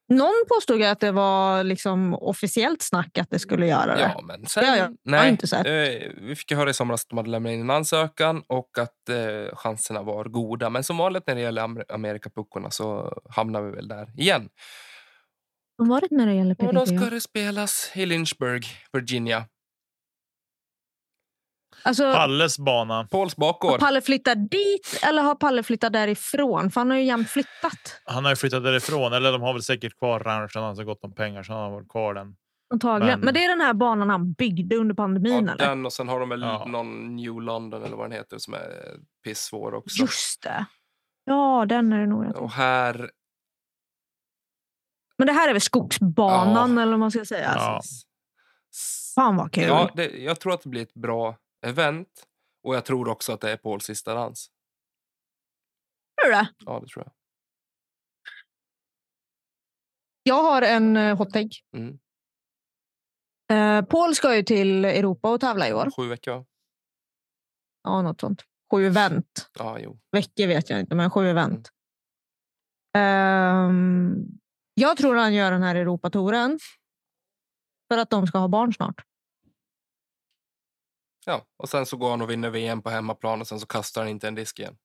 Någon 0.08 0.44
påstod 0.48 0.82
att 0.82 1.00
det 1.00 1.12
var 1.12 1.64
liksom 1.64 2.14
officiellt 2.14 2.82
snack 2.82 3.18
att 3.18 3.30
det 3.30 3.38
skulle 3.38 3.66
göra 3.66 3.94
det. 3.96 4.00
Ja, 4.16 4.20
men 4.22 4.46
sen, 4.46 4.64
ja. 4.64 4.82
Har 4.84 4.96
nej, 5.04 5.30
inte 5.30 5.46
sett. 5.46 5.66
eh, 5.66 6.12
vi 6.22 6.34
fick 6.36 6.50
ju 6.50 6.56
höra 6.56 6.70
i 6.70 6.74
somras 6.74 7.02
att 7.02 7.08
de 7.08 7.16
hade 7.16 7.30
lämnat 7.30 7.50
in 7.52 7.60
en 7.60 7.70
ansökan 7.70 8.42
och 8.46 8.78
att 8.78 9.08
eh, 9.08 9.56
chanserna 9.56 10.02
var 10.02 10.24
goda. 10.24 10.70
Men 10.70 10.84
som 10.84 10.96
vanligt 10.96 11.26
när 11.26 11.34
det 11.34 11.40
gäller 11.40 11.62
Amer- 11.62 11.84
Amerikapuckorna 11.92 12.70
så 12.70 13.18
hamnar 13.30 13.62
vi 13.62 13.70
väl 13.70 13.88
där 13.88 14.20
igen. 14.20 14.48
Vad 15.76 15.88
var 15.88 16.00
det 16.00 16.08
när 16.10 16.26
det 16.26 16.34
gäller 16.34 16.66
Och 16.66 16.74
då 16.74 16.86
ska 16.86 17.10
det 17.10 17.20
spelas 17.20 17.92
i 17.94 18.06
Lynchburg, 18.06 18.66
Virginia. 18.92 19.44
Alltså, 21.88 22.12
Palles 22.12 22.58
bana. 22.58 23.04
Pauls 23.10 23.34
har 23.36 23.40
bakgård. 23.40 23.80
Palle 23.80 24.00
flyttat 24.00 24.50
dit 24.50 25.00
eller 25.08 25.22
har 25.22 25.34
Palle 25.34 25.62
flyttat 25.62 25.92
därifrån? 25.92 26.70
För 26.70 26.80
han 26.80 26.90
har 26.90 26.96
ju 26.98 27.04
jämt 27.04 27.28
flyttat. 27.30 28.00
Han 28.04 28.24
har 28.24 28.32
ju 28.32 28.36
flyttat 28.36 28.62
därifrån, 28.62 29.12
eller 29.12 29.32
de 29.32 29.42
har 29.42 29.52
väl 29.52 29.62
säkert 29.62 29.98
kvar 29.98 30.20
ranchen. 30.20 30.62
Han 30.62 30.68
har 30.68 30.74
så 30.74 30.84
gott 30.84 31.04
om 31.04 31.14
pengar 31.14 31.42
så 31.42 31.52
han 31.52 31.62
har 31.62 31.70
varit 31.70 31.88
kvar 31.88 32.14
den. 32.14 32.36
Antagligen. 32.74 33.18
Men- 33.20 33.24
Men, 33.24 33.34
det 33.34 33.44
är 33.44 33.48
den 33.48 33.60
här 33.60 33.74
banan 33.74 34.10
han 34.10 34.32
byggde 34.32 34.76
under 34.76 34.94
pandemin 34.94 35.32
Ja, 35.46 35.52
eller? 35.52 35.66
den 35.68 35.86
och 35.86 35.92
sen 35.92 36.08
har 36.08 36.20
de 36.20 36.28
väl 36.28 36.40
Ja. 36.42 36.64
någon 36.66 37.16
New 37.16 37.40
London 37.42 37.84
eller 37.84 37.96
vad 37.96 38.04
den 38.10 38.12
heter 38.18 38.38
som 38.38 38.54
är 38.54 38.96
pissvår 39.24 39.74
också. 39.74 40.00
Just 40.02 40.42
det. 40.42 40.64
Ja, 41.24 41.66
den 41.68 41.92
är 41.92 41.98
det 42.00 42.06
nog. 42.06 42.36
Och 42.36 42.52
här... 42.52 43.10
Men 45.18 45.26
det 45.26 45.32
här 45.32 45.48
är 45.48 45.52
väl 45.52 45.60
skogsbanan 45.60 46.76
Ja. 46.76 46.82
eller 46.82 46.92
vad 46.92 47.00
man 47.00 47.10
ska 47.10 47.24
säga. 47.24 47.52
Ja. 47.56 47.80
Fan 49.14 49.36
vad 49.36 49.52
kul. 49.52 49.64
Ja, 49.64 49.90
det, 49.94 50.06
jag 50.18 50.40
tror 50.40 50.54
att 50.54 50.62
det 50.62 50.68
blir 50.68 50.82
ett 50.82 50.94
bra 50.94 51.36
event. 51.66 52.26
Och 52.62 52.74
jag 52.74 52.84
tror 52.84 53.08
också 53.08 53.32
att 53.32 53.40
det 53.40 53.52
är 53.52 53.56
Pauls 53.56 53.84
sista 53.84 54.14
dans. 54.14 54.50
Tror 56.20 56.30
du 56.30 56.36
det? 56.36 56.48
Ja, 56.58 56.80
det 56.80 56.86
tror 56.86 57.04
jag. 57.04 57.12
Jag 60.22 60.42
har 60.42 60.62
en 60.62 60.96
uh, 60.96 61.16
hot 61.16 61.32
take. 61.32 61.56
Mm. 61.76 61.98
Eh, 63.52 63.84
Paul 63.84 64.14
ska 64.14 64.36
ju 64.36 64.42
till 64.42 64.84
Europa 64.84 65.30
och 65.30 65.40
tävla 65.40 65.68
i 65.68 65.72
år. 65.72 65.90
Sju 65.96 66.08
veckor, 66.08 66.32
va? 66.32 66.46
Ja, 67.82 68.02
något 68.02 68.20
sånt. 68.20 68.44
Sju 68.72 68.86
event. 68.86 69.50
Ja, 69.58 69.78
jo. 69.80 69.98
Veckor 70.12 70.46
vet 70.46 70.70
jag 70.70 70.80
inte, 70.80 70.94
men 70.94 71.10
sju 71.10 71.28
event. 71.28 71.70
Ehm, 72.96 74.26
jag 74.74 74.96
tror 74.96 75.16
han 75.16 75.34
gör 75.34 75.50
den 75.50 75.62
här 75.62 75.74
Europatouren 75.74 76.58
för 77.92 77.98
att 77.98 78.10
de 78.10 78.26
ska 78.26 78.38
ha 78.38 78.48
barn 78.48 78.72
snart. 78.72 79.07
Ja, 81.28 81.46
och 81.62 81.68
sen 81.68 81.86
så 81.86 81.96
går 81.96 82.10
han 82.10 82.22
och 82.22 82.30
vinner 82.30 82.50
VM 82.50 82.82
på 82.82 82.90
hemmaplan 82.90 83.40
och 83.40 83.46
sen 83.48 83.60
så 83.60 83.66
kastar 83.66 84.00
han 84.00 84.08
inte 84.08 84.28
en 84.28 84.34
disk 84.34 84.58
igen. 84.58 84.76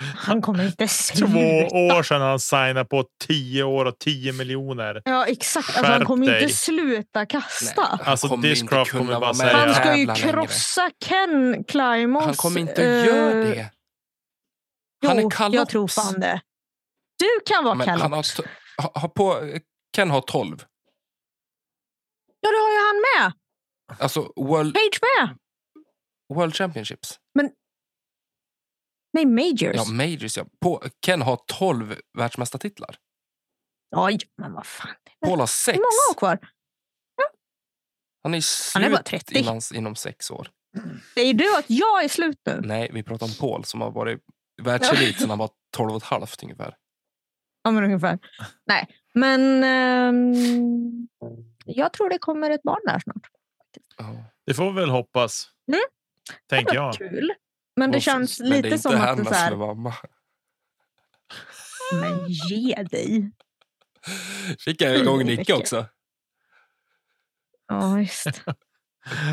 Han 0.16 0.42
kommer 0.42 0.64
inte 0.66 0.76
Två 0.86 0.88
sluta. 0.88 1.76
år 1.76 2.02
sedan 2.02 2.20
han 2.20 2.40
signade 2.40 2.84
på 2.84 3.04
10 3.26 3.62
år 3.62 3.84
och 3.84 3.98
10 3.98 4.32
miljoner. 4.32 5.02
Ja, 5.04 5.26
exakt. 5.26 5.68
Alltså, 5.68 5.92
han 5.92 6.04
kommer 6.04 6.26
dig. 6.26 6.42
inte 6.42 6.54
sluta 6.54 7.26
kasta. 7.26 7.82
han 7.82 7.98
Alltså, 8.04 8.28
kommer 8.28 8.48
inte 8.48 8.62
Discraft 8.62 8.90
kunna 8.90 9.00
kommer 9.00 9.12
vara 9.12 9.20
bara 9.20 9.28
med 9.28 9.36
säga- 9.36 9.56
Han 9.56 9.74
ska 9.74 9.96
ju 9.96 10.06
tävla 10.06 10.14
längre. 10.14 10.32
krossa 10.32 10.90
Ken 11.04 11.64
Climax. 11.64 12.26
Han 12.26 12.34
kommer 12.34 12.60
inte 12.60 12.72
att 13.00 13.06
göra 13.06 13.30
eh, 13.30 13.36
det. 13.50 13.70
Han 15.06 15.18
är 15.18 15.22
Jo, 15.22 15.30
kalops. 15.30 15.54
jag 15.56 15.68
tror 15.68 15.88
fan 15.88 16.20
det. 16.20 16.40
Du 17.18 17.40
kan 17.54 17.64
vara 17.64 17.74
Men 17.74 17.88
han 17.88 18.12
har, 18.12 18.24
ha, 18.82 19.00
ha 19.00 19.08
på, 19.08 19.42
Ken 19.96 20.10
har 20.10 20.20
12. 20.20 20.64
Ja, 22.40 22.50
det 22.50 22.56
har 22.56 22.70
ju 22.70 22.78
han 22.86 22.96
med. 23.24 23.32
Alltså 23.98 24.32
World, 24.36 24.74
Page 24.74 25.00
med. 25.02 25.38
World 26.34 26.54
Championships. 26.54 27.20
Nej, 29.12 29.26
Majors. 29.26 29.76
Ja, 29.76 29.84
Majors. 29.84 30.36
Ja. 30.36 30.46
På, 30.60 30.82
Ken 31.06 31.22
har 31.22 31.40
12 31.46 31.94
världsmästartitlar. 32.18 32.96
Oj, 33.96 34.18
men 34.36 34.52
vad 34.52 34.66
fan. 34.66 34.94
Paul 35.20 35.38
har 35.38 35.38
Hur 35.38 35.46
6. 35.46 35.76
många 35.76 36.10
år 36.10 36.18
kvar? 36.18 36.38
Han 38.22 38.34
är, 38.34 38.42
Han 38.74 38.84
är 38.84 38.90
bara 38.90 38.96
slut 38.96 39.20
30. 39.24 39.38
Inom, 39.38 39.60
inom 39.74 39.96
sex 39.96 40.30
år. 40.30 40.50
Säger 41.14 41.34
du 41.34 41.56
att 41.56 41.64
jag 41.70 42.04
är 42.04 42.08
slut 42.08 42.40
nu? 42.46 42.60
Nej, 42.64 42.90
vi 42.92 43.02
pratar 43.02 43.26
om 43.26 43.32
Paul 43.40 43.64
som 43.64 43.80
har 43.80 43.90
varit 43.90 44.20
världselit 44.62 45.20
sedan 45.20 45.30
han 45.30 45.38
var 45.38 45.50
12 45.76 45.90
och 45.90 45.96
ett 45.96 46.02
halvt 46.02 46.42
ungefär. 46.42 46.76
Ja, 47.62 47.70
men 47.70 47.84
ungefär. 47.84 48.18
Nej, 48.66 48.88
men 49.14 49.64
ehm, 49.64 51.08
jag 51.64 51.92
tror 51.92 52.10
det 52.10 52.18
kommer 52.18 52.50
ett 52.50 52.62
barn 52.62 52.80
där 52.84 52.98
snart. 52.98 53.28
Ja. 53.96 54.24
Det 54.46 54.54
får 54.54 54.72
vi 54.72 54.80
väl 54.80 54.90
hoppas. 54.90 55.50
Mm. 55.68 55.80
Tänker 56.48 56.74
jag. 56.74 56.94
kul. 56.94 57.32
Men 57.76 57.90
det 57.90 58.00
känns 58.00 58.40
men 58.40 58.50
lite 58.50 58.78
som 58.78 58.94
att 58.94 59.00
det 59.00 59.04
är 59.04 59.06
hennes 59.06 59.28
så 59.28 59.34
här, 59.34 59.50
med 59.50 59.58
mamma. 59.58 59.94
men 61.92 62.28
ge 62.28 62.74
dig. 62.74 63.30
Fick 64.58 64.82
jag 64.82 64.96
igång 64.96 65.24
Nicke 65.24 65.54
också. 65.54 65.86
Ja, 67.68 67.94
visst. 67.94 68.26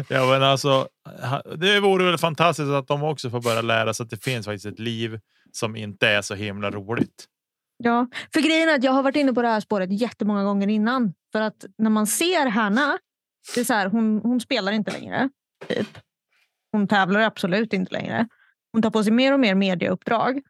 Ja, 0.10 0.26
men 0.26 0.44
alltså, 0.44 0.88
det 1.56 1.80
vore 1.80 2.06
väl 2.06 2.18
fantastiskt 2.18 2.70
att 2.70 2.88
de 2.88 3.04
också 3.04 3.30
får 3.30 3.42
börja 3.42 3.62
lära 3.62 3.94
sig 3.94 4.04
att 4.04 4.10
det 4.10 4.24
finns 4.24 4.46
faktiskt 4.46 4.66
ett 4.66 4.80
liv 4.80 5.20
som 5.52 5.76
inte 5.76 6.08
är 6.08 6.22
så 6.22 6.36
himla 6.36 6.72
roligt. 6.72 7.26
Ja, 7.78 8.08
för 8.34 8.42
grejen 8.42 8.70
är 8.70 8.76
att 8.76 8.84
jag 8.84 8.92
har 8.92 9.04
varit 9.04 9.16
inne 9.16 9.34
på 9.34 9.42
det 9.42 9.48
här 9.48 9.60
spåret 9.60 10.02
jättemånga 10.02 10.44
gånger 10.44 10.68
innan. 10.68 11.14
För 11.32 11.42
att 11.42 11.66
när 11.78 11.90
man 11.90 12.08
ser 12.08 12.46
Hanna, 12.46 12.98
det 13.56 13.62
är 13.62 13.66
så 13.66 13.74
här, 13.74 13.88
hon, 13.88 14.22
hon 14.24 14.40
spelar 14.40 14.72
inte 14.72 14.92
längre. 14.92 15.30
Typ. 15.68 15.88
Hon 16.72 16.88
tävlar 16.88 17.20
absolut 17.20 17.74
inte 17.74 17.94
längre. 17.94 18.28
Hon 18.72 18.82
tar 18.82 18.90
på 18.90 19.04
sig 19.04 19.14
mer 19.14 19.34
och 19.34 19.40
mer 19.40 19.56
mediauppdrag. 19.56 20.42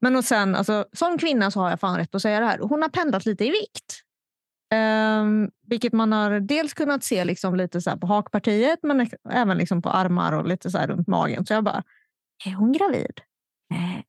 Men 0.00 0.16
och 0.16 0.24
sen, 0.24 0.54
alltså, 0.54 0.86
som 0.92 1.18
kvinna 1.18 1.50
så 1.50 1.60
har 1.60 1.70
jag 1.70 1.80
fan 1.80 1.96
rätt 1.96 2.14
att 2.14 2.22
säga 2.22 2.40
det 2.40 2.46
här. 2.46 2.58
Hon 2.58 2.82
har 2.82 2.88
pendlat 2.88 3.26
lite 3.26 3.44
i 3.44 3.50
vikt. 3.50 4.00
Um, 4.74 5.50
vilket 5.66 5.92
man 5.92 6.12
har 6.12 6.40
dels 6.40 6.74
kunnat 6.74 7.04
se 7.04 7.24
liksom 7.24 7.54
lite 7.54 7.80
så 7.80 7.90
här 7.90 7.96
på 7.96 8.06
hakpartiet 8.06 8.78
men 8.82 9.10
även 9.30 9.58
liksom 9.58 9.82
på 9.82 9.90
armar 9.90 10.32
och 10.32 10.46
lite 10.46 10.70
så 10.70 10.78
här 10.78 10.86
runt 10.86 11.08
magen. 11.08 11.46
Så 11.46 11.52
jag 11.52 11.64
bara, 11.64 11.82
är 12.46 12.54
hon 12.54 12.72
gravid? 12.72 13.20
Nej. 13.70 14.04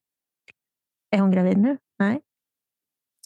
Är 1.12 1.20
hon 1.20 1.32
gravid 1.32 1.58
nu? 1.58 1.78
Nej. 2.00 2.22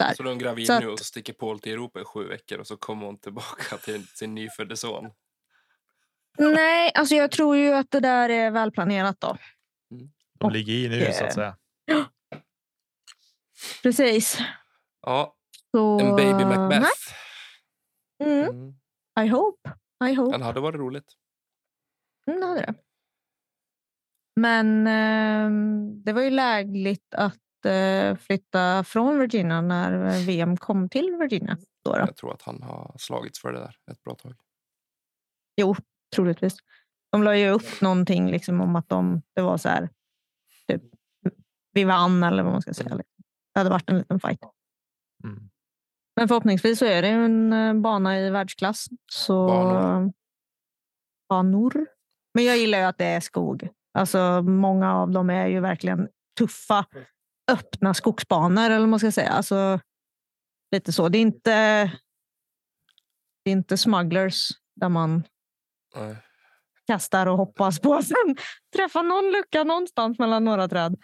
Så. 0.08 0.16
Så 0.16 0.24
då 0.24 0.30
är 0.30 0.36
gravid 0.36 0.68
Så 0.68 0.80
nu 0.80 0.86
att- 0.86 0.92
och 0.94 1.00
så 1.00 1.06
sticker 1.06 1.34
Paul 1.34 1.60
till 1.60 1.72
Europa 1.74 2.02
i 2.02 2.04
sju 2.04 2.28
veckor 2.28 2.60
och 2.60 2.68
så 2.68 2.78
kommer 2.78 3.06
hon 3.06 3.18
tillbaka 3.18 3.78
till 3.84 4.08
sin 4.08 4.36
nyfödde 4.36 4.78
son. 4.78 5.12
Nej, 6.38 6.92
alltså 6.96 7.16
jag 7.16 7.32
tror 7.32 7.58
ju 7.58 7.72
att 7.74 7.92
det 7.92 8.00
där 8.00 8.30
är 8.30 8.52
välplanerat 8.52 9.20
då. 9.22 9.38
De 10.40 10.46
Och, 10.46 10.52
ligger 10.52 10.74
i 10.74 10.90
nu 10.90 11.06
så 11.06 11.24
att 11.24 11.30
eh, 11.30 11.36
säga. 11.36 11.56
Precis. 13.84 14.38
Ja, 15.02 15.36
Så, 15.72 16.00
en 16.00 16.16
baby 16.16 16.46
nej. 16.46 16.58
Macbeth. 16.58 17.14
Mm, 18.24 18.50
Mm. 18.50 18.74
I 19.26 19.28
hope. 19.28 19.70
I 20.10 20.14
hope. 20.14 20.32
Den 20.32 20.42
hade 20.42 20.60
varit 20.60 20.76
roligt. 20.80 21.14
Mm, 22.28 22.40
det 22.42 22.48
hade 22.48 22.62
det. 22.62 22.74
Men 24.36 24.88
ehm, 24.88 26.04
det 26.04 26.14
var 26.14 26.22
ju 26.22 26.30
lägligt 26.30 27.14
att 27.14 27.34
eh, 27.34 27.40
flytta 28.20 28.84
från 28.84 29.20
Virginia 29.20 29.62
när 29.62 30.26
VM 30.26 30.58
kom 30.58 30.90
till 30.90 31.18
Virginia. 31.20 31.58
Då 31.86 31.92
då. 31.92 32.00
Jag 32.00 32.16
tror 32.16 32.34
att 32.34 32.42
han 32.42 32.64
har 32.64 32.96
slagits 32.98 33.42
för 33.42 33.54
det 33.54 33.60
där 33.60 33.76
ett 33.92 34.04
bra 34.04 34.16
tag. 34.16 34.34
Jo, 35.62 35.76
troligtvis. 36.16 36.56
De 37.12 37.24
la 37.24 37.38
ju 37.38 37.50
upp 37.50 37.82
någonting 37.82 38.32
liksom 38.32 38.62
om 38.62 38.76
att 38.76 38.90
de, 38.90 39.22
det 39.36 39.42
var 39.42 39.58
så 39.58 39.70
här, 39.70 39.90
typ, 40.68 40.84
vi 41.74 41.84
vann 41.84 42.24
eller 42.24 42.44
vad 42.44 42.52
man 42.52 42.62
ska 42.62 42.74
säga. 42.74 42.96
liksom. 42.96 43.24
Det 43.54 43.60
hade 43.60 43.70
varit 43.70 43.90
en 43.90 43.98
liten 43.98 44.20
fight. 44.20 44.40
Mm. 45.24 45.50
Men 46.16 46.28
förhoppningsvis 46.28 46.80
så 46.80 46.86
är 46.86 47.02
det 47.02 47.08
en 47.08 47.54
eh, 47.54 47.74
bana 47.74 48.20
i 48.20 48.30
världsklass. 48.30 48.88
Så... 49.12 49.48
Banor. 49.48 50.14
Banor. 51.30 51.88
Men 52.34 52.44
jag 52.44 52.58
gillar 52.58 52.78
ju 52.80 52.84
att 52.84 52.98
det 52.98 53.06
är 53.06 53.20
skog. 53.20 53.70
Alltså, 53.94 54.42
många 54.42 54.96
av 54.96 55.12
dem 55.12 55.30
är 55.30 55.48
ju 55.48 55.60
verkligen 55.60 56.08
tuffa, 56.38 56.86
öppna 57.52 57.94
skogsbanor. 57.94 58.64
Eller 58.66 58.80
vad 58.80 58.90
man 58.90 59.00
ska 59.00 59.12
säga. 59.12 59.30
Alltså, 59.30 59.80
lite 60.72 60.94
så. 60.94 61.10
Det 61.10 61.18
är 61.18 61.22
inte, 61.22 61.52
det 63.44 63.50
är 63.50 63.52
inte 63.52 63.78
smugglers 63.78 64.50
där 64.76 64.90
man 64.90 65.24
Nej. 65.96 66.16
kastar 66.88 67.28
och 67.28 67.38
hoppas 67.38 67.80
på 67.80 67.94
att 67.94 68.08
sen 68.08 68.38
träffa 68.76 69.02
någon 69.02 69.32
lucka 69.32 69.64
någonstans 69.64 70.20
mellan 70.20 70.44
några 70.44 70.68
träd. 70.68 70.96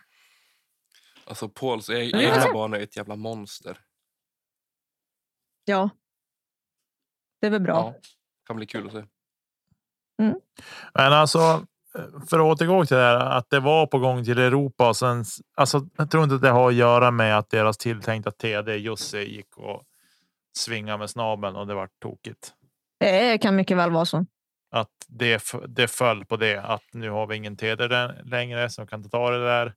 Alltså 1.27 1.49
Pauls 1.49 1.89
e- 1.89 1.93
Men 1.93 2.21
det 2.21 2.27
var 2.27 2.37
egna 2.37 2.53
bana 2.53 2.77
är 2.77 2.81
ett 2.81 2.97
jävla 2.97 3.15
monster. 3.15 3.79
Ja. 5.65 5.89
Det 7.41 7.47
är 7.47 7.51
väl 7.51 7.61
bra. 7.61 7.73
Ja, 7.73 7.99
kan 8.47 8.55
bli 8.55 8.65
kul 8.65 8.87
att 8.87 8.93
se. 8.93 9.03
Men 10.93 11.13
alltså, 11.13 11.67
för 12.29 12.39
att 12.39 12.45
återgå 12.45 12.85
till 12.85 12.97
det 12.97 13.03
här 13.03 13.15
att 13.15 13.49
det 13.49 13.59
var 13.59 13.87
på 13.87 13.99
gång 13.99 14.23
till 14.23 14.39
Europa 14.39 14.89
och 14.89 14.97
sen 14.97 15.25
alltså, 15.55 15.87
jag 15.97 16.11
tror 16.11 16.23
inte 16.23 16.35
att 16.35 16.41
det 16.41 16.49
har 16.49 16.69
att 16.69 16.75
göra 16.75 17.11
med 17.11 17.37
att 17.37 17.49
deras 17.49 17.77
tilltänkta 17.77 18.31
TD 18.31 18.75
Jussi 18.77 19.35
gick 19.35 19.57
och 19.57 19.83
svinga 20.57 20.97
med 20.97 21.09
snabeln 21.09 21.55
och 21.55 21.67
det 21.67 21.73
var 21.73 21.89
tokigt. 22.01 22.53
Det 22.99 23.37
kan 23.37 23.55
mycket 23.55 23.77
väl 23.77 23.91
vara 23.91 24.05
så. 24.05 24.25
Att 24.71 24.89
det, 25.07 25.43
det 25.67 25.87
föll 25.87 26.25
på 26.25 26.37
det 26.37 26.57
att 26.57 26.83
nu 26.93 27.09
har 27.09 27.27
vi 27.27 27.35
ingen 27.35 27.57
TD 27.57 27.87
lä- 27.87 28.23
längre 28.23 28.69
som 28.69 28.87
kan 28.87 29.09
ta 29.09 29.29
det 29.31 29.45
där 29.45 29.73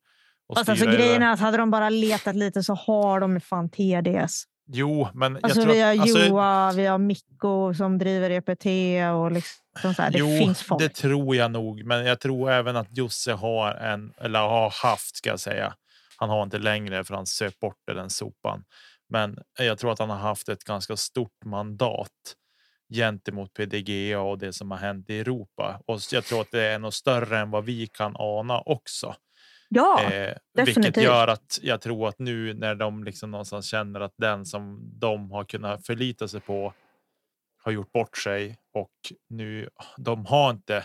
och 0.49 0.57
Fast 0.57 0.69
alltså, 0.69 0.87
grejen 0.87 1.23
är 1.23 1.33
att 1.33 1.41
hade 1.41 1.57
de 1.57 1.71
bara 1.71 1.89
letat 1.91 2.37
lite 2.37 2.63
så 2.63 2.75
har 2.75 3.21
de 3.21 3.41
fan 3.41 3.71
TDS. 3.71 4.45
Jo, 4.71 5.09
men 5.15 5.33
jag 5.35 5.45
Alltså, 5.45 5.63
tror 5.63 5.73
vi 5.73 5.81
har 5.81 5.93
att, 5.93 6.01
alltså, 6.01 6.19
Joa, 6.19 6.73
vi 6.73 6.87
har 6.87 6.99
Mikko 6.99 7.75
som 7.75 7.99
driver 7.99 8.31
EPT 8.31 8.67
och 9.15 9.33
liksom 9.33 9.95
så 9.95 10.03
här, 10.03 10.11
det 10.11 10.19
jo, 10.19 10.39
finns 10.39 10.63
folk. 10.63 10.81
det 10.81 10.89
tror 10.89 11.37
jag 11.37 11.51
nog. 11.51 11.85
Men 11.85 12.07
jag 12.07 12.21
tror 12.21 12.51
även 12.51 12.77
att 12.77 12.97
Josse 12.97 13.33
har 13.33 13.75
en, 13.75 14.13
eller 14.21 14.41
har 14.41 14.71
haft 14.71 15.17
ska 15.17 15.31
jag 15.31 15.41
säga. 15.41 15.75
Han 16.17 16.31
har 16.31 16.43
inte 16.43 16.59
längre 16.59 17.05
för 17.05 17.15
han 17.15 17.27
söp 17.27 17.59
bort 17.61 17.77
det, 17.87 17.95
den 17.95 18.11
sopan. 18.11 18.65
Men 19.09 19.39
jag 19.59 19.79
tror 19.79 19.93
att 19.93 19.99
han 19.99 20.11
har 20.11 20.17
haft 20.17 20.49
ett 20.49 20.65
ganska 20.65 20.97
stort 20.97 21.45
mandat 21.45 22.35
gentemot 22.95 23.53
PDGA 23.55 24.21
och 24.21 24.39
det 24.39 24.53
som 24.53 24.71
har 24.71 24.79
hänt 24.79 25.11
i 25.11 25.19
Europa. 25.21 25.81
Och 25.87 26.01
jag 26.13 26.25
tror 26.25 26.41
att 26.41 26.51
det 26.51 26.63
är 26.63 26.79
nog 26.79 26.95
större 26.95 27.39
än 27.39 27.51
vad 27.51 27.65
vi 27.65 27.87
kan 27.87 28.17
ana 28.19 28.61
också. 28.61 29.15
Ja, 29.69 30.13
Eh, 30.13 30.37
vilket 30.65 30.97
gör 30.97 31.29
att 31.29 31.59
jag 31.63 31.81
tror 31.81 32.09
att 32.09 32.19
nu 32.19 32.55
när 32.55 32.75
de 32.75 33.05
liksom 33.05 33.31
någonstans 33.31 33.67
känner 33.67 34.01
att 34.01 34.15
den 34.17 34.47
som 34.47 34.91
de 34.99 35.31
har 35.31 35.45
kunnat 35.45 35.87
förlita 35.87 36.29
sig 36.29 36.41
på 36.41 36.73
har 37.63 37.73
gjort 37.73 37.93
bort 37.93 38.19
sig 38.19 38.57
och 38.73 38.93
nu 39.29 39.69
de 39.97 40.27
har 40.27 40.51
inte 40.51 40.85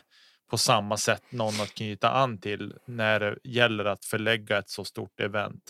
på 0.50 0.58
samma 0.58 0.98
sätt 0.98 1.24
någon 1.30 1.62
att 1.62 1.74
knyta 1.74 2.10
an 2.10 2.38
till 2.38 2.74
när 2.86 3.20
det 3.20 3.38
gäller 3.44 3.86
att 3.86 4.06
förlägga 4.06 4.58
ett 4.58 4.70
så 4.70 4.86
stort 4.86 5.20
event. 5.20 5.64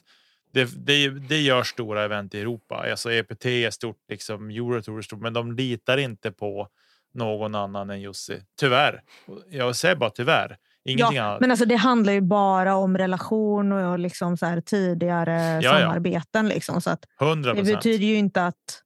Det, 0.51 0.86
det, 0.86 1.09
det 1.09 1.41
gör 1.41 1.64
stora 1.64 2.03
event 2.03 2.36
i 2.36 2.41
Europa. 2.41 2.86
Alltså 2.91 3.11
EPT 3.11 3.45
är 3.45 3.70
stort, 3.70 3.97
liksom 4.09 4.49
Eurotour 4.49 4.97
är 4.97 5.01
stort, 5.01 5.22
men 5.22 5.34
de 5.34 5.51
litar 5.51 5.97
inte 5.97 6.32
på 6.32 6.68
någon 7.14 7.55
annan 7.55 7.89
än 7.89 8.01
Jussi. 8.01 8.41
Tyvärr. 8.59 9.01
Jag 9.49 9.76
säger 9.76 9.95
bara 9.95 10.09
tyvärr. 10.09 10.57
Ingenting 10.86 11.18
ja, 11.18 11.24
annat. 11.24 11.42
men 11.42 11.52
alltså, 11.52 11.66
det 11.66 11.76
handlar 11.76 12.14
ju 12.14 12.22
bara 12.22 12.76
om 12.76 12.98
relation 12.98 13.72
och 13.72 14.00
liksom 14.00 14.38
så 14.38 14.46
här 14.46 14.62
tidigare 14.62 15.32
Ja, 15.42 15.62
ja. 15.62 15.80
samarbeten. 15.80 16.48
Liksom, 16.50 16.82
så 16.82 16.90
att 16.90 17.06
100 17.22 17.54
det 17.54 17.60
procent. 17.60 17.78
betyder 17.78 18.06
ju 18.06 18.16
inte 18.16 18.46
att, 18.46 18.82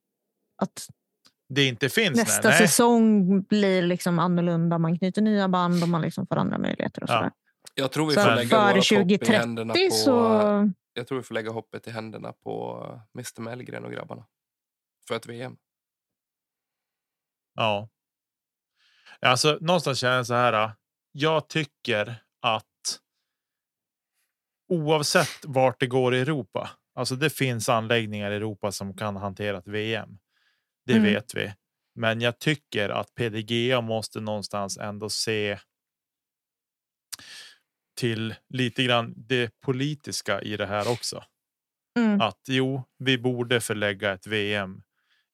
att 0.62 0.86
Det 1.48 1.64
inte 1.64 1.88
finns. 1.88 2.16
nästa 2.16 2.48
nej, 2.48 2.58
säsong 2.58 3.40
blir 3.42 3.82
liksom 3.82 4.18
annorlunda. 4.18 4.78
Man 4.78 4.98
knyter 4.98 5.22
nya 5.22 5.48
band 5.48 5.82
och 5.82 5.88
man 5.88 6.00
liksom 6.02 6.26
får 6.26 6.36
andra 6.36 6.58
möjligheter. 6.58 7.02
Och 7.02 7.08
Ja. 7.10 7.14
sådär. 7.16 7.30
Jag 7.74 7.92
tror 7.92 8.06
vi 8.06 8.14
Så 8.14 8.20
får 8.20 8.28
att 8.28 8.36
lägga 8.36 8.48
före 8.50 8.60
vårat 8.60 8.74
hopp 8.76 8.84
i 8.84 9.18
2030 9.18 9.32
händerna 9.32 9.74
på... 9.74 9.90
så... 9.90 10.70
Jag 10.92 11.06
tror 11.06 11.18
vi 11.18 11.24
får 11.24 11.34
lägga 11.34 11.50
hoppet 11.50 11.86
i 11.88 11.90
händerna 11.90 12.32
på 12.32 12.82
Mr 13.14 13.40
Mellgren 13.40 13.84
och 13.84 13.92
grabbarna. 13.92 14.24
För 15.08 15.14
ett 15.16 15.26
VM. 15.26 15.56
Ja. 17.54 17.88
Alltså 19.20 19.58
någonstans 19.60 19.98
känner 19.98 20.16
jag 20.16 20.26
så 20.26 20.34
här. 20.34 20.72
Jag 21.20 21.48
tycker 21.48 22.22
att 22.40 22.64
oavsett 24.68 25.44
vart 25.44 25.80
det 25.80 25.86
går 25.86 26.14
i 26.14 26.20
Europa. 26.20 26.70
Alltså 26.94 27.16
det 27.16 27.30
finns 27.30 27.68
anläggningar 27.68 28.30
i 28.30 28.34
Europa 28.36 28.72
som 28.72 28.96
kan 28.96 29.16
hantera 29.16 29.58
ett 29.58 29.66
VM. 29.68 30.18
Det 30.86 30.92
Mm. 30.92 31.04
vet 31.04 31.34
vi. 31.34 31.54
Men 31.94 32.20
jag 32.20 32.38
tycker 32.38 32.88
att 32.88 33.14
PDGA 33.14 33.80
måste 33.80 34.20
någonstans 34.20 34.78
ändå 34.78 35.08
se 35.10 35.58
till 37.96 38.34
lite 38.48 38.84
grann 38.84 39.14
det 39.16 39.60
politiska 39.60 40.42
i 40.42 40.56
det 40.56 40.66
här 40.66 40.92
också. 40.92 41.24
Mm. 41.98 42.20
Att 42.20 42.40
jo, 42.48 42.82
vi 42.98 43.18
borde 43.18 43.60
förlägga 43.60 44.12
ett 44.12 44.26
VM 44.26 44.82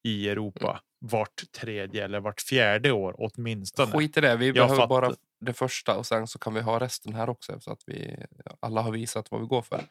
i 0.03 0.29
Europa 0.29 0.81
vart 0.99 1.53
tredje 1.53 2.05
eller 2.05 2.21
vart 2.21 2.41
fjärde 2.41 2.93
år 2.93 3.15
åtminstone. 3.19 3.93
Skit 3.93 4.17
i 4.17 4.21
det, 4.21 4.37
vi 4.37 4.47
Jag 4.47 4.55
behöver 4.55 4.77
fattar. 4.77 4.89
bara 4.89 5.15
det 5.45 5.53
första 5.53 5.97
och 5.97 6.07
sen 6.07 6.27
så 6.27 6.39
kan 6.39 6.55
vi 6.55 6.61
ha 6.61 6.81
resten 6.81 7.15
här 7.15 7.29
också 7.31 7.61
så 7.61 7.73
att 7.73 7.83
vi 7.87 8.17
alla 8.61 8.81
har 8.83 8.93
visat 8.93 9.31
vad 9.31 9.41
vi 9.41 9.47
går 9.47 9.63
för. 9.63 9.85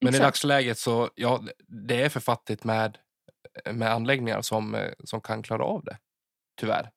Men 0.00 0.14
i 0.14 0.16
Exakt. 0.16 0.22
dagsläget 0.26 0.78
så, 0.78 1.10
ja, 1.14 1.42
det 1.88 2.02
är 2.02 2.08
för 2.08 2.20
fattigt 2.20 2.64
med, 2.64 2.98
med 3.72 3.92
anläggningar 3.92 4.42
som, 4.42 4.90
som 5.04 5.20
kan 5.20 5.42
klara 5.42 5.64
av 5.64 5.84
det. 5.84 5.98
Tyvärr. 6.60 6.90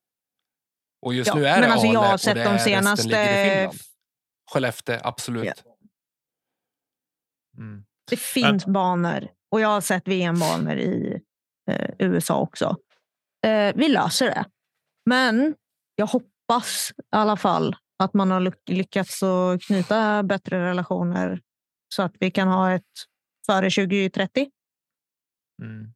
Och 1.01 1.13
just 1.13 1.27
Ja, 1.27 1.35
nu 1.35 1.45
är 1.45 1.59
men 1.59 1.61
det 1.69 1.73
alltså, 1.73 1.87
jag 1.87 1.95
Ale 1.95 2.07
har 2.07 2.13
och 2.13 2.21
sett 2.21 2.35
det 2.35 2.43
de 2.43 2.59
senaste- 2.59 3.07
ligger 3.07 3.45
i 3.45 3.49
Finland. 3.55 3.79
Skellefteå, 4.51 4.99
absolut. 5.03 5.63
Ja. 5.65 5.75
Mm. 7.57 7.85
Det 8.09 8.17
finns 8.19 8.65
banor 8.65 9.27
och 9.51 9.61
jag 9.61 9.67
har 9.67 9.81
sett 9.81 10.07
VM-banor 10.07 10.77
i 10.77 11.21
eh, 11.71 11.89
USA 11.99 12.39
också. 12.39 12.77
Eh, 13.45 13.75
vi 13.75 13.89
löser 13.89 14.25
det. 14.25 14.45
Men 15.05 15.55
jag 15.95 16.05
hoppas 16.07 16.32
i 16.57 17.15
alla 17.15 17.37
fall 17.37 17.75
att 17.99 18.13
man 18.13 18.31
har 18.31 18.53
lyckats 18.71 19.23
att 19.23 19.61
knyta 19.61 20.23
bättre 20.23 20.69
relationer 20.69 21.41
så 21.95 22.01
att 22.01 22.13
vi 22.19 22.31
kan 22.31 22.47
ha 22.47 22.71
ett 22.71 22.83
före 23.45 23.69
2030. 23.69 24.49
Mm. 25.61 25.93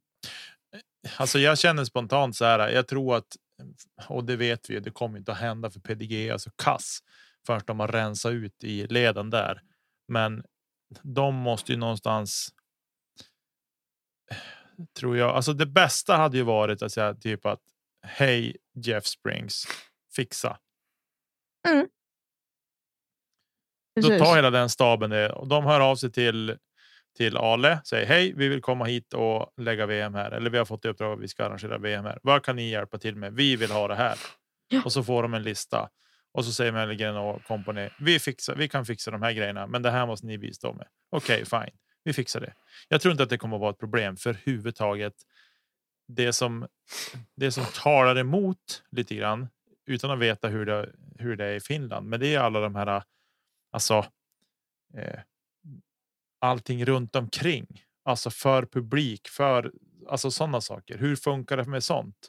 Alltså 1.16 1.38
jag 1.38 1.58
känner 1.58 1.84
spontant 1.84 2.36
så 2.36 2.44
här. 2.44 2.68
Jag 2.68 2.88
tror 2.88 3.16
att 3.16 3.36
och 4.06 4.24
det 4.24 4.36
vet 4.36 4.70
vi 4.70 4.74
ju. 4.74 4.80
Det 4.80 4.90
kommer 4.90 5.18
inte 5.18 5.32
att 5.32 5.38
hända 5.38 5.70
för 5.70 5.80
PDG, 5.80 6.30
alltså 6.30 6.50
kass 6.56 6.98
förrän 7.46 7.62
de 7.66 7.80
har 7.80 7.88
rensat 7.88 8.32
ut 8.32 8.64
i 8.64 8.86
leden 8.86 9.30
där. 9.30 9.62
Men 10.08 10.44
de 11.02 11.34
måste 11.34 11.72
ju 11.72 11.78
någonstans. 11.78 12.54
Tror 14.98 15.16
jag. 15.16 15.30
Alltså 15.30 15.52
det 15.52 15.66
bästa 15.66 16.16
hade 16.16 16.36
ju 16.36 16.42
varit 16.42 16.82
att 16.82 16.92
säga 16.92 17.14
typ 17.14 17.46
att 17.46 17.60
hej 18.02 18.56
Jeff 18.74 19.06
Springs 19.06 19.66
fixa. 20.18 20.58
Då 24.00 24.08
Precis. 24.08 24.22
tar 24.22 24.36
hela 24.36 24.50
den 24.50 24.68
staben 24.68 25.10
det 25.10 25.32
och 25.32 25.48
de 25.48 25.64
hör 25.64 25.80
av 25.80 25.96
sig 25.96 26.12
till 26.12 26.58
till 27.16 27.36
Ale. 27.36 27.80
Säger 27.84 28.06
hej, 28.06 28.32
vi 28.36 28.48
vill 28.48 28.60
komma 28.60 28.84
hit 28.84 29.12
och 29.12 29.52
lägga 29.56 29.86
VM 29.86 30.14
här. 30.14 30.30
Eller 30.30 30.50
vi 30.50 30.58
har 30.58 30.64
fått 30.64 30.84
i 30.84 30.88
uppdrag 30.88 31.12
att 31.12 31.20
vi 31.20 31.28
ska 31.28 31.44
arrangera 31.44 31.78
VM 31.78 32.04
här. 32.04 32.18
Vad 32.22 32.44
kan 32.44 32.56
ni 32.56 32.70
hjälpa 32.70 32.98
till 32.98 33.16
med? 33.16 33.34
Vi 33.34 33.56
vill 33.56 33.70
ha 33.70 33.88
det 33.88 33.94
här. 33.94 34.18
Ja. 34.68 34.82
Och 34.84 34.92
så 34.92 35.04
får 35.04 35.22
de 35.22 35.34
en 35.34 35.42
lista. 35.42 35.88
Och 36.32 36.44
så 36.44 36.52
säger 36.52 36.72
Mellgren 36.72 37.16
och 37.16 37.44
company. 37.44 37.88
Vi 38.00 38.18
fixar. 38.18 38.54
Vi 38.56 38.68
kan 38.68 38.86
fixa 38.86 39.10
de 39.10 39.22
här 39.22 39.32
grejerna, 39.32 39.66
men 39.66 39.82
det 39.82 39.90
här 39.90 40.06
måste 40.06 40.26
ni 40.26 40.38
bistå 40.38 40.72
med. 40.72 40.86
Okej, 41.10 41.44
fine. 41.44 41.70
Vi 42.04 42.12
fixar 42.12 42.40
det. 42.40 42.54
Jag 42.88 43.00
tror 43.00 43.12
inte 43.12 43.22
att 43.22 43.30
det 43.30 43.38
kommer 43.38 43.56
att 43.56 43.60
vara 43.60 43.70
ett 43.70 43.78
problem 43.78 44.16
för 44.16 44.36
huvudtaget. 44.44 45.14
Det 46.08 46.32
som 46.32 46.66
det 47.36 47.52
som 47.52 47.64
talar 47.74 48.18
emot 48.18 48.82
lite 48.90 49.14
grann 49.14 49.48
utan 49.88 50.10
att 50.10 50.18
veta 50.18 50.48
hur 50.48 50.66
det 50.66 50.92
hur 51.18 51.36
det 51.36 51.44
är 51.44 51.54
i 51.54 51.60
Finland. 51.60 52.08
Men 52.08 52.20
det 52.20 52.34
är 52.34 52.40
alla 52.40 52.60
de 52.60 52.74
här. 52.74 53.02
Alltså. 53.72 54.06
Eh, 54.94 55.20
allting 56.40 56.84
runt 56.84 57.16
omkring, 57.16 57.66
alltså 58.04 58.30
för 58.30 58.66
publik, 58.66 59.28
för 59.28 59.72
alltså 60.08 60.30
sådana 60.30 60.60
saker. 60.60 60.98
Hur 60.98 61.16
funkar 61.16 61.56
det 61.56 61.64
med 61.64 61.84
sånt? 61.84 62.28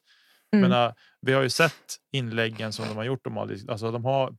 Mm. 0.53 0.69
Men, 0.69 0.93
vi 1.21 1.33
har 1.33 1.41
ju 1.41 1.49
sett 1.49 1.97
inläggen 2.11 2.73
som 2.73 2.87
de 2.87 2.97
har 2.97 3.03
gjort. 3.03 3.23
De 3.23 3.37
har, 3.37 3.55
alltså, 3.67 3.91
de 3.91 4.05
har 4.05 4.35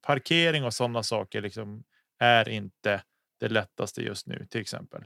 parkering 0.00 0.64
och 0.64 0.74
sådana 0.74 1.02
saker 1.02 1.40
liksom 1.40 1.84
är 2.18 2.48
inte 2.48 3.02
det 3.40 3.48
lättaste 3.48 4.02
just 4.02 4.26
nu 4.26 4.46
till 4.50 4.60
exempel. 4.60 5.04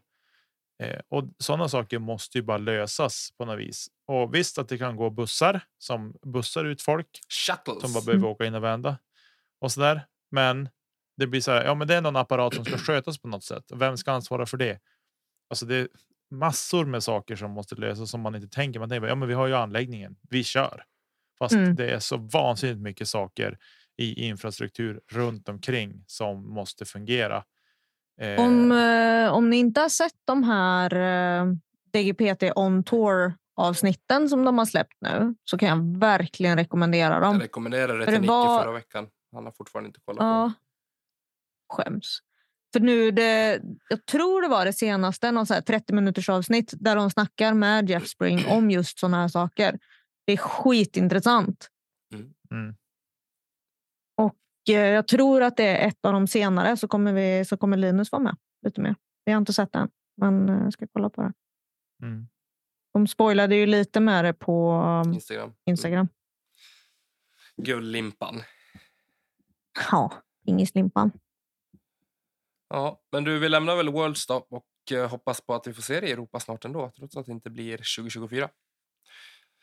Eh, 0.82 1.00
och 1.08 1.24
sådana 1.38 1.68
saker 1.68 1.98
måste 1.98 2.38
ju 2.38 2.42
bara 2.42 2.58
lösas 2.58 3.30
på 3.38 3.44
något 3.44 3.58
vis. 3.58 3.88
Och 4.06 4.34
visst 4.34 4.58
att 4.58 4.68
det 4.68 4.78
kan 4.78 4.96
gå 4.96 5.10
bussar 5.10 5.60
som 5.78 6.14
bussar 6.26 6.64
ut 6.64 6.82
folk 6.82 7.06
Shuttles. 7.28 7.80
som 7.82 7.92
bara 7.92 8.04
behöver 8.04 8.26
åka 8.26 8.44
in 8.46 8.54
och 8.54 8.64
vända 8.64 8.98
och 9.60 9.72
så 9.72 9.80
där. 9.80 10.06
Men 10.30 10.68
det 11.16 11.26
blir 11.26 11.40
så 11.40 11.50
här. 11.50 11.64
Ja, 11.64 11.74
men 11.74 11.88
det 11.88 11.94
är 11.94 12.00
någon 12.00 12.16
apparat 12.16 12.54
som 12.54 12.64
ska 12.64 12.78
skötas 12.78 13.18
på 13.18 13.28
något 13.28 13.44
sätt. 13.44 13.70
Och 13.70 13.80
vem 13.82 13.96
ska 13.96 14.12
ansvara 14.12 14.46
för 14.46 14.56
det? 14.56 14.80
Alltså, 15.50 15.66
det 15.66 15.76
är 15.76 15.88
massor 16.30 16.84
med 16.84 17.02
saker 17.02 17.36
som 17.36 17.50
måste 17.50 17.74
lösas 17.74 18.10
som 18.10 18.20
man 18.20 18.34
inte 18.34 18.48
tänker. 18.48 18.80
Man 18.80 18.88
tänker 18.88 19.08
ja, 19.08 19.14
men 19.14 19.28
vi 19.28 19.34
har 19.34 19.46
ju 19.46 19.54
anläggningen. 19.54 20.16
Vi 20.30 20.44
kör. 20.44 20.84
Fast 21.38 21.54
Mm. 21.54 21.74
det 21.76 21.90
är 21.90 21.98
så 21.98 22.16
vansinnigt 22.16 22.80
mycket 22.80 23.08
saker 23.08 23.58
i 23.96 24.26
infrastruktur 24.26 25.00
runt 25.12 25.48
omkring 25.48 26.04
som 26.06 26.54
måste 26.54 26.84
fungera. 26.84 27.44
Eh, 28.20 28.40
Om, 28.40 28.72
eh, 28.72 29.32
om 29.32 29.50
ni 29.50 29.56
inte 29.56 29.80
har 29.80 29.88
sett 29.88 30.14
de 30.24 30.42
här 30.44 30.94
eh, 30.94 31.46
DGPT 31.92 32.42
on 32.56 32.84
tour 32.84 33.34
avsnitten 33.56 34.28
som 34.28 34.44
de 34.44 34.58
har 34.58 34.64
släppt 34.66 34.96
nu 35.00 35.34
så 35.44 35.58
kan 35.58 35.68
jag 35.68 35.98
verkligen 36.00 36.56
rekommendera 36.58 37.20
dem. 37.20 37.34
Jag 37.34 37.42
rekommenderade 37.42 37.98
det 37.98 38.04
till 38.06 38.14
Nicke 38.20 38.28
var- 38.32 38.62
förra 38.62 38.72
veckan. 38.72 39.08
Han 39.34 39.44
har 39.44 39.52
fortfarande 39.52 39.86
inte 39.88 40.00
kollat 40.04 40.18
på 40.18 40.24
Ja. 40.24 40.52
det. 40.54 40.54
Skäms. 41.74 42.18
För 42.72 42.80
nu, 42.80 43.10
det, 43.10 43.60
jag 43.88 44.06
tror 44.06 44.42
det 44.42 44.48
var 44.48 44.64
det 44.64 44.72
senaste, 44.72 45.30
någon 45.32 45.46
så 45.46 45.54
här 45.54 45.60
30 45.60 45.92
minuters 45.94 46.28
avsnitt 46.28 46.74
där 46.76 46.96
de 46.96 47.10
snackar 47.10 47.54
med 47.54 47.90
Jeff 47.90 48.06
Spring 48.08 48.46
om 48.48 48.70
just 48.70 48.98
sådana 48.98 49.16
här 49.20 49.28
saker. 49.28 49.78
Det 50.26 50.32
är 50.32 50.36
skitintressant. 50.36 51.68
Mm. 52.14 52.68
Eh, 52.68 52.74
jag 54.72 55.08
tror 55.08 55.42
att 55.42 55.56
det 55.56 55.64
är 55.64 55.88
ett 55.88 56.04
av 56.04 56.12
de 56.12 56.26
senare 56.26 56.76
så 56.76 56.88
kommer, 56.88 57.12
vi, 57.12 57.44
så 57.44 57.56
kommer 57.56 57.76
Linus 57.76 58.12
vara 58.12 58.22
med 58.22 58.36
lite 58.62 58.80
mer. 58.80 58.94
Vi 59.24 59.32
har 59.32 59.38
inte 59.38 59.52
sett 59.52 59.72
den, 59.72 59.90
men 60.16 60.48
eh, 60.48 60.62
jag 60.64 60.72
ska 60.72 60.86
kolla 60.92 61.10
på 61.10 61.22
det. 61.22 61.32
Mm. 62.02 62.28
De 62.92 63.06
spoilade 63.06 63.56
ju 63.56 63.66
lite 63.66 64.00
med 64.00 64.24
det 64.24 64.32
på 64.34 64.72
um, 65.06 65.12
Instagram. 65.12 65.54
Instagram. 65.64 66.08
Gullimpan. 67.56 68.42
Ja, 69.90 70.12
Ingislimpan. 70.44 71.12
Ja, 72.68 73.00
men 73.12 73.24
du, 73.24 73.38
vi 73.38 73.48
lämnar 73.48 73.76
väl 73.76 73.88
Worlds 73.88 74.26
då 74.26 74.46
och 74.50 74.92
eh, 74.92 75.10
hoppas 75.10 75.40
på 75.40 75.54
att 75.54 75.66
vi 75.66 75.74
får 75.74 75.82
se 75.82 76.00
det 76.00 76.08
i 76.08 76.12
Europa 76.12 76.40
snart 76.40 76.64
ändå, 76.64 76.92
trots 76.96 77.16
att 77.16 77.26
det 77.26 77.32
inte 77.32 77.50
blir 77.50 77.76
2024. 77.76 78.48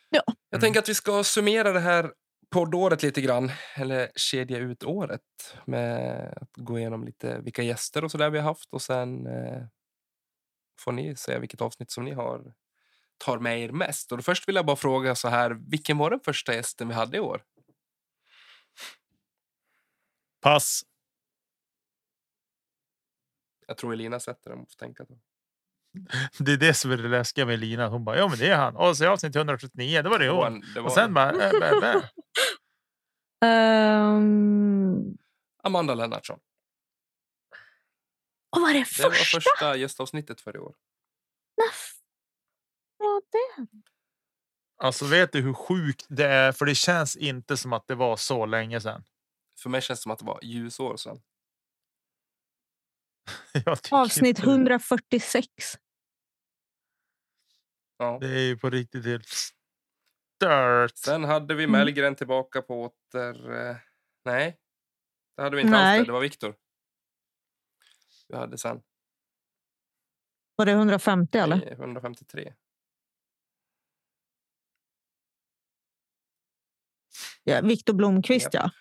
Ja. 0.10 0.24
Jag 0.50 0.62
tänker 0.62 0.80
att 0.80 0.90
vi 0.90 0.96
ska 0.96 1.24
summera 1.24 1.72
det 1.72 1.80
här 1.80 2.14
poddåret 2.56 3.04
lite 3.04 3.22
grann, 3.22 3.52
eller 3.76 4.12
kedja 4.16 4.58
ut 4.58 4.84
året 4.84 5.22
med 5.66 6.34
att 6.42 6.52
gå 6.56 6.80
igenom 6.80 7.04
lite 7.04 7.40
vilka 7.40 7.64
gäster 7.64 8.04
och 8.04 8.12
så 8.12 8.18
där 8.18 8.30
vi 8.30 8.38
har 8.38 8.46
haft 8.46 8.74
och 8.74 8.82
sen 8.82 9.28
eh, 9.28 9.64
får 10.80 10.92
ni 10.92 11.16
säga 11.16 11.40
vilket 11.40 11.62
avsnitt 11.62 11.92
som 11.92 12.06
ni 12.06 12.12
har 12.12 12.54
tar 13.18 13.40
med 13.40 13.60
er 13.60 13.72
mest. 13.72 14.12
Och 14.12 14.26
först 14.26 14.48
vill 14.48 14.56
jag 14.56 14.66
bara 14.66 14.76
fråga 14.76 15.16
så 15.16 15.28
här, 15.28 15.52
vilken 15.52 15.98
var 15.98 16.10
den 16.10 16.20
första 16.20 16.54
gästen 16.54 16.88
vi 16.88 16.94
hade 16.94 17.18
i 17.18 17.20
år? 17.20 17.44
Pass. 20.42 20.82
Jag 23.68 23.78
tror 23.78 23.94
Elina 23.94 24.20
sätter 24.20 24.50
den, 24.50 24.60
måste 24.60 24.78
tänka. 24.78 25.04
Då. 25.04 25.20
Det 26.40 26.52
är 26.54 26.58
det 26.58 26.74
som 26.74 26.92
är 26.92 26.98
det 26.98 27.10
läskiga 27.10 27.46
med 27.46 27.60
Lina. 27.60 27.88
Hon 27.88 28.06
bara, 28.06 28.18
ja 28.18 28.28
men 28.28 28.38
det 28.40 28.48
är 28.48 28.56
han. 28.58 28.76
Och 28.76 28.98
så 28.98 29.08
avsnitt 29.08 29.36
179, 29.36 30.02
det 30.02 30.10
var 30.10 30.20
det 30.20 30.26
det 30.26 30.32
var 30.82 30.86
Och 30.86 30.92
sen 30.92 31.14
bara, 31.14 31.32
äh, 31.32 31.52
bä, 31.60 31.80
bä. 31.82 32.10
Ehm, 33.46 35.18
Amanda 35.64 35.94
Lennartsson. 35.96 36.40
vad 38.50 38.62
var 38.62 38.74
det 38.74 38.86
Det 38.98 39.04
var 39.04 39.12
första? 39.12 39.38
första 39.40 39.76
gästavsnittet 39.76 40.42
för 40.42 40.56
i 40.56 40.60
år. 40.60 40.76
När 41.58 41.72
var 42.98 43.22
det? 43.32 43.68
Alltså 44.78 45.06
vet 45.06 45.32
du 45.32 45.42
hur 45.42 45.54
sjukt 45.54 46.06
det 46.10 46.28
är? 46.28 46.52
För 46.52 46.66
det 46.66 46.76
känns 46.76 47.16
inte 47.16 47.58
som 47.58 47.74
att 47.74 47.88
det 47.88 47.96
var 47.96 48.18
så 48.18 48.46
länge 48.46 48.82
sedan. 48.82 49.04
För 49.60 49.70
mig 49.70 49.82
känns 49.82 50.00
det 50.00 50.04
som 50.04 50.12
att 50.12 50.20
det 50.20 50.26
var 50.26 50.40
ljusår 50.44 50.98
sedan. 50.98 51.22
Avsnitt 53.92 54.28
inte 54.28 54.42
det. 54.42 54.52
146. 54.52 55.48
Ja. 57.98 58.18
Det 58.22 58.28
är 58.28 58.40
ju 58.44 58.58
på 58.58 58.70
riktigt 58.70 59.06
helt 59.06 59.28
stört. 59.28 60.98
Sen 60.98 61.24
hade 61.24 61.56
vi 61.56 61.64
Mm. 61.64 61.72
Mellgren 61.72 62.16
tillbaka 62.16 62.62
på 62.62 62.84
åter... 62.84 63.54
Eh, 63.70 63.76
nej, 64.26 64.58
det 65.36 65.42
hade 65.44 65.56
vi 65.56 65.62
inte 65.62 65.74
alls. 65.78 65.84
Nej. 65.84 66.00
Det. 66.00 66.06
det 66.06 66.12
var 66.12 66.22
Viktor. 66.22 66.56
Vi 68.28 68.36
hade 68.36 68.58
sen 68.58 68.82
Var 70.56 70.66
det 70.66 70.72
150 70.72 71.38
eller? 71.38 71.70
i 71.70 71.72
153. 71.72 72.54
Ja, 77.44 77.62
Viktor 77.62 77.94
Blomqvist, 77.94 78.54
Japp. 78.54 78.64
ja. 78.64 78.72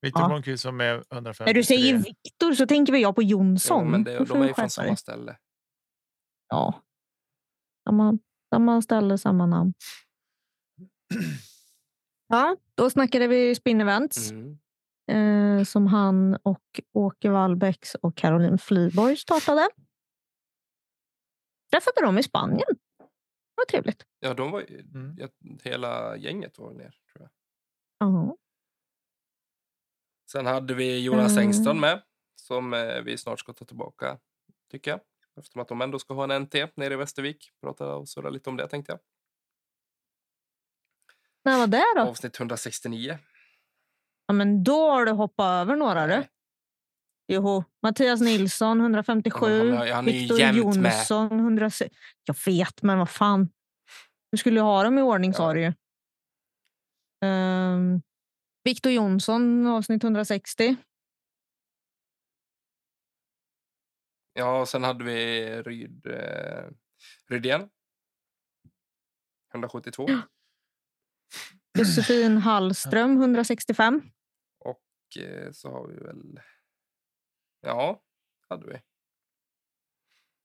Viktor 0.00 0.22
Ja. 0.22 0.28
Blomqvist 0.28 0.62
som 0.62 0.80
är 0.80 1.04
153. 1.10 1.44
När 1.46 1.54
du 1.54 1.64
säger 1.64 1.98
Viktor 1.98 2.54
så 2.54 2.66
tänker 2.66 2.92
vi 2.92 3.02
jag 3.02 3.14
på 3.14 3.22
Jonsson. 3.22 3.84
Jo, 3.84 3.90
men 3.90 4.04
det, 4.04 4.24
de 4.24 4.42
är 4.42 4.46
ju 4.48 4.54
från 4.54 4.70
samma 4.70 4.96
ställe. 4.96 5.38
Ja. 6.48 6.82
Samma, 7.86 8.18
samma 8.54 8.82
ställe, 8.82 9.18
samma 9.18 9.46
namn. 9.46 9.74
Ja, 12.28 12.56
då 12.74 12.90
snackade 12.90 13.26
vi 13.28 13.54
Spin 13.54 13.80
Events 13.80 14.30
Mm. 14.30 14.58
eh, 15.10 15.64
som 15.64 15.86
han 15.86 16.34
och 16.42 16.80
Åke 16.92 17.30
Wallbäcks 17.30 17.94
och 17.94 18.16
Caroline 18.16 18.58
Flyborg 18.58 19.16
startade. 19.16 19.68
Träffade 21.72 22.00
dem 22.06 22.18
i 22.18 22.22
Spanien. 22.22 22.68
Det 22.98 23.54
var 23.56 23.64
trevligt. 23.64 24.04
Ja, 24.20 24.34
de 24.34 24.50
var 24.50 24.60
ju, 24.60 24.80
Mm. 24.80 25.16
ja, 25.18 25.28
hela 25.62 26.16
gänget 26.16 26.58
var 26.58 26.72
ner, 26.74 26.90
tror 27.12 27.20
jag. 27.22 27.30
Ja. 27.98 28.36
Sen 30.32 30.46
hade 30.46 30.74
vi 30.74 31.04
Jonas 31.04 31.32
Mm. 31.32 31.44
Engstrand 31.44 31.80
med, 31.80 32.02
som 32.34 32.74
eh, 32.74 33.00
vi 33.02 33.18
snart 33.18 33.40
ska 33.40 33.52
ta 33.52 33.64
tillbaka, 33.64 34.18
tycker 34.70 34.90
jag. 34.90 35.00
Eftersom 35.38 35.62
att 35.62 35.68
de 35.68 35.82
ändå 35.82 35.98
ska 35.98 36.14
ha 36.14 36.34
en 36.34 36.42
NT 36.42 36.54
nere 36.76 36.94
i 36.94 36.96
Västervik. 36.96 37.50
Prata 37.60 37.94
och 37.94 38.08
surra 38.08 38.30
lite 38.30 38.50
om 38.50 38.56
det, 38.56 38.68
tänkte 38.68 38.92
jag. 38.92 39.00
När 41.44 41.58
var 41.58 41.66
det 41.66 41.84
då? 41.96 42.00
Avsnitt 42.02 42.38
169. 42.40 43.18
Ja, 44.26 44.34
men 44.34 44.64
då 44.64 44.90
har 44.90 45.04
du 45.04 45.12
hoppat 45.12 45.46
över 45.46 45.76
några. 45.76 46.06
Du. 46.06 46.24
Joho. 47.28 47.64
Mattias 47.82 48.20
Nilsson 48.20 48.80
157. 48.80 49.58
Ja, 49.58 49.64
men 49.64 49.78
han 49.78 49.88
han 49.88 50.04
Viktor 50.04 50.38
jämt 50.40 50.76
med. 50.76 50.92
Jonsson 50.92 51.40
106. 51.40 51.96
Jag 52.24 52.36
vet, 52.46 52.82
men 52.82 52.98
vad 52.98 53.10
fan. 53.10 53.48
Du 54.30 54.38
skulle 54.38 54.60
ju 54.60 54.64
ha 54.64 54.82
dem 54.82 54.98
i 54.98 55.02
ordning 55.02 55.34
sa 55.34 55.48
Ja. 55.48 55.52
du 55.54 55.60
ju. 55.60 55.72
Um, 57.28 58.02
Viktor 58.64 58.92
Jonsson 58.92 59.66
avsnitt 59.66 60.04
160. 60.04 60.76
Ja, 64.38 64.60
och 64.60 64.68
sen 64.68 64.84
hade 64.84 65.04
vi 65.04 65.46
Ryd, 65.62 66.06
eh, 66.06 66.64
Rydén. 67.28 67.68
172. 69.52 70.06
Josefin 71.78 72.38
Hallström 72.38 73.20
165. 73.20 74.02
Och 74.60 75.22
eh, 75.22 75.52
så 75.52 75.70
har 75.70 75.86
vi 75.88 75.96
väl... 75.96 76.40
Ja, 77.60 78.02
hade 78.48 78.66
vi. 78.66 78.72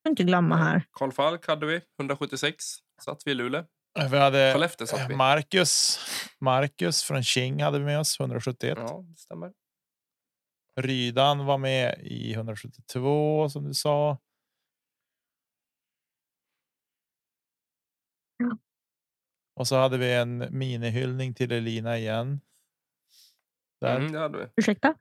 Får 0.03 0.09
inte 0.09 0.23
glömma 0.23 0.55
här. 0.55 0.83
Karl 0.91 1.11
Falk 1.11 1.47
hade 1.47 1.65
vi. 1.65 1.81
176. 1.99 2.63
Satt 3.01 3.21
vi 3.25 3.31
i 3.31 3.33
Luleå. 3.33 3.65
Vi 4.11 4.17
hade 4.17 4.53
Skellefteå 4.53 4.87
satt 4.87 5.09
vi. 5.09 5.15
Marcus. 5.15 5.99
Marcus 6.39 7.03
från 7.03 7.23
King 7.23 7.63
hade 7.63 7.79
vi 7.79 7.85
med 7.85 7.99
oss 7.99 8.19
171. 8.19 8.77
Ja, 8.81 9.05
det 9.07 9.17
stämmer. 9.17 9.51
Rydan 10.75 11.45
var 11.45 11.57
med 11.57 11.99
i 12.03 12.33
172 12.33 13.49
som 13.49 13.63
du 13.67 13.73
sa. 13.73 14.17
Ja. 18.37 18.57
Och 19.55 19.67
så 19.67 19.75
hade 19.75 19.97
vi 19.97 20.13
en 20.13 20.57
minihyllning 20.57 21.33
till 21.33 21.51
Elina 21.51 21.97
igen. 21.97 22.41
Där 23.81 23.99
Mm, 23.99 24.11
det 24.11 24.19
hade 24.19 24.37
vi. 24.37 24.47
Ursäkta? 24.55 24.95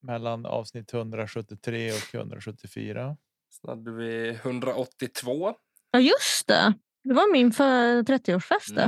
mellan 0.00 0.46
avsnitt 0.46 0.94
173 0.94 1.92
och 1.92 2.14
174. 2.14 3.16
Sen 3.50 3.68
hade 3.70 3.92
vi 3.92 4.28
182. 4.28 5.54
Ja, 5.90 6.00
just 6.00 6.46
det. 6.46 6.74
Det 7.04 7.14
var 7.14 7.32
min 7.32 7.52
för 7.52 8.02
30-årsfest. 8.02 8.74
det. 8.74 8.82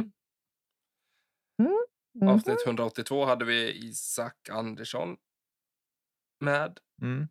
Mm. 1.63 1.79
Mm. 2.21 2.29
Avsnitt 2.29 2.67
182 2.67 3.25
hade 3.25 3.45
vi 3.45 3.87
Isak 3.89 4.49
Andersson 4.51 5.17
med. 6.41 6.79
Mm. 7.03 7.29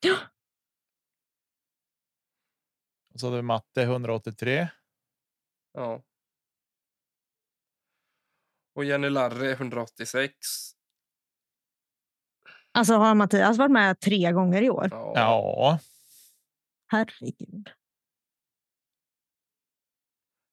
Ja. 0.00 0.16
Och 3.14 3.20
så 3.20 3.26
hade 3.26 3.36
vi 3.36 3.42
matte 3.42 3.82
183. 3.82 4.68
Ja. 5.72 6.02
Och 8.74 8.84
Jenny 8.84 9.08
Larre 9.10 9.50
186. 9.52 10.34
Alltså 12.72 12.94
har 12.94 13.14
Mattias 13.14 13.58
varit 13.58 13.70
med 13.72 14.00
tre 14.00 14.32
gånger 14.32 14.62
i 14.62 14.70
år? 14.70 14.88
Ja. 14.90 15.12
Ja, 15.14 15.78
Herregud. 16.90 17.70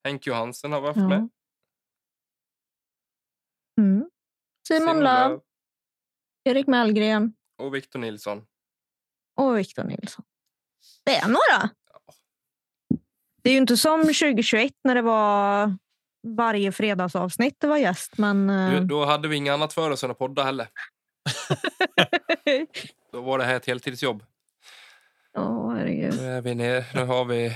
Henk 0.03 0.27
Johansen 0.27 0.71
har 0.71 0.81
varit 0.81 0.97
Ja. 0.97 1.07
med. 1.07 1.29
Mm. 3.81 4.09
Simon 4.67 4.99
Löv, 4.99 5.41
Erik 6.43 6.67
Mellgren 6.67 7.35
och 7.57 7.75
Victor 7.75 7.99
Nilsson. 7.99 8.45
och 9.35 9.57
Victor 9.57 9.83
Nilsson. 9.83 10.25
Det 11.03 11.15
är 11.15 11.27
några. 11.27 11.69
Det 13.43 13.49
är 13.49 13.53
ju 13.53 13.57
inte 13.59 13.77
som 13.77 14.01
2021 14.01 14.73
när 14.83 14.95
det 14.95 15.01
var 15.01 15.77
varje 16.37 16.71
fredagsavsnitt 16.71 17.55
det 17.59 17.67
var 17.67 17.77
gäst. 17.77 18.17
Men, 18.17 18.49
eh, 18.49 18.71
Du, 18.71 18.79
Då 18.87 19.05
hade 19.05 19.27
vi 19.27 19.35
inget 19.35 19.53
annat 19.53 19.73
för 19.73 19.91
oss 19.91 20.03
än 20.03 20.11
att 20.11 20.17
podda 20.17 20.43
heller. 20.43 20.67
Då 23.11 23.21
var 23.21 23.37
det 23.37 23.43
här 23.43 23.55
ett 23.55 23.65
heltidsjobb. 23.65 24.23
Åh, 25.37 25.73
herregud. 25.75 26.13
Nu 26.17 26.25
är 26.31 26.41
vi 26.41 26.55
ner. 26.55 26.85
Nu 26.93 27.05
har 27.05 27.25
vi, 27.25 27.51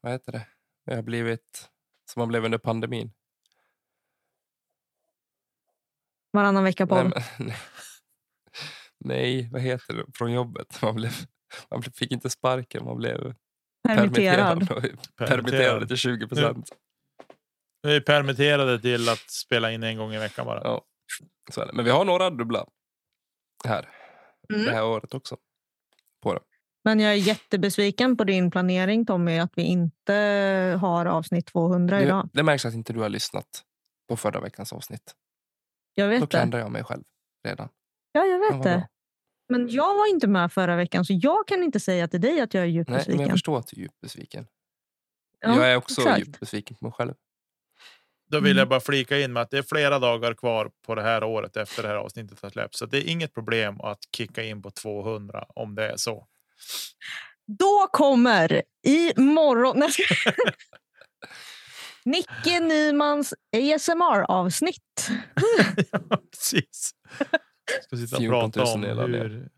vad 0.00 0.12
heter 0.12 0.32
det? 0.32 0.46
Vi 0.84 0.94
har 0.94 1.02
blivit 1.02 1.70
som 2.10 2.20
man 2.20 2.28
blev 2.28 2.44
under 2.44 2.58
pandemin. 2.58 3.12
Varannan 6.32 6.64
vecka 6.64 6.86
på. 6.86 6.94
Nej, 6.94 7.04
men, 7.04 7.46
nej, 7.46 7.56
vad 9.52 9.60
heter 9.62 9.94
det? 9.94 10.04
Från 10.14 10.32
jobbet. 10.32 10.78
Man, 10.82 10.94
blev, 10.94 11.10
man 11.70 11.82
fick 11.82 12.12
inte 12.12 12.30
sparken, 12.30 12.84
man 12.84 12.96
blev 12.96 13.34
Permitterad. 13.88 14.68
permitterad. 14.68 14.98
Permitterad 15.16 15.88
till 15.88 15.96
20 15.96 16.28
procent. 16.28 16.68
vi 17.82 17.96
är 17.96 18.00
permitterade 18.00 18.80
till 18.80 19.08
att 19.08 19.30
spela 19.30 19.72
in 19.72 19.82
en 19.82 19.96
gång 19.96 20.14
i 20.14 20.18
veckan 20.18 20.46
bara. 20.46 20.60
Ja, 20.64 20.84
så 21.52 21.60
är 21.60 21.66
det. 21.66 21.72
Men 21.72 21.84
vi 21.84 21.90
har 21.90 22.04
några 22.04 22.30
dubbla 22.30 22.66
här. 23.64 23.88
Mm. 24.52 24.64
Det 24.64 24.72
här 24.72 24.84
året 24.84 25.14
också. 25.14 25.36
På 26.22 26.34
det. 26.34 26.40
Men 26.84 27.00
jag 27.00 27.12
är 27.12 27.16
jättebesviken 27.16 28.16
på 28.16 28.24
din 28.24 28.50
planering 28.50 29.06
Tommy 29.06 29.38
att 29.38 29.52
vi 29.56 29.62
inte 29.62 30.14
har 30.80 31.06
avsnitt 31.06 31.46
200 31.46 31.96
Nu, 31.98 32.04
idag. 32.04 32.28
det 32.32 32.42
märks 32.42 32.64
att 32.64 32.74
inte 32.74 32.92
du 32.92 33.00
har 33.00 33.08
lyssnat 33.08 33.62
på 34.08 34.16
förra 34.16 34.40
veckans 34.40 34.72
avsnitt. 34.72 35.14
Jag 35.94 36.06
Då 36.06 36.10
vet 36.10 36.20
det. 36.20 36.26
klandrar 36.26 36.58
jag 36.60 36.70
mig 36.72 36.84
själv 36.84 37.02
redan. 37.44 37.68
Ja, 38.12 38.24
jag 38.24 38.38
vet 38.38 38.62
det. 38.62 38.70
bra. 38.78 38.88
Men 39.58 39.68
jag 39.68 39.94
var 39.94 40.06
inte 40.10 40.26
med 40.26 40.52
förra 40.52 40.76
veckan 40.76 41.04
så 41.04 41.12
jag 41.22 41.48
kan 41.48 41.62
inte 41.62 41.80
säga 41.80 42.08
till 42.08 42.20
dig 42.20 42.40
att 42.40 42.54
jag 42.54 42.62
är 42.62 42.66
djupt 42.66 42.88
Nej, 42.90 42.96
men 42.96 42.98
besviken. 42.98 43.20
jag 43.20 43.30
förstår 43.30 43.58
att 43.58 43.66
du 43.66 43.76
är 43.76 43.80
djupt 43.80 44.00
besviken. 44.00 44.46
Ja, 45.40 45.56
jag 45.56 45.72
är 45.72 45.76
också 45.76 46.00
exakt. 46.00 46.20
djupt 46.20 46.40
besviken 46.40 46.76
på 46.76 46.84
mig 46.84 46.92
själv. 46.92 47.14
Då 48.30 48.40
vill 48.40 48.50
Mm. 48.52 48.58
jag 48.58 48.68
bara 48.68 48.80
flika 48.80 49.20
in 49.20 49.32
med 49.32 49.42
att 49.42 49.50
det 49.50 49.58
är 49.58 49.62
flera 49.62 49.98
dagar 49.98 50.34
kvar 50.34 50.70
på 50.86 50.94
det 50.94 51.02
här 51.02 51.24
året 51.24 51.56
efter 51.56 51.82
det 51.82 51.88
här 51.88 51.96
avsnittet 51.96 52.40
har 52.42 52.50
släppts. 52.50 52.78
Så 52.78 52.86
det 52.86 52.98
är 52.98 53.08
inget 53.10 53.34
problem 53.34 53.80
att 53.80 53.98
kicka 54.16 54.42
in 54.42 54.62
på 54.62 54.70
200 54.70 55.44
om 55.48 55.74
det 55.74 55.88
är 55.88 55.96
så. 55.96 56.26
Då 57.46 57.88
kommer 57.92 58.62
i 58.86 59.12
morgon... 59.20 59.82
Nicke 62.04 62.60
Nymans 62.60 63.34
ASMR-avsnitt. 63.56 65.08
Ja, 65.92 66.18
Precis. 66.30 66.90
Ska 67.82 67.96
sitta 67.96 68.16
och 68.16 68.20
14 68.22 68.52
prata 68.52 68.76
000 68.78 68.98
om 68.98 69.12
hur, 69.12 69.48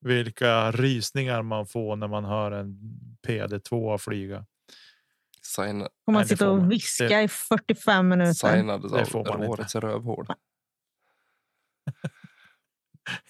vilka 0.00 0.70
rysningar 0.72 1.42
man 1.42 1.66
får 1.66 1.96
när 1.96 2.08
man 2.08 2.24
hör 2.24 2.52
en 2.52 2.78
PD2 3.26 3.98
flyga. 3.98 4.46
Signa, 5.42 5.88
Får 6.04 6.12
man 6.12 6.26
sitta 6.26 6.50
och 6.50 6.72
viska 6.72 7.04
Det- 7.08 7.22
i 7.22 7.28
45 7.28 8.08
minuter. 8.08 8.32
signades 8.32 8.92
Det 8.92 9.06
får 9.06 9.18
av 9.20 9.26
man 9.26 9.36
inte. 9.38 9.48
årets 9.48 9.74
rövhål. 9.74 10.26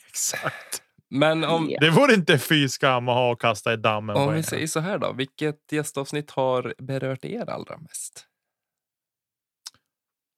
Exakt. 0.08 0.82
Men 1.08 1.44
om, 1.44 1.70
Ja. 1.70 1.80
Det 1.80 1.90
vore 1.90 2.14
inte 2.14 2.38
fy 2.38 2.68
skam 2.68 3.08
att 3.08 3.14
ha 3.14 3.30
och 3.32 3.40
kasta 3.40 3.72
i 3.72 3.76
dammen. 3.76 4.16
om 4.16 4.34
vi 4.34 4.42
säger 4.42 4.66
så 4.66 4.80
här 4.80 4.98
då. 4.98 5.12
Vilket 5.12 5.72
gästavsnitt 5.72 6.30
har 6.30 6.74
berört 6.78 7.24
er 7.24 7.50
allra 7.50 7.78
mest? 7.78 8.26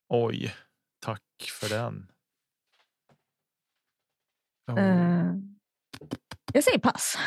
Oj, 0.09 0.55
tack 1.00 1.22
för 1.61 1.68
den. 1.68 2.09
Oh. 4.66 4.78
Eh, 4.78 5.34
jag 6.52 6.64
säger 6.64 6.78
pass. 6.78 7.18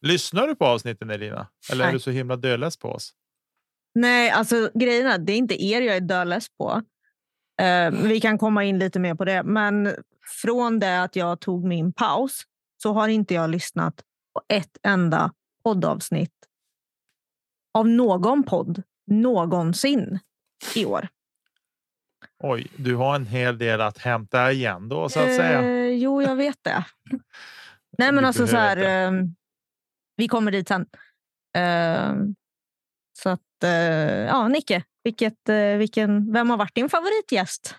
Lyssnar 0.00 0.46
du 0.46 0.54
på 0.54 0.66
avsnitten 0.66 1.10
Elina? 1.10 1.48
Eller 1.72 1.84
är 1.84 1.88
Nej. 1.88 1.94
du 1.94 2.00
så 2.00 2.10
himla 2.10 2.36
dödlös 2.36 2.76
på 2.76 2.88
oss? 2.88 3.14
Nej, 3.94 4.30
alltså 4.30 4.70
grejen 4.74 5.06
är 5.06 5.14
att 5.14 5.26
det 5.26 5.32
är 5.32 5.36
inte 5.36 5.64
er 5.64 5.80
jag 5.80 5.96
är 5.96 6.00
dödless 6.00 6.48
på. 6.48 6.82
Eh, 7.60 7.90
vi 7.90 8.20
kan 8.20 8.38
komma 8.38 8.64
in 8.64 8.78
lite 8.78 8.98
mer 8.98 9.14
på 9.14 9.24
det. 9.24 9.42
Men 9.42 9.94
från 10.42 10.78
det 10.78 11.02
att 11.02 11.16
jag 11.16 11.40
tog 11.40 11.64
min 11.64 11.92
paus 11.92 12.42
så 12.82 12.92
har 12.92 13.08
inte 13.08 13.34
jag 13.34 13.50
lyssnat 13.50 13.94
på 14.34 14.42
ett 14.48 14.78
enda 14.82 15.32
poddavsnitt 15.64 16.34
av 17.74 17.88
någon 17.88 18.42
podd 18.42 18.82
någonsin 19.06 20.18
i 20.74 20.84
år. 20.84 21.08
Oj, 22.40 22.66
du 22.76 22.94
har 22.94 23.14
en 23.14 23.26
hel 23.26 23.58
del 23.58 23.80
att 23.80 23.98
hämta 23.98 24.52
igen 24.52 24.88
då 24.88 25.08
så 25.08 25.20
att 25.20 25.34
säga. 25.36 25.62
Eh, 25.62 25.88
jo, 25.88 26.22
jag 26.22 26.36
vet 26.36 26.58
det. 26.62 26.84
Nej, 27.98 28.12
men 28.12 28.22
Du 28.22 28.26
alltså 28.26 28.46
så 28.46 28.56
här. 28.56 28.76
Eh, 28.76 29.12
vi 30.16 30.28
kommer 30.28 30.52
dit 30.52 30.68
sen. 30.68 30.86
Eh, 31.56 32.14
så 33.18 33.28
att, 33.28 33.64
eh, 33.64 33.70
ja, 34.26 34.48
Nicke, 34.48 34.84
vilket, 35.04 35.48
eh, 35.48 35.76
vilken, 35.76 36.32
vem 36.32 36.50
har 36.50 36.56
varit 36.56 36.74
din 36.74 36.88
favoritgäst? 36.88 37.74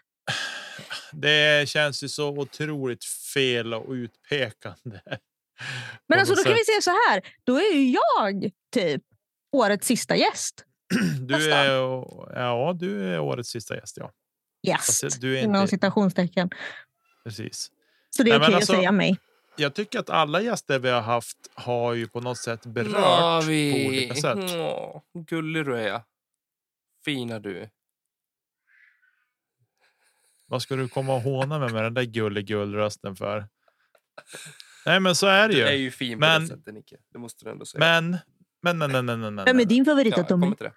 Det 1.11 1.69
känns 1.69 2.03
ju 2.03 2.09
så 2.09 2.29
otroligt 2.29 3.05
fel 3.33 3.73
och 3.73 3.91
utpekande. 3.91 5.01
Men 6.07 6.19
alltså, 6.19 6.35
då 6.35 6.43
kan 6.43 6.53
vi 6.53 6.65
säga 6.65 6.81
så 6.81 6.89
här. 6.89 7.21
Då 7.43 7.57
är 7.57 7.73
ju 7.73 7.91
jag 7.91 8.51
typ 8.73 9.03
årets 9.51 9.87
sista 9.87 10.15
gäst. 10.15 10.65
Du 11.19 11.35
nästan. 11.35 11.59
är, 11.59 11.71
ja, 12.39 12.75
du 12.79 13.13
är 13.13 13.19
årets 13.19 13.49
sista 13.49 13.75
gäst. 13.75 13.97
Ja, 13.97 14.11
Gäst, 14.61 15.21
du 15.21 15.37
är 15.39 15.43
inom 15.43 15.55
inte 15.55 15.67
citationstecken. 15.67 16.49
precis. 17.23 17.71
Så 18.09 18.23
det 18.23 18.31
är 18.31 18.39
okej 18.41 18.53
alltså- 18.55 18.73
att 18.73 18.79
säga 18.79 18.91
mig. 18.91 19.17
Jag 19.57 19.73
tycker 19.75 19.99
att 19.99 20.09
alla 20.09 20.41
gäster 20.41 20.79
vi 20.79 20.89
har 20.89 21.01
haft 21.01 21.37
har 21.53 21.93
ju 21.93 22.07
på 22.07 22.21
något 22.21 22.37
sätt 22.37 22.65
berört 22.65 22.91
Ja, 22.93 23.41
på 23.45 23.47
olika 23.87 24.15
sätt. 24.15 24.37
Åh, 24.57 25.01
gullig 25.27 25.65
du 25.65 25.77
är. 25.77 26.01
Fina 27.05 27.39
du. 27.39 27.69
Vad 30.47 30.61
ska 30.61 30.75
du 30.75 30.89
komma 30.89 31.13
och 31.15 31.21
håna 31.21 31.59
mig 31.59 31.73
med 31.73 31.83
den 31.83 31.93
där 31.93 32.03
gulligullrösten 32.03 33.15
för? 33.15 33.47
Nej, 34.85 34.99
men 34.99 35.15
så 35.15 35.27
är 35.27 35.47
det 35.47 35.53
Du 35.55 35.63
är 35.67 35.71
ju. 35.71 35.77
ju 35.77 35.91
fin 35.91 36.13
på 36.17 36.19
Men- 36.19 36.41
det 36.41 36.47
sättet, 36.47 36.73
Nicke. 36.73 36.97
Det 37.13 37.19
måste 37.19 37.45
du 37.45 37.51
ändå 37.51 37.65
säga. 37.65 37.79
Men, 38.01 38.17
men, 38.61 38.79
nej, 38.91 39.03
nej, 39.03 39.17
nej, 39.17 39.31
nej. 39.31 39.45
Vem 39.45 39.59
är 39.59 39.65
din 39.65 39.85
favorit 39.85 40.11
ja, 40.11 40.17
jag 40.17 40.27
Tommy? 40.27 40.45
kommer 40.45 40.55
till 40.55 40.69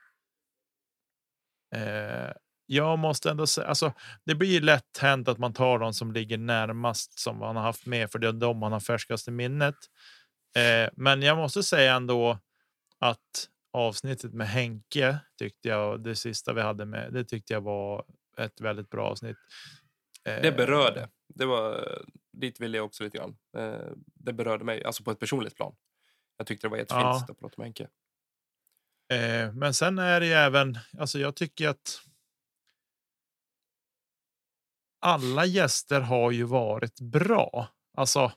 det. 1.70 2.26
Eh, 2.28 2.32
jag 2.72 2.98
måste 2.98 3.30
ändå 3.30 3.46
säga, 3.46 3.66
alltså, 3.66 3.92
det 4.24 4.34
blir 4.34 4.60
lätt 4.60 4.98
hänt 4.98 5.28
att 5.28 5.38
man 5.38 5.52
tar 5.52 5.78
de 5.78 5.94
som 5.94 6.12
ligger 6.12 6.38
närmast 6.38 7.18
som 7.18 7.38
man 7.38 7.56
har 7.56 7.62
haft 7.62 7.86
med, 7.86 8.10
för 8.10 8.18
det 8.18 8.28
är 8.28 8.32
de 8.32 8.58
man 8.58 8.72
har 8.72 8.80
färskast 8.80 9.28
i 9.28 9.30
minnet. 9.30 9.74
Eh, 10.56 10.90
men 10.96 11.22
jag 11.22 11.36
måste 11.36 11.62
säga 11.62 11.94
ändå 11.94 12.38
att 12.98 13.48
avsnittet 13.72 14.32
med 14.34 14.48
Henke 14.48 15.18
tyckte 15.38 15.68
jag, 15.68 16.02
det 16.04 16.16
sista 16.16 16.52
vi 16.52 16.60
hade 16.60 16.84
med, 16.86 17.12
det 17.12 17.24
tyckte 17.24 17.52
jag 17.52 17.60
var 17.60 18.04
ett 18.38 18.60
väldigt 18.60 18.90
bra 18.90 19.06
avsnitt. 19.10 19.36
Eh, 20.24 20.42
Det 20.42 20.52
berörde. 20.56 21.08
Det 21.34 21.44
var, 21.46 21.98
dit 22.32 22.60
ville 22.60 22.76
jag 22.76 22.86
också 22.86 23.04
lite 23.04 23.18
grann. 23.18 23.36
Eh, 23.56 23.92
Det 24.14 24.32
berörde 24.32 24.64
mig, 24.64 24.84
alltså 24.84 25.04
på 25.04 25.10
ett 25.10 25.18
personligt 25.18 25.56
plan. 25.56 25.74
Jag 26.36 26.46
tyckte 26.46 26.66
det 26.66 26.70
var 26.70 26.76
jättefint 26.78 27.02
Ja. 27.04 27.26
att 27.30 27.38
prata 27.40 27.54
med 27.56 27.64
Henke. 27.66 27.88
Eh, 29.12 29.52
men 29.52 29.74
sen 29.74 29.98
är 29.98 30.20
det 30.20 30.26
ju 30.26 30.32
även, 30.32 30.78
alltså 30.98 31.18
jag 31.18 31.36
tycker 31.36 31.68
att 31.68 32.02
alla 35.02 35.44
gäster 35.44 36.00
har 36.00 36.30
ju 36.30 36.44
varit 36.44 37.00
bra. 37.00 37.68
Alltså, 37.96 38.32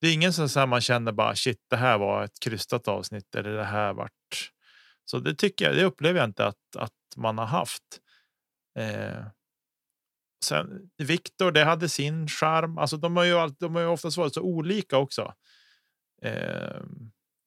det 0.00 0.08
är 0.08 0.14
ingen 0.14 0.32
som 0.32 0.48
så 0.48 0.60
här 0.60 0.66
man 0.66 0.80
känner 0.80 1.12
bara 1.12 1.34
shit, 1.34 1.58
det 1.70 1.76
här 1.76 1.98
var 1.98 2.24
ett 2.24 2.40
krystat 2.40 2.88
avsnitt 2.88 3.34
eller 3.34 3.50
det 3.50 3.64
här 3.64 3.92
vart. 3.92 4.52
Så 5.04 5.18
det 5.18 5.34
tycker 5.34 5.64
jag, 5.64 5.76
det 5.76 5.84
upplever 5.84 6.20
jag 6.20 6.28
inte 6.28 6.46
att, 6.46 6.76
att 6.76 6.92
man 7.16 7.38
har 7.38 7.46
haft. 7.46 7.82
Eh, 8.78 9.24
sen 10.44 10.90
Viktor, 10.98 11.52
det 11.52 11.64
hade 11.64 11.88
sin 11.88 12.28
charm. 12.28 12.78
Alltså, 12.78 12.96
de 12.96 13.16
har 13.16 13.24
ju 13.24 13.34
alltid, 13.34 13.58
de 13.58 13.74
har 13.74 13.82
ju 13.82 13.88
oftast 13.88 14.16
varit 14.16 14.34
så 14.34 14.42
olika 14.42 14.98
också. 14.98 15.34
Eh, 16.22 16.80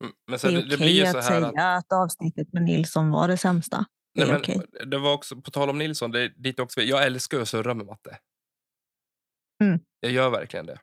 Mm, 0.01 0.13
Men 0.27 0.31
Det 0.31 0.39
sen, 0.39 0.49
är 0.49 0.55
det, 0.55 0.61
det 0.61 0.67
blir 0.67 0.77
okej 0.77 0.97
ju 0.97 1.05
att 1.05 1.11
så 1.11 1.17
här 1.17 1.41
säga 1.41 1.47
att, 1.47 1.85
att... 1.85 1.93
avsnittet 1.93 2.53
med 2.53 2.63
Nilsson 2.63 3.09
var 3.09 3.27
det 3.27 3.37
sämsta. 3.37 3.85
Nej, 4.13 4.27
men, 4.27 4.35
okej. 4.37 4.61
det 4.85 4.97
var 4.97 5.13
också, 5.13 5.41
på 5.41 5.51
tal 5.51 5.69
om 5.69 5.77
Nilsson, 5.77 6.11
det 6.11 6.27
dit 6.27 6.59
också, 6.59 6.81
jag 6.81 7.03
älskar 7.05 7.39
att 7.39 7.49
surra 7.49 7.73
med 7.73 7.85
matte. 7.85 8.17
Mm. 9.63 9.79
Jag 9.99 10.11
gör 10.11 10.29
verkligen 10.29 10.65
det. 10.65 10.79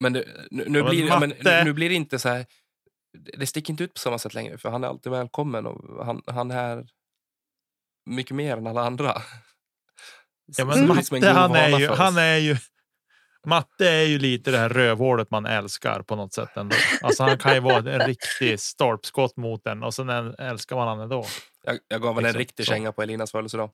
Men, 0.00 0.12
det, 0.12 0.24
nu, 0.50 0.64
nu, 0.68 0.78
Ja, 0.78 0.88
blir, 0.88 1.06
ja, 1.06 1.20
men, 1.20 1.30
matte- 1.30 1.64
nu 1.64 1.72
blir 1.72 1.88
det 1.88 1.94
inte 1.94 2.18
så 2.18 2.28
här, 2.28 2.46
det 3.38 3.46
sticker 3.46 3.70
inte 3.70 3.84
ut 3.84 3.94
på 3.94 4.00
samma 4.00 4.18
sätt 4.18 4.34
längre, 4.34 4.58
för 4.58 4.70
han 4.70 4.84
är 4.84 4.88
alltid 4.88 5.12
välkommen 5.12 5.66
och 5.66 6.06
han, 6.06 6.22
han 6.26 6.50
är 6.50 6.86
mycket 8.10 8.36
mer 8.36 8.56
än 8.56 8.66
alla 8.66 8.80
andra. 8.82 9.22
Ja, 10.58 10.64
men 10.64 10.78
blir 10.78 10.88
Matte, 10.88 11.02
som 11.02 11.14
en 11.14 11.20
god 11.20 11.30
han 11.30 11.54
är, 11.54 11.78
ju, 11.78 11.88
han 11.88 12.16
är 12.16 12.36
ju. 12.36 12.56
Matte 13.46 13.88
är 13.88 14.06
ju 14.06 14.18
lite 14.18 14.50
det 14.50 14.58
här 14.58 14.68
rövhålet 14.68 15.30
man 15.30 15.46
älskar 15.46 16.02
på 16.02 16.16
något 16.16 16.34
sätt 16.34 16.56
ändå. 16.56 16.76
Alltså 17.02 17.22
han 17.22 17.38
kan 17.38 17.54
ju 17.54 17.60
vara 17.60 17.92
en 17.92 18.06
riktig 18.06 18.60
stolpskott 18.60 19.36
mot 19.36 19.64
den 19.64 19.82
och 19.82 19.94
sen 19.94 20.10
äl- 20.10 20.40
älskar 20.40 20.76
man 20.76 20.88
han 20.88 21.00
ändå. 21.00 21.26
Jag, 21.62 21.78
jag 21.88 22.02
gav 22.02 22.14
henne 22.14 22.20
en 22.28 22.32
Liksom, 22.32 22.38
riktig 22.38 22.66
så. 22.66 22.72
känga 22.72 22.92
på 22.92 23.02
Elinas 23.02 23.30
födelsedag. 23.32 23.70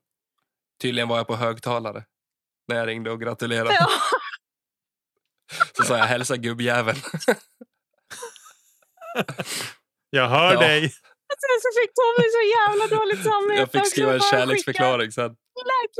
Tydligen 0.83 1.09
var 1.09 1.17
jag 1.17 1.27
på 1.27 1.37
högtalare 1.37 2.05
när 2.69 2.77
jag 2.77 2.87
ringde 2.89 3.11
och 3.11 3.21
gratulerade. 3.21 3.75
Ja. 3.75 3.87
Så 5.77 5.83
sa 5.85 5.99
jag 5.99 6.05
hälsa 6.05 6.37
gubbjäveln. 6.37 6.99
Jag 10.11 10.29
hör 10.29 10.53
Ja. 10.55 10.61
dig. 10.61 10.81
Sen 10.91 11.61
så 11.63 11.81
fick 11.81 11.91
Tommy 11.95 12.29
så 12.31 12.43
jävla 12.59 12.97
dåligt 13.01 13.23
samvete. 13.25 13.61
Jag 13.61 13.73
fick 13.73 13.87
skriva 13.91 14.15
en 14.15 14.21
kärleksförklaring 14.21 15.13
sen. 15.13 15.37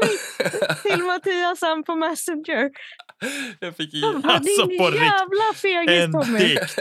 klipp 0.01 0.83
Till 0.83 1.05
Mattias 1.05 1.61
på 1.87 1.95
Messenger. 1.95 2.71
Jag 3.61 3.77
fick 3.77 3.95
i... 3.95 4.05
Alltså, 4.05 4.67
din 4.67 4.79
på 4.79 4.85
jävla 4.85 5.55
fegis 5.55 6.05
En 6.05 6.13
Tommy. 6.13 6.39
dikt. 6.39 6.77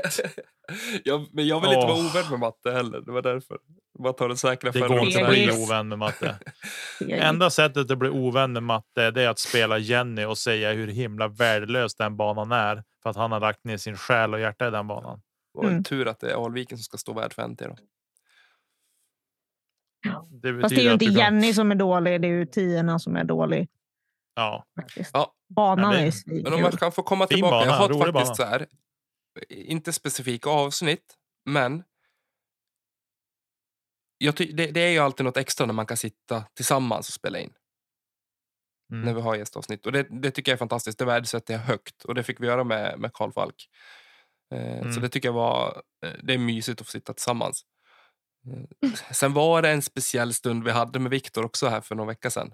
jag, 1.03 1.27
men 1.31 1.47
jag 1.47 1.61
vill 1.61 1.69
inte 1.69 1.85
vara 1.85 1.99
ovän 1.99 2.29
med 2.29 2.39
matte 2.39 2.71
heller. 2.71 3.01
Det 3.01 3.11
var 3.11 3.21
därför. 3.21 3.57
Bara 3.99 4.13
ta 4.13 4.27
det 4.27 4.37
säkra 4.37 4.71
Det 4.71 4.79
går 4.79 4.89
det 4.89 5.05
inte 5.05 5.23
att 5.23 5.29
bli 5.29 5.51
ovän 5.51 5.87
med 5.87 5.99
matte. 5.99 6.39
Enda 7.09 7.49
sättet 7.49 7.91
att 7.91 7.97
bli 7.97 8.09
ovän 8.09 8.53
med 8.53 8.63
matte 8.63 9.11
det 9.11 9.21
är 9.23 9.29
att 9.29 9.39
spela 9.39 9.77
Jenny 9.77 10.25
och 10.25 10.37
säga 10.37 10.71
hur 10.71 10.87
himla 10.87 11.27
värdelös 11.27 11.95
den 11.95 12.17
banan 12.17 12.51
är. 12.51 12.83
För 13.03 13.09
att 13.09 13.15
han 13.15 13.31
har 13.31 13.39
lagt 13.39 13.63
ner 13.63 13.77
sin 13.77 13.97
själ 13.97 14.33
och 14.33 14.39
hjärta 14.39 14.67
i 14.67 14.71
den 14.71 14.87
banan. 14.87 15.21
Mm. 15.63 15.83
tur 15.83 16.07
att 16.07 16.19
det 16.19 16.31
är 16.31 16.45
Alviken 16.45 16.77
som 16.77 16.83
ska 16.83 16.97
stå 16.97 17.13
värd 17.13 17.33
för 17.33 17.47
NT 17.47 17.59
då. 17.59 17.75
Det 20.29 20.61
Fast 20.61 20.75
det 20.75 20.81
är 20.81 20.83
ju 20.85 20.91
inte 20.93 21.05
Jenny 21.05 21.53
som 21.53 21.71
är 21.71 21.75
dålig, 21.75 22.21
det 22.21 22.27
är 22.27 22.31
ju 22.31 22.45
tiorna 22.45 22.99
som 22.99 23.15
är 23.15 23.23
dålig. 23.23 23.69
Ja, 24.35 24.65
Faktiskt. 24.81 25.09
Ja. 25.13 25.33
Banan 25.49 25.89
Men 25.89 25.91
det- 25.91 26.07
är 26.07 26.33
ju 26.35 26.43
Men 26.43 26.53
om 26.53 26.61
man 26.61 26.71
svinkul. 26.71 26.79
kan 26.79 26.91
få 26.91 27.03
komma 27.03 27.27
tillbaka. 27.27 27.51
bana, 27.51 27.65
jag 27.65 27.73
har 27.73 28.11
faktiskt 28.11 28.35
så 28.35 28.43
här, 28.43 28.67
inte 29.49 29.93
specifika 29.93 30.49
avsnitt, 30.49 31.15
men 31.45 31.83
det, 34.53 34.71
det 34.71 34.79
är 34.81 34.89
ju 34.91 34.99
alltid 34.99 35.23
något 35.25 35.37
extra 35.37 35.65
när 35.65 35.73
man 35.73 35.85
kan 35.85 35.97
sitta 35.97 36.43
tillsammans 36.53 37.07
och 37.07 37.13
spela 37.13 37.39
in. 37.39 37.53
Mm. 38.91 39.05
när 39.05 39.13
vi 39.13 39.21
har 39.21 39.35
gästavsnitt. 39.35 39.85
Och 39.85 39.91
det, 39.91 40.07
det 40.21 40.31
tycker 40.31 40.51
jag 40.51 40.55
är 40.55 40.59
fantastiskt. 40.59 40.99
Det 40.99 41.05
värdesätter 41.05 41.53
jag 41.53 41.61
högt. 41.61 42.03
Och 42.03 42.15
det 42.15 42.23
fick 42.23 42.39
vi 42.41 42.45
göra 42.47 42.63
med, 42.63 42.99
med 42.99 43.13
Karl 43.13 43.31
Falk. 43.31 43.69
Eh, 44.53 44.79
Så 44.81 44.87
Mm. 44.87 45.01
det 45.01 45.09
tycker 45.09 45.27
jag 45.27 45.33
var 45.33 45.81
eh, 46.05 46.11
det 46.23 46.33
är 46.33 46.37
mysigt 46.37 46.81
att 46.81 46.87
få 46.87 46.91
sitta 46.91 47.13
tillsammans. 47.13 47.65
Eh, 48.47 48.91
Sen 49.11 49.33
var 49.33 49.61
det 49.61 49.69
en 49.69 49.81
speciell 49.81 50.33
stund 50.33 50.63
vi 50.63 50.71
hade 50.71 50.99
med 50.99 51.11
Viktor 51.11 51.45
också 51.45 51.67
här 51.67 51.81
för 51.81 51.95
någon 51.95 52.07
vecka 52.07 52.29
sedan. 52.31 52.53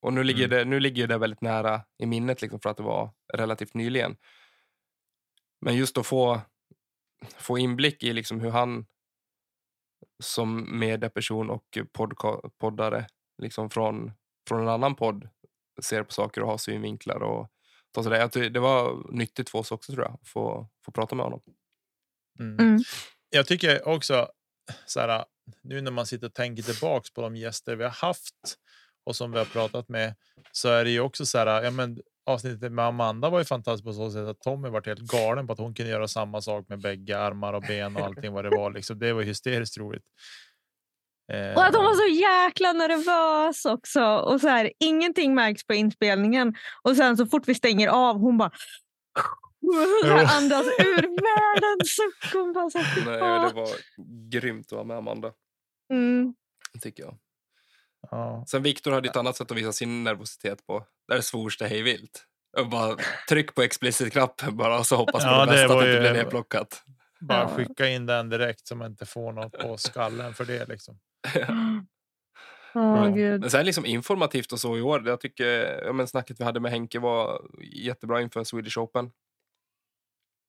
Och 0.00 0.12
nu 0.12 0.24
ligger, 0.24 0.44
Mm. 0.44 0.58
det, 0.58 0.64
nu 0.64 0.80
ligger 0.80 1.06
det 1.06 1.18
väldigt 1.18 1.40
nära 1.40 1.82
i 1.98 2.06
minnet 2.06 2.42
liksom 2.42 2.60
för 2.60 2.70
att 2.70 2.76
det 2.76 2.82
var 2.82 3.10
relativt 3.34 3.74
nyligen. 3.74 4.16
Men 5.60 5.76
just 5.76 5.98
att 5.98 6.06
få, 6.06 6.40
få 7.38 7.58
inblick 7.58 8.02
i 8.02 8.12
liksom 8.12 8.40
hur 8.40 8.50
han 8.50 8.86
som 10.22 10.78
medieperson 10.78 11.50
och 11.50 11.64
podca- 11.94 12.50
poddare 12.58 13.06
liksom 13.42 13.70
från, 13.70 14.12
från 14.48 14.60
en 14.62 14.68
annan 14.68 14.94
podd 14.94 15.28
ser 15.82 16.02
på 16.02 16.12
saker 16.12 16.40
och 16.42 16.48
har 16.50 16.58
synvinklar. 16.58 17.22
Och, 17.22 17.48
och 17.96 18.04
sådär. 18.04 18.18
Jag 18.20 18.32
tycker 18.32 18.50
det 18.50 18.60
var 18.60 19.06
nyttigt 19.12 19.50
för 19.50 19.58
oss 19.58 19.72
också 19.72 19.92
tror 19.92 20.04
jag, 20.04 20.14
att 20.14 20.28
få, 20.28 20.68
få 20.84 20.92
prata 20.92 21.14
med 21.16 21.24
honom. 21.24 21.40
Mm. 22.40 22.58
Mm. 22.58 22.78
Jag 23.30 23.46
tycker 23.46 23.88
också 23.88 24.28
så 24.86 25.00
här, 25.00 25.24
nu 25.62 25.80
när 25.80 25.90
man 25.90 26.06
sitter 26.06 26.26
och 26.26 26.34
tänker 26.34 26.62
tillbaks 26.62 27.10
på 27.10 27.20
de 27.20 27.36
gäster 27.36 27.76
vi 27.76 27.84
har 27.84 27.90
haft 27.90 28.34
och 29.04 29.16
som 29.16 29.32
vi 29.32 29.38
har 29.38 29.44
pratat 29.44 29.88
med 29.88 30.14
så 30.52 30.68
är 30.68 30.84
det 30.84 30.90
ju 30.90 31.00
också 31.00 31.26
så 31.26 31.38
här. 31.38 31.62
Ja, 31.62 31.70
men 31.70 31.98
avsnittet 32.26 32.72
med 32.72 32.84
Amanda 32.84 33.30
var 33.30 33.38
ju 33.38 33.44
fantastiskt 33.44 33.84
på 33.84 33.92
så 33.92 34.10
sätt 34.10 34.28
att 34.28 34.40
Tommy 34.40 34.68
var 34.68 34.82
helt 34.86 35.00
galen 35.00 35.46
på 35.46 35.52
att 35.52 35.58
hon 35.58 35.74
kunde 35.74 35.92
göra 35.92 36.08
samma 36.08 36.40
sak 36.42 36.68
med 36.68 36.80
bägge 36.80 37.18
armar 37.18 37.52
och 37.52 37.62
ben 37.62 37.96
och 37.96 38.02
allting 38.06 38.32
vad 38.32 38.44
det 38.44 38.50
var. 38.50 38.70
Liksom. 38.70 38.98
Det 38.98 39.12
var 39.12 39.22
hysteriskt 39.22 39.78
roligt. 39.78 40.04
Eh, 41.32 41.54
Och 41.54 41.64
att 41.64 41.74
hon 41.74 41.84
var 41.84 41.94
så 41.94 42.14
jäkla 42.14 42.72
nervös 42.72 43.64
också. 43.64 44.04
Och 44.04 44.40
så 44.40 44.48
här, 44.48 44.72
ingenting 44.78 45.34
märks 45.34 45.66
på 45.66 45.74
inspelningen. 45.74 46.54
Och 46.82 46.96
sen 46.96 47.16
så 47.16 47.26
fort 47.26 47.48
vi 47.48 47.54
stänger 47.54 47.88
av, 47.88 48.16
hon 48.16 48.38
bara... 48.38 48.50
Här, 50.04 50.36
andas 50.38 50.66
ur 50.78 51.02
världen. 51.02 51.78
suck. 51.86 52.32
Hon 52.34 52.52
bara 52.52 52.70
så 52.70 52.78
Nej, 52.78 53.48
det 53.48 53.54
var 53.54 53.68
grymt 54.30 54.66
att 54.66 54.72
vara 54.72 54.84
med 54.84 54.96
Amanda, 54.96 55.32
mm. 55.92 56.34
tycker 56.80 57.02
jag. 57.02 57.14
ja. 58.10 58.44
Sen 58.48 58.62
Viktor 58.62 58.92
hade 58.92 59.08
ett 59.08 59.16
annat 59.16 59.36
sätt 59.36 59.50
att 59.50 59.56
visa 59.56 59.72
sin 59.72 60.04
nervositet 60.04 60.66
på. 60.66 60.84
Där 61.08 61.20
svors 61.20 61.58
det 61.58 61.68
hej 61.68 61.82
vilt. 61.82 62.24
Och 62.58 62.68
bara 62.68 62.96
tryck 63.28 63.54
på 63.54 63.62
explicit-knappen 63.62 64.56
bara 64.56 64.78
och 64.78 64.86
så 64.86 64.96
hoppas 64.96 65.24
på 65.24 65.30
Ja, 65.30 65.46
det 65.46 65.52
det 65.52 65.56
bästa 65.62 65.74
att 65.78 65.84
det 65.84 65.90
inte 65.90 66.00
blir 66.00 66.12
nedplockat. 66.12 66.82
Bara 67.20 67.40
Ja. 67.40 67.48
skicka 67.48 67.88
in 67.88 68.06
den 68.06 68.28
direkt 68.28 68.66
så 68.66 68.76
man 68.76 68.90
inte 68.90 69.06
får 69.06 69.32
något 69.32 69.52
på 69.52 69.76
skallen 69.76 70.34
för 70.34 70.44
det. 70.44 70.68
Liksom. 70.68 70.98
Åh, 72.74 73.04
Ja. 73.04 73.06
gud. 73.14 73.40
Men 73.40 73.50
sen 73.50 73.66
liksom 73.66 73.86
informativt 73.86 74.52
och 74.52 74.60
så 74.60 74.76
i 74.78 74.80
år. 74.82 75.08
Jag 75.08 75.20
tycker 75.20 75.82
ja, 75.86 75.92
men 75.92 76.08
snacket 76.08 76.40
vi 76.40 76.44
hade 76.44 76.60
med 76.60 76.70
Henke 76.70 76.98
var 76.98 77.40
jättebra 77.74 78.20
inför 78.22 78.44
Swedish 78.44 78.78
Open. 78.78 79.10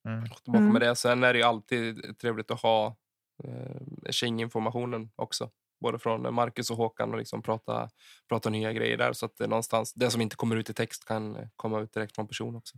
Mm. 0.07 0.23
Tillbaka 0.43 0.57
Mm. 0.61 0.73
med 0.73 0.81
det. 0.81 0.95
Sen 0.95 1.23
är 1.23 1.33
det 1.33 1.39
ju 1.39 1.45
alltid 1.45 2.17
trevligt 2.19 2.51
att 2.51 2.61
ha 2.61 2.95
eh, 3.43 4.11
Tjing-informationen 4.11 5.11
också. 5.15 5.49
Både 5.81 5.99
från 5.99 6.33
Marcus 6.33 6.71
och 6.71 6.77
Håkan 6.77 7.11
och 7.11 7.17
liksom 7.17 7.41
prata, 7.41 7.89
prata 8.29 8.49
nya 8.49 8.73
grejer 8.73 8.97
där. 8.97 9.13
Så 9.13 9.25
att 9.25 9.37
det, 9.37 9.47
någonstans, 9.47 9.93
det 9.93 10.11
som 10.11 10.21
inte 10.21 10.35
kommer 10.35 10.55
ut 10.55 10.69
i 10.69 10.73
text 10.73 11.05
kan 11.05 11.35
eh, 11.35 11.47
komma 11.55 11.79
ut 11.79 11.93
direkt 11.93 12.15
från 12.15 12.27
person 12.27 12.55
också. 12.55 12.77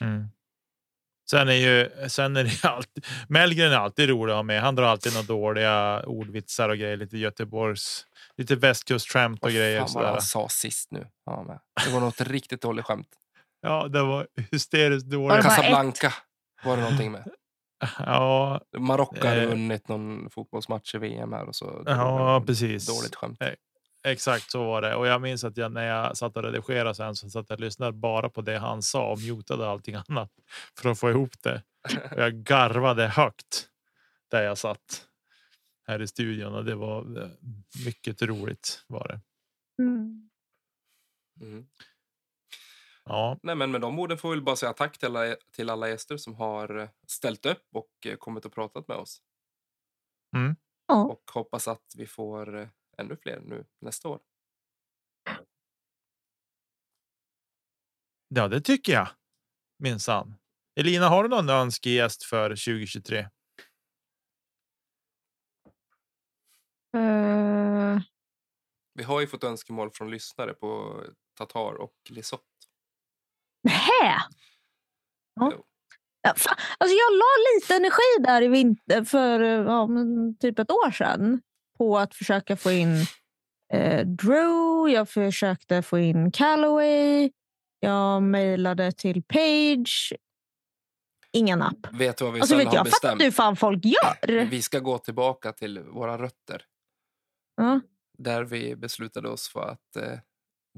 Mm. 0.00 0.28
Sen 1.30 1.48
är 1.48 1.52
ju 1.52 1.90
sen 2.08 2.36
är 2.36 2.44
det 2.44 2.64
alltid 2.68 3.04
Mellgren 3.28 3.72
är 3.72 3.76
alltid 3.76 4.08
rolig 4.08 4.32
att 4.32 4.36
ha 4.36 4.42
med. 4.42 4.60
Han 4.62 4.74
drar 4.74 4.84
alltid 4.86 5.12
några 5.14 5.26
dåliga 5.26 6.02
ordvitsar 6.06 6.68
och 6.68 6.76
grejer. 6.78 6.96
Lite 6.96 7.18
Göteborgs, 7.18 8.06
lite 8.36 8.56
västkustskämt 8.56 9.38
och 9.40 9.46
Vad 9.46 9.52
grejer. 9.54 9.78
fan 9.78 9.88
sådär. 9.88 10.10
han 10.10 10.22
sa 10.22 10.48
sist 10.48 10.90
nu? 10.90 11.06
Ja, 11.24 11.42
men. 11.46 11.58
Det 11.84 11.92
var 11.92 12.00
något 12.00 12.20
riktigt 12.20 12.60
dåligt 12.62 12.84
skämt. 12.84 13.08
Ja, 13.66 13.88
det 13.88 14.02
var 14.02 14.26
hysteriskt 14.52 15.06
dåligt. 15.10 15.42
Casablanca 15.44 16.12
var 16.64 16.76
det 16.76 16.82
någonting 16.82 17.12
med. 17.12 17.24
Ja, 17.98 18.60
Marocko 18.78 19.26
hade 19.26 19.42
Eh. 19.42 19.48
vunnit 19.48 19.88
någon 19.88 20.30
fotbollsmatch 20.30 20.94
i 20.94 20.98
VM 20.98 21.32
här 21.32 21.44
och 21.48 21.56
så. 21.56 21.82
ja, 21.86 22.42
precis. 22.46 22.86
Dåligt 22.86 23.14
skämt. 23.14 23.38
Exakt 24.04 24.50
så 24.50 24.64
var 24.64 24.82
det. 24.82 24.94
Och 24.94 25.06
jag 25.06 25.20
minns 25.22 25.44
att 25.44 25.56
jag 25.56 25.72
när 25.72 25.86
jag 25.86 26.16
satt 26.16 26.36
och 26.36 26.42
redigerade 26.42 26.94
sen 26.94 27.16
så 27.16 27.30
satt 27.30 27.50
jag 27.50 27.56
och 27.56 27.60
lyssnade 27.60 27.92
bara 27.92 28.28
på 28.28 28.40
det 28.40 28.58
han 28.58 28.82
sa 28.82 29.10
och 29.12 29.18
mutade 29.20 29.68
allting 29.70 29.94
annat 30.08 30.30
för 30.80 30.90
att 30.90 30.98
få 30.98 31.10
ihop 31.10 31.42
det. 31.42 31.62
Och 32.12 32.18
jag 32.22 32.32
garvade 32.34 33.06
högt 33.08 33.68
där 34.30 34.42
jag 34.42 34.58
satt 34.58 35.06
här 35.86 36.02
i 36.02 36.06
studion 36.06 36.54
och 36.54 36.64
det 36.64 36.74
var 36.74 37.18
eh, 37.22 37.28
mycket 37.84 38.22
roligt 38.22 38.84
var 38.86 39.08
det. 39.08 39.20
Mm. 39.82 40.28
Mm. 41.40 41.66
Ja, 43.08 43.38
Nej, 43.42 43.54
men 43.54 43.70
med 43.70 43.80
de 43.80 43.98
orden 43.98 44.18
får 44.18 44.28
vi 44.30 44.34
väl 44.36 44.44
bara 44.44 44.56
säga 44.56 44.72
tack 44.72 44.98
till 44.98 45.16
alla, 45.16 45.36
till 45.52 45.70
alla 45.70 45.88
gäster 45.88 46.16
som 46.16 46.34
har 46.34 46.78
eh, 46.78 46.88
ställt 47.06 47.46
upp 47.46 47.64
och 47.74 47.90
eh, 48.06 48.16
kommit 48.16 48.44
och 48.44 48.52
pratat 48.52 48.88
med 48.88 48.96
oss. 48.96 49.22
Ja. 50.86 51.04
Och 51.04 51.30
hoppas 51.34 51.68
att 51.68 51.92
vi 51.96 52.06
får 52.06 52.58
eh, 52.58 52.68
ännu 52.98 53.16
fler 53.16 53.40
nu 53.40 53.64
nästa 53.80 54.08
år. 54.08 54.20
ja, 58.28 58.48
det 58.48 58.60
tycker 58.60 58.92
jag 58.92 59.08
minsann. 59.78 60.34
Elina, 60.80 61.08
har 61.08 61.22
du 61.22 61.28
någon 61.28 61.48
önskegäst 61.48 62.22
för 62.24 62.50
2023? 62.50 63.28
Eh, 66.96 67.98
Vi 68.94 69.02
har 69.02 69.20
ju 69.20 69.26
fått 69.26 69.44
önskemål 69.44 69.90
från 69.90 70.10
lyssnare 70.10 70.54
på 70.54 71.02
Tatar 71.38 71.74
och 71.74 71.94
Lisott. 72.08 72.42
Nähä? 73.66 74.22
Ja. 75.34 75.50
Jo. 75.52 75.62
Ja, 76.22 76.34
fan. 76.36 76.56
Alltså 76.78 76.94
jag 76.96 77.12
la 77.12 77.32
lite 77.54 77.74
energi 77.76 78.22
där 78.24 78.42
i 78.42 78.48
vinter 78.48 79.04
för 79.04 79.40
eh, 79.40 79.48
ja, 79.48 79.88
typ 80.40 80.58
ett 80.58 80.70
år 80.70 80.90
sedan 80.90 81.40
på 81.78 81.98
att 81.98 82.14
försöka 82.14 82.56
få 82.56 82.70
in 82.70 83.06
eh, 83.72 84.06
Drew. 84.06 84.88
Jag 84.90 85.08
försökte 85.08 85.82
få 85.82 85.98
in 85.98 86.30
Calloway. 86.32 87.30
Jag 87.80 88.22
mejlade 88.22 88.92
till 88.92 89.22
Page. 89.22 90.12
Ingen 91.32 91.58
napp. 91.58 91.86
Vet 91.92 92.16
du 92.16 92.24
vad 92.24 92.34
vi 92.34 92.40
Alltså 92.40 92.56
vet 92.56 92.66
har 92.66 92.74
jag 92.74 92.86
fattar 92.86 93.08
bestämt? 93.08 93.22
hur 93.22 93.30
fan 93.30 93.56
folk 93.56 93.84
gör. 93.84 94.44
Vi 94.44 94.62
ska 94.62 94.78
gå 94.80 94.98
tillbaka 94.98 95.52
till 95.52 95.78
våra 95.80 96.18
rötter. 96.18 96.62
Ja. 97.56 97.80
Där 98.18 98.44
vi 98.44 98.76
beslutade 98.76 99.28
oss 99.28 99.48
för 99.48 99.68
att 99.68 99.96
eh, 99.96 100.18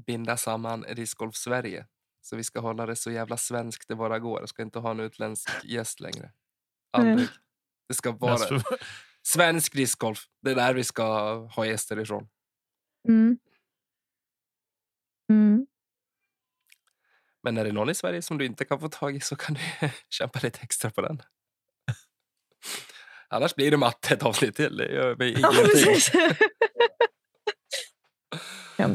binda 0.05 0.37
samman 0.37 0.85
Discgolf 0.95 1.35
Sverige. 1.35 1.85
Så 2.21 2.35
vi 2.35 2.43
ska 2.43 2.59
hålla 2.59 2.85
det 2.85 2.95
så 2.95 3.11
jävla 3.11 3.37
svenskt 3.37 3.87
det 3.87 3.95
bara 3.95 4.19
går. 4.19 4.39
Jag 4.39 4.49
ska 4.49 4.61
inte 4.61 4.79
ha 4.79 4.91
en 4.91 4.99
utländsk 4.99 5.49
gäst 5.63 5.99
längre. 5.99 6.31
Aldrig. 6.91 7.27
Det 7.87 7.93
ska 7.93 8.11
vara 8.11 8.61
svensk 9.23 9.73
discgolf. 9.73 10.19
Det 10.41 10.51
är 10.51 10.55
där 10.55 10.73
vi 10.73 10.83
ska 10.83 11.33
ha 11.35 11.65
gäster 11.65 11.99
ifrån. 11.99 12.27
Mm. 13.07 13.37
Mm. 15.31 15.67
Men 17.43 17.57
är 17.57 17.65
det 17.65 17.71
någon 17.71 17.89
i 17.89 17.95
Sverige 17.95 18.21
som 18.21 18.37
du 18.37 18.45
inte 18.45 18.65
kan 18.65 18.79
få 18.79 18.89
tag 18.89 19.15
i 19.15 19.19
så 19.19 19.35
kan 19.35 19.55
du 19.55 19.89
kämpa 20.09 20.39
lite 20.43 20.59
extra 20.61 20.91
på 20.91 21.01
den. 21.01 21.21
Annars 23.27 23.55
blir 23.55 23.71
det 23.71 23.77
matte 23.77 24.13
ett 24.13 24.23
avsnitt 24.23 24.55
till. 24.55 24.77
Det 24.77 24.91
gör 24.93 25.15
mig 25.15 25.29
ingenting. 25.39 26.01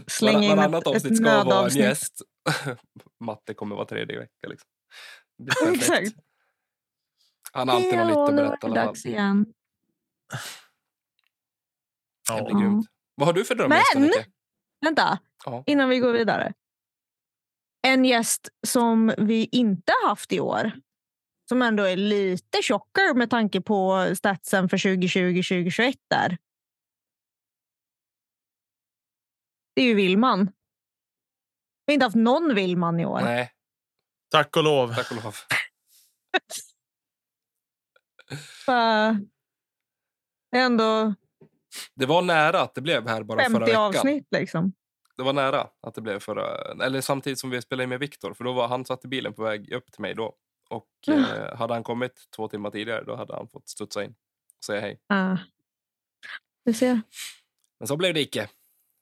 slänga 0.07 0.53
in 0.53 0.59
ett, 0.59 0.75
ett 0.75 0.87
avsnitt 0.87 1.17
ska 1.17 1.45
vara 1.45 1.69
en 1.69 1.77
gäst. 1.77 2.23
Matte 3.21 3.55
kommer 3.55 3.77
vara 3.77 3.87
tredje 3.87 4.19
vecka. 4.19 4.49
Liksom. 4.49 4.69
Det. 5.39 5.75
Exakt. 5.75 6.17
Han 7.53 7.69
har 7.69 7.77
alltid 7.77 7.99
något 7.99 8.07
nytt 8.09 8.17
att 8.19 8.35
nu 8.35 8.37
berätta. 8.37 8.67
i 8.67 8.71
var 8.71 8.77
det 8.77 8.85
dags 8.85 9.07
igen. 9.07 9.45
Det 12.29 12.35
Ja. 12.35 12.45
blir 12.45 12.61
grymt. 12.61 12.87
Vad 13.15 13.29
har 13.29 13.33
du 13.33 13.45
för 13.45 13.55
drömgäster, 13.55 14.01
Men-? 14.01 14.11
Vänta, 14.81 15.19
Ja. 15.45 15.65
innan 15.67 15.89
vi 15.89 15.99
går 15.99 16.13
vidare. 16.13 16.53
En 17.87 18.05
gäst 18.05 18.49
som 18.67 19.15
vi 19.19 19.49
inte 19.53 19.93
haft 20.07 20.33
i 20.33 20.41
år. 20.41 20.73
Som 21.49 21.63
ändå 21.63 21.83
är 21.83 21.97
lite 21.97 22.63
tjockare 22.63 23.15
med 23.15 23.31
tanke 23.31 23.61
på 23.61 24.09
statsen 24.17 24.69
för 24.69 24.77
2020-2021 24.77 25.95
där. 26.11 26.39
Det 29.77 29.83
är 29.83 29.87
ju 29.87 29.95
Willman. 29.95 30.53
Vi 31.87 31.93
har 31.93 31.95
inte 31.95 32.07
haft 32.07 32.17
någon 32.17 32.55
Willman 32.55 33.01
i 33.01 33.07
år. 33.07 33.21
Nej, 33.21 33.51
Tack 34.31 34.57
och 34.57 34.65
lov. 34.65 34.95
tack 34.95 35.11
och 35.11 35.25
lov. 35.25 35.37
För 38.65 39.17
ändå 40.57 41.15
Det 41.95 42.07
var 42.07 42.23
nära 42.23 42.61
att 42.61 42.75
det 42.75 42.81
blev 42.81 43.09
här 43.09 43.23
bara 43.23 43.39
förra 43.39 43.49
50 43.51 43.61
veckan. 43.67 43.83
avsnitt 43.83 44.27
liksom. 44.31 44.73
Det 45.17 45.23
var 45.23 45.33
nära 45.33 45.69
att 45.83 45.95
det 45.95 46.01
blev 46.01 46.19
förra... 46.21 46.75
Eller 46.85 47.01
samtidigt 47.01 47.39
som 47.39 47.51
vi 47.51 47.63
spelade 47.63 47.83
in 47.83 47.89
med 47.89 48.01
Viktor. 48.01 48.35
För 48.35 48.45
då 48.45 48.53
var 48.53 48.69
han 48.69 48.85
satt 48.85 49.05
i 49.05 49.09
bilen 49.09 49.33
på 49.35 49.43
väg 49.43 49.73
upp 49.73 49.93
till 49.93 50.01
mig 50.03 50.15
då. 50.15 50.35
Och 50.71 50.89
Mm. 51.09 51.25
eh, 51.25 51.57
hade 51.57 51.75
han 51.75 51.83
kommit 51.83 52.23
två 52.37 52.49
timmar 52.49 52.71
tidigare 52.71 53.05
då 53.05 53.17
hade 53.17 53.35
han 53.35 53.49
fått 53.49 53.69
studsa 53.69 54.05
in 54.05 54.11
och 54.59 54.65
säga 54.65 54.81
hej. 54.81 55.01
Ah. 55.09 55.37
Du 56.65 56.73
ser. 56.75 57.01
Men 57.79 57.89
så 57.89 57.97
blev 57.97 58.15
det 58.15 58.21
icke. 58.21 58.49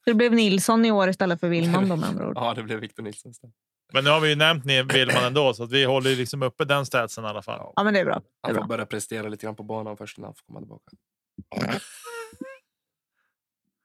Det 0.05 0.15
blev 0.15 0.33
Nilsson 0.33 0.85
i 0.85 0.91
år 0.93 1.09
istället 1.09 1.41
för 1.41 1.49
Willman 1.49 1.89
då 1.89 1.97
med 1.97 2.09
andra 2.09 2.29
ord. 2.29 2.33
Ja, 2.41 2.55
det 2.55 2.63
blev 2.63 2.81
Victor 2.81 3.03
Nilsson 3.03 3.31
istället. 3.31 3.55
Men 3.93 4.05
nu 4.05 4.11
har 4.11 4.21
vi 4.21 4.29
ju 4.29 4.37
nämnt 4.37 4.65
ni 4.65 4.85
Billman 4.85 5.25
ändå, 5.25 5.55
så 5.55 5.65
att 5.65 5.71
vi 5.73 5.85
håller 5.85 6.17
liksom 6.17 6.43
uppe 6.43 6.65
den 6.65 6.87
statsen 6.87 7.25
i 7.25 7.27
alla 7.27 7.43
fall. 7.43 7.73
Ja, 7.77 7.85
men 7.85 7.95
det 7.95 8.01
är 8.01 8.05
bra. 8.05 8.15
Det 8.15 8.21
är 8.21 8.25
Han 8.43 8.55
får 8.55 8.61
bra. 8.61 8.67
börja 8.69 8.87
prestera 8.87 9.29
lite 9.29 9.47
grann 9.47 9.57
på 9.57 9.63
banan 9.63 9.97
först 9.97 10.19
innan 10.19 10.29
han 10.29 10.35
får 10.35 10.45
komma 10.47 10.61
tillbaka. 10.61 10.91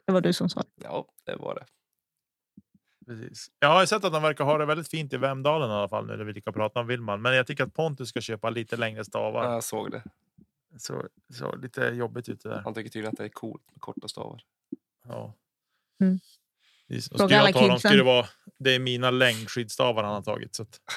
Det 0.06 0.14
var 0.14 0.22
du 0.22 0.34
som 0.34 0.50
sa 0.50 0.60
det. 0.60 0.68
Ja, 0.84 1.06
det 1.26 1.36
var 1.36 1.56
det. 1.56 1.66
Precis. 3.06 3.48
Jag 3.60 3.68
har 3.70 3.82
ju 3.82 3.88
sett 3.88 4.04
att 4.06 4.14
de 4.14 4.22
verkar 4.22 4.44
ha 4.46 4.58
det 4.58 4.66
väldigt 4.66 4.88
fint 4.90 5.14
i 5.14 5.18
Vemdalen 5.18 5.70
i 5.70 5.74
alla 5.74 5.90
fall 5.90 6.08
nu 6.08 6.18
när 6.18 6.24
vi 6.24 6.34
lika 6.34 6.52
pratar 6.52 6.82
om 6.82 6.88
Willman. 6.88 7.22
Men 7.22 7.36
jag 7.36 7.48
tycker 7.48 7.64
att 7.64 7.74
Pontus 7.74 8.10
ska 8.10 8.22
köpa 8.22 8.50
lite 8.50 8.78
längre 8.78 9.06
stavar. 9.06 9.44
Ja, 9.46 9.54
jag 9.54 9.64
såg 9.64 9.92
det. 9.92 10.04
Så, 10.78 11.08
så 11.34 11.56
lite 11.56 11.82
jobbigt 11.82 12.30
ute 12.30 12.50
där. 12.50 12.62
Han 12.64 12.74
tycker 12.74 12.90
tydligen 12.90 13.12
att 13.12 13.18
det 13.18 13.24
är 13.26 13.30
coolt 13.30 13.64
med 13.72 13.82
korta 13.82 14.08
stavar. 14.08 14.42
Ja. 15.08 15.34
Mm. 16.02 16.20
Och 17.12 17.22
alla 17.22 17.44
jag 17.46 17.54
ta 17.54 17.68
dem 17.68 17.80
skulle 17.80 17.96
det 17.98 18.04
vara. 18.04 18.28
Det 18.60 18.76
är 18.76 18.80
mina 18.80 19.12
längdskidstavar 19.12 20.04
han 20.04 20.14
har 20.14 20.22
tagit. 20.22 20.56
Så 20.56 20.64
att, 20.64 20.80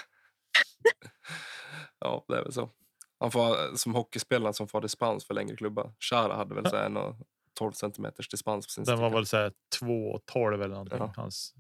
Ja, 1.99 2.25
det 2.29 2.37
är 2.39 2.43
väl 2.43 2.53
så. 2.53 2.71
Han 3.19 3.31
får, 3.31 3.77
som 3.77 3.95
hockeyspelare 3.95 4.53
som 4.55 4.69
får 4.69 4.81
dispens 4.81 5.27
för 5.27 5.35
längre 5.35 5.57
klubba. 5.57 5.93
Shara 6.01 6.37
hade 6.37 6.55
väl 6.55 6.71
så 6.71 6.77
en 6.77 6.97
och 6.97 7.17
12 7.55 7.73
centimeters 7.73 8.29
dispens 8.29 8.67
på 8.67 8.71
sin 8.71 8.85
den 8.85 8.99
var 8.99 9.09
sticka. 9.09 9.17
väl 9.17 9.27
så 9.27 9.37
här 9.37 9.53
2,12 9.83 10.55
eller 10.55 10.69
någonting. 10.69 10.99
Ja. 10.99 11.13
Hans 11.17 11.55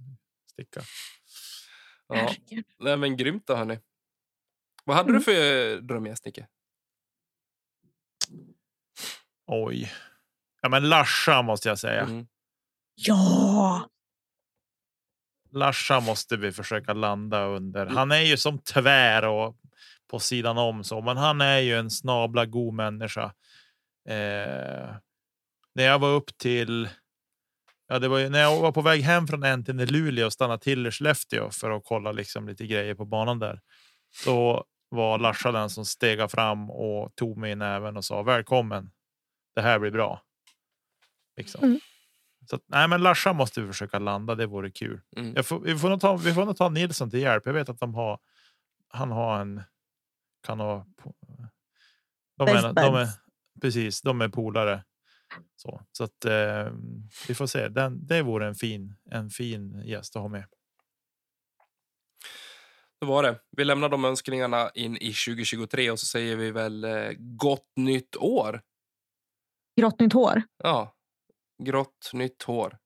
sticka. 0.53 0.81
Ja. 2.09 2.35
Nej, 2.79 2.97
men 2.97 3.17
grymt 3.17 3.47
då, 3.47 3.55
hörni. 3.55 3.79
Vad 4.85 4.97
hade 4.97 5.09
Mm. 5.09 5.19
du 5.19 5.25
för 5.25 5.81
drömgäst, 5.81 6.25
Nicke? 6.25 6.47
Oj. 9.47 9.93
Ja, 10.63 10.69
men 10.69 10.89
Larsa 10.89 11.43
måste 11.43 11.69
jag 11.69 11.79
säga. 11.79 12.01
Mm. 12.03 12.27
Ja! 13.07 13.89
Larsa 15.53 16.01
måste 16.01 16.37
vi 16.37 16.53
försöka 16.53 16.93
landa 16.93 17.45
under. 17.45 17.87
Han 17.87 18.11
är 18.13 18.21
ju 18.21 18.37
som 18.37 18.59
tvär 18.59 19.25
och 19.25 19.57
på 20.11 20.19
sidan 20.19 20.59
om 20.59 20.85
så, 20.85 21.01
men 21.01 21.17
han 21.17 21.41
är 21.41 21.59
ju 21.59 21.79
en 21.79 21.91
snabla 21.91 22.47
god 22.47 22.75
människa. 22.75 23.25
Eh, 24.09 24.95
när 25.75 25.85
jag 25.85 25.99
var 25.99 26.09
upp 26.09 26.39
till. 26.39 26.89
Ja, 27.89 27.99
det 27.99 28.09
var 28.09 28.19
ju 28.19 28.29
när 28.29 28.41
jag 28.41 28.61
var 28.61 28.73
på 28.73 28.83
väg 28.83 29.03
hem 29.03 29.27
från 29.27 29.59
NTN 29.59 29.81
i 29.81 29.87
Luleå 29.87 30.27
och 30.27 30.33
stannade 30.33 30.63
till 30.63 30.87
i 30.87 30.91
Skellefteå 30.91 31.51
för 31.51 31.71
att 31.71 31.83
kolla 31.85 32.13
liksom 32.13 32.49
lite 32.49 32.67
grejer 32.67 32.95
på 32.95 33.05
banan 33.05 33.39
där. 33.39 33.61
Då 34.25 34.65
var 34.89 35.19
Larsa 35.19 35.53
den 35.53 35.71
som 35.71 35.85
stega 35.85 36.29
fram 36.29 36.71
och 36.71 37.15
tog 37.15 37.39
mig 37.39 37.53
i 37.53 37.57
näven 37.57 37.97
och 37.97 38.05
sa 38.05 38.23
välkommen. 38.23 38.91
Det 39.55 39.63
här 39.63 39.79
blir 39.79 39.91
bra. 39.91 40.23
Liksom. 41.37 41.65
Mm. 41.65 41.81
Så 42.51 42.57
att, 42.57 42.63
nej, 42.67 42.89
men 42.89 43.03
Larsa 43.03 43.33
måste 43.33 43.61
vi 43.61 43.67
försöka 43.67 43.99
landa. 43.99 44.35
Det 44.35 44.47
vore 44.47 44.71
kul. 44.71 45.01
Mm. 45.17 45.33
Jag 45.37 45.47
får, 45.47 45.61
vi, 45.61 45.79
får 45.79 45.91
nog 45.91 46.01
ta, 46.01 46.17
vi 46.17 46.35
får 46.35 46.45
nog 46.45 46.57
ta 46.57 46.69
Nilsson 46.69 47.11
till 47.11 47.21
hjälp. 47.21 47.47
Jag 47.47 47.53
vet 47.53 47.69
att 47.69 47.81
de 47.81 47.95
har. 47.95 48.19
Han 48.89 49.11
har 49.11 49.41
en. 49.41 49.63
Kan 50.47 50.61
ha. 50.61 50.87
De 52.37 52.49
är, 52.49 52.73
de 52.73 52.95
är, 52.95 53.09
precis, 53.61 54.03
de 54.03 54.21
är 54.21 54.29
polare. 54.29 54.85
Så, 55.57 55.83
så 55.93 56.05
att 56.05 56.25
eh, 56.25 56.73
vi 57.29 57.35
får 57.35 57.47
se. 57.47 57.69
Den, 57.69 58.07
det 58.07 58.23
vore 58.23 58.47
en 58.47 58.55
fin, 58.55 58.95
en 59.11 59.31
fin 59.31 59.83
gäst 59.85 60.17
att 60.17 60.23
ha 60.23 60.29
med. 60.29 60.45
Det 63.01 63.07
var 63.07 63.23
det. 63.23 63.41
Vi 63.57 63.65
lämnar 63.65 63.89
de 63.89 64.05
önskningarna 64.05 64.71
in 64.75 64.97
i 64.97 65.13
2023 65.13 65.91
och 65.91 66.01
så 66.01 66.07
säger 66.07 66.37
vi 66.37 66.51
väl 66.51 66.85
eh, 66.85 67.11
gott 67.19 67.73
nytt 67.77 68.17
år. 68.17 68.63
Grått 69.81 70.01
nytt 70.01 70.13
hår. 70.13 70.43
Ja, 70.63 70.95
grått 71.65 72.11
nytt 72.13 72.43
hår. 72.43 72.79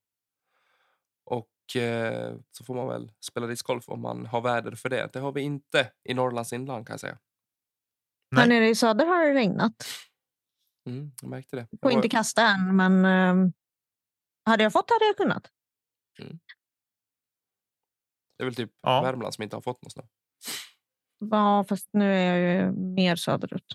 Och 1.25 1.77
eh, 1.77 2.37
så 2.51 2.65
får 2.65 2.75
man 2.75 2.89
väl 2.89 3.13
spela 3.21 3.47
discgolf 3.47 3.89
om 3.89 4.01
man 4.01 4.27
har 4.27 4.41
väder 4.41 4.75
för 4.75 4.89
det. 4.89 5.11
Det 5.13 5.19
har 5.19 5.33
vi 5.33 5.41
inte 5.41 5.93
i 6.05 6.15
Norrlands 6.15 6.53
inland 6.53 6.87
kan 6.87 6.95
jag 6.95 7.01
säga. 7.01 7.19
Här 8.37 8.47
Nej. 8.47 8.49
nere 8.49 8.69
i 8.69 8.75
söder 8.75 9.07
har 9.07 9.25
det 9.25 9.35
regnat. 9.35 9.85
Mm, 10.87 11.13
jag 11.23 11.31
märkte 11.31 11.57
det. 11.57 11.63
Får 11.63 11.79
Jag 11.81 11.89
var- 11.91 11.97
inte 11.97 12.09
kasta 12.09 12.43
än, 12.47 12.77
men 12.77 13.05
eh, 13.05 13.51
hade 14.45 14.63
jag 14.63 14.73
fått 14.73 14.91
hade 14.91 15.05
jag 15.07 15.17
kunnat. 15.17 15.51
Det 18.37 18.43
är 18.43 18.45
väl 18.45 18.55
typ 18.55 18.71
Ja. 18.83 19.03
Värmland 19.03 19.35
som 19.35 19.43
inte 19.43 19.57
har 19.57 19.61
fått 19.61 19.83
någon 19.83 19.91
snö. 19.91 20.03
Ja, 21.31 21.65
fast 21.69 21.89
nu 21.93 22.13
är 22.15 22.35
jag 22.37 22.55
ju 22.65 22.73
mer 22.73 23.17
söderut. 23.17 23.67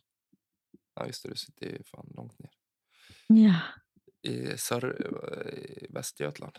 Ja, 0.94 1.06
just 1.06 1.24
det. 1.24 1.30
Du 1.30 1.36
sitter 1.36 1.66
ju 1.66 1.84
fan 1.84 2.12
långt 2.16 2.40
ner. 2.40 2.52
Ja. 3.28 3.56
I 4.22 4.58
sör, 4.58 5.06
i 5.54 5.88
Västergötland. 5.90 6.58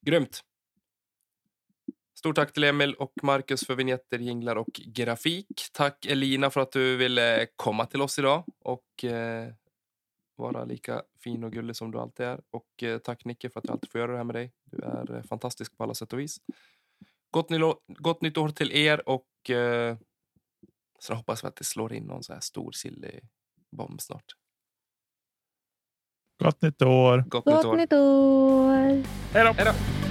Grymt. 0.00 0.44
Stort 2.14 2.36
tack 2.36 2.52
till 2.52 2.64
Emil 2.64 2.94
och 2.94 3.12
Marcus 3.22 3.66
för 3.66 3.74
vignetter, 3.74 4.18
jinglar 4.18 4.56
och 4.56 4.72
grafik. 4.72 5.68
Tack 5.72 6.06
Elina 6.06 6.50
för 6.50 6.60
att 6.60 6.72
du 6.72 6.96
ville 6.96 7.46
komma 7.56 7.86
till 7.86 8.02
oss 8.02 8.18
idag 8.18 8.44
och 8.58 9.04
eh, 9.04 9.52
vara 10.36 10.64
lika 10.64 11.02
fin 11.18 11.44
och 11.44 11.52
gullig 11.52 11.76
som 11.76 11.90
du 11.90 11.98
alltid 11.98 12.26
är. 12.26 12.40
Och 12.50 12.82
eh, 12.82 12.98
tack 12.98 13.24
Nicke 13.24 13.50
för 13.50 13.60
att 13.60 13.66
jag 13.66 13.72
alltid 13.72 13.90
får 13.90 14.00
göra 14.00 14.12
det 14.12 14.16
här 14.16 14.24
med 14.24 14.34
dig. 14.34 14.52
Du 14.64 14.82
är 14.82 15.16
eh, 15.16 15.22
fantastisk 15.22 15.76
på 15.76 15.84
alla 15.84 15.94
sätt 15.94 16.12
och 16.12 16.18
vis. 16.18 16.40
Gott, 17.30 17.50
ny 17.50 17.58
gott 17.86 18.22
nytt 18.22 18.38
år 18.38 18.48
till 18.48 18.72
er 18.72 19.08
och 19.08 19.50
eh, 19.50 19.96
sen 21.00 21.16
hoppas 21.16 21.44
vi 21.44 21.48
att 21.48 21.56
det 21.56 21.64
slår 21.64 21.92
in 21.92 22.04
någon 22.04 22.24
så 22.24 22.32
här 22.32 22.40
stor 22.40 22.72
sillig 22.72 23.20
bomb 23.70 24.00
snart. 24.00 24.34
Gott 26.40 26.60
nytt 26.60 26.82
år. 26.82 27.24
Gott 27.28 27.46
nytt 27.46 27.54
Gott 27.54 27.64
år. 27.64 27.76
nytt 27.76 27.92
år! 27.92 29.02
Hej 29.32 29.44
då! 29.44 29.52
Hej 29.56 29.64
då! 29.64 30.09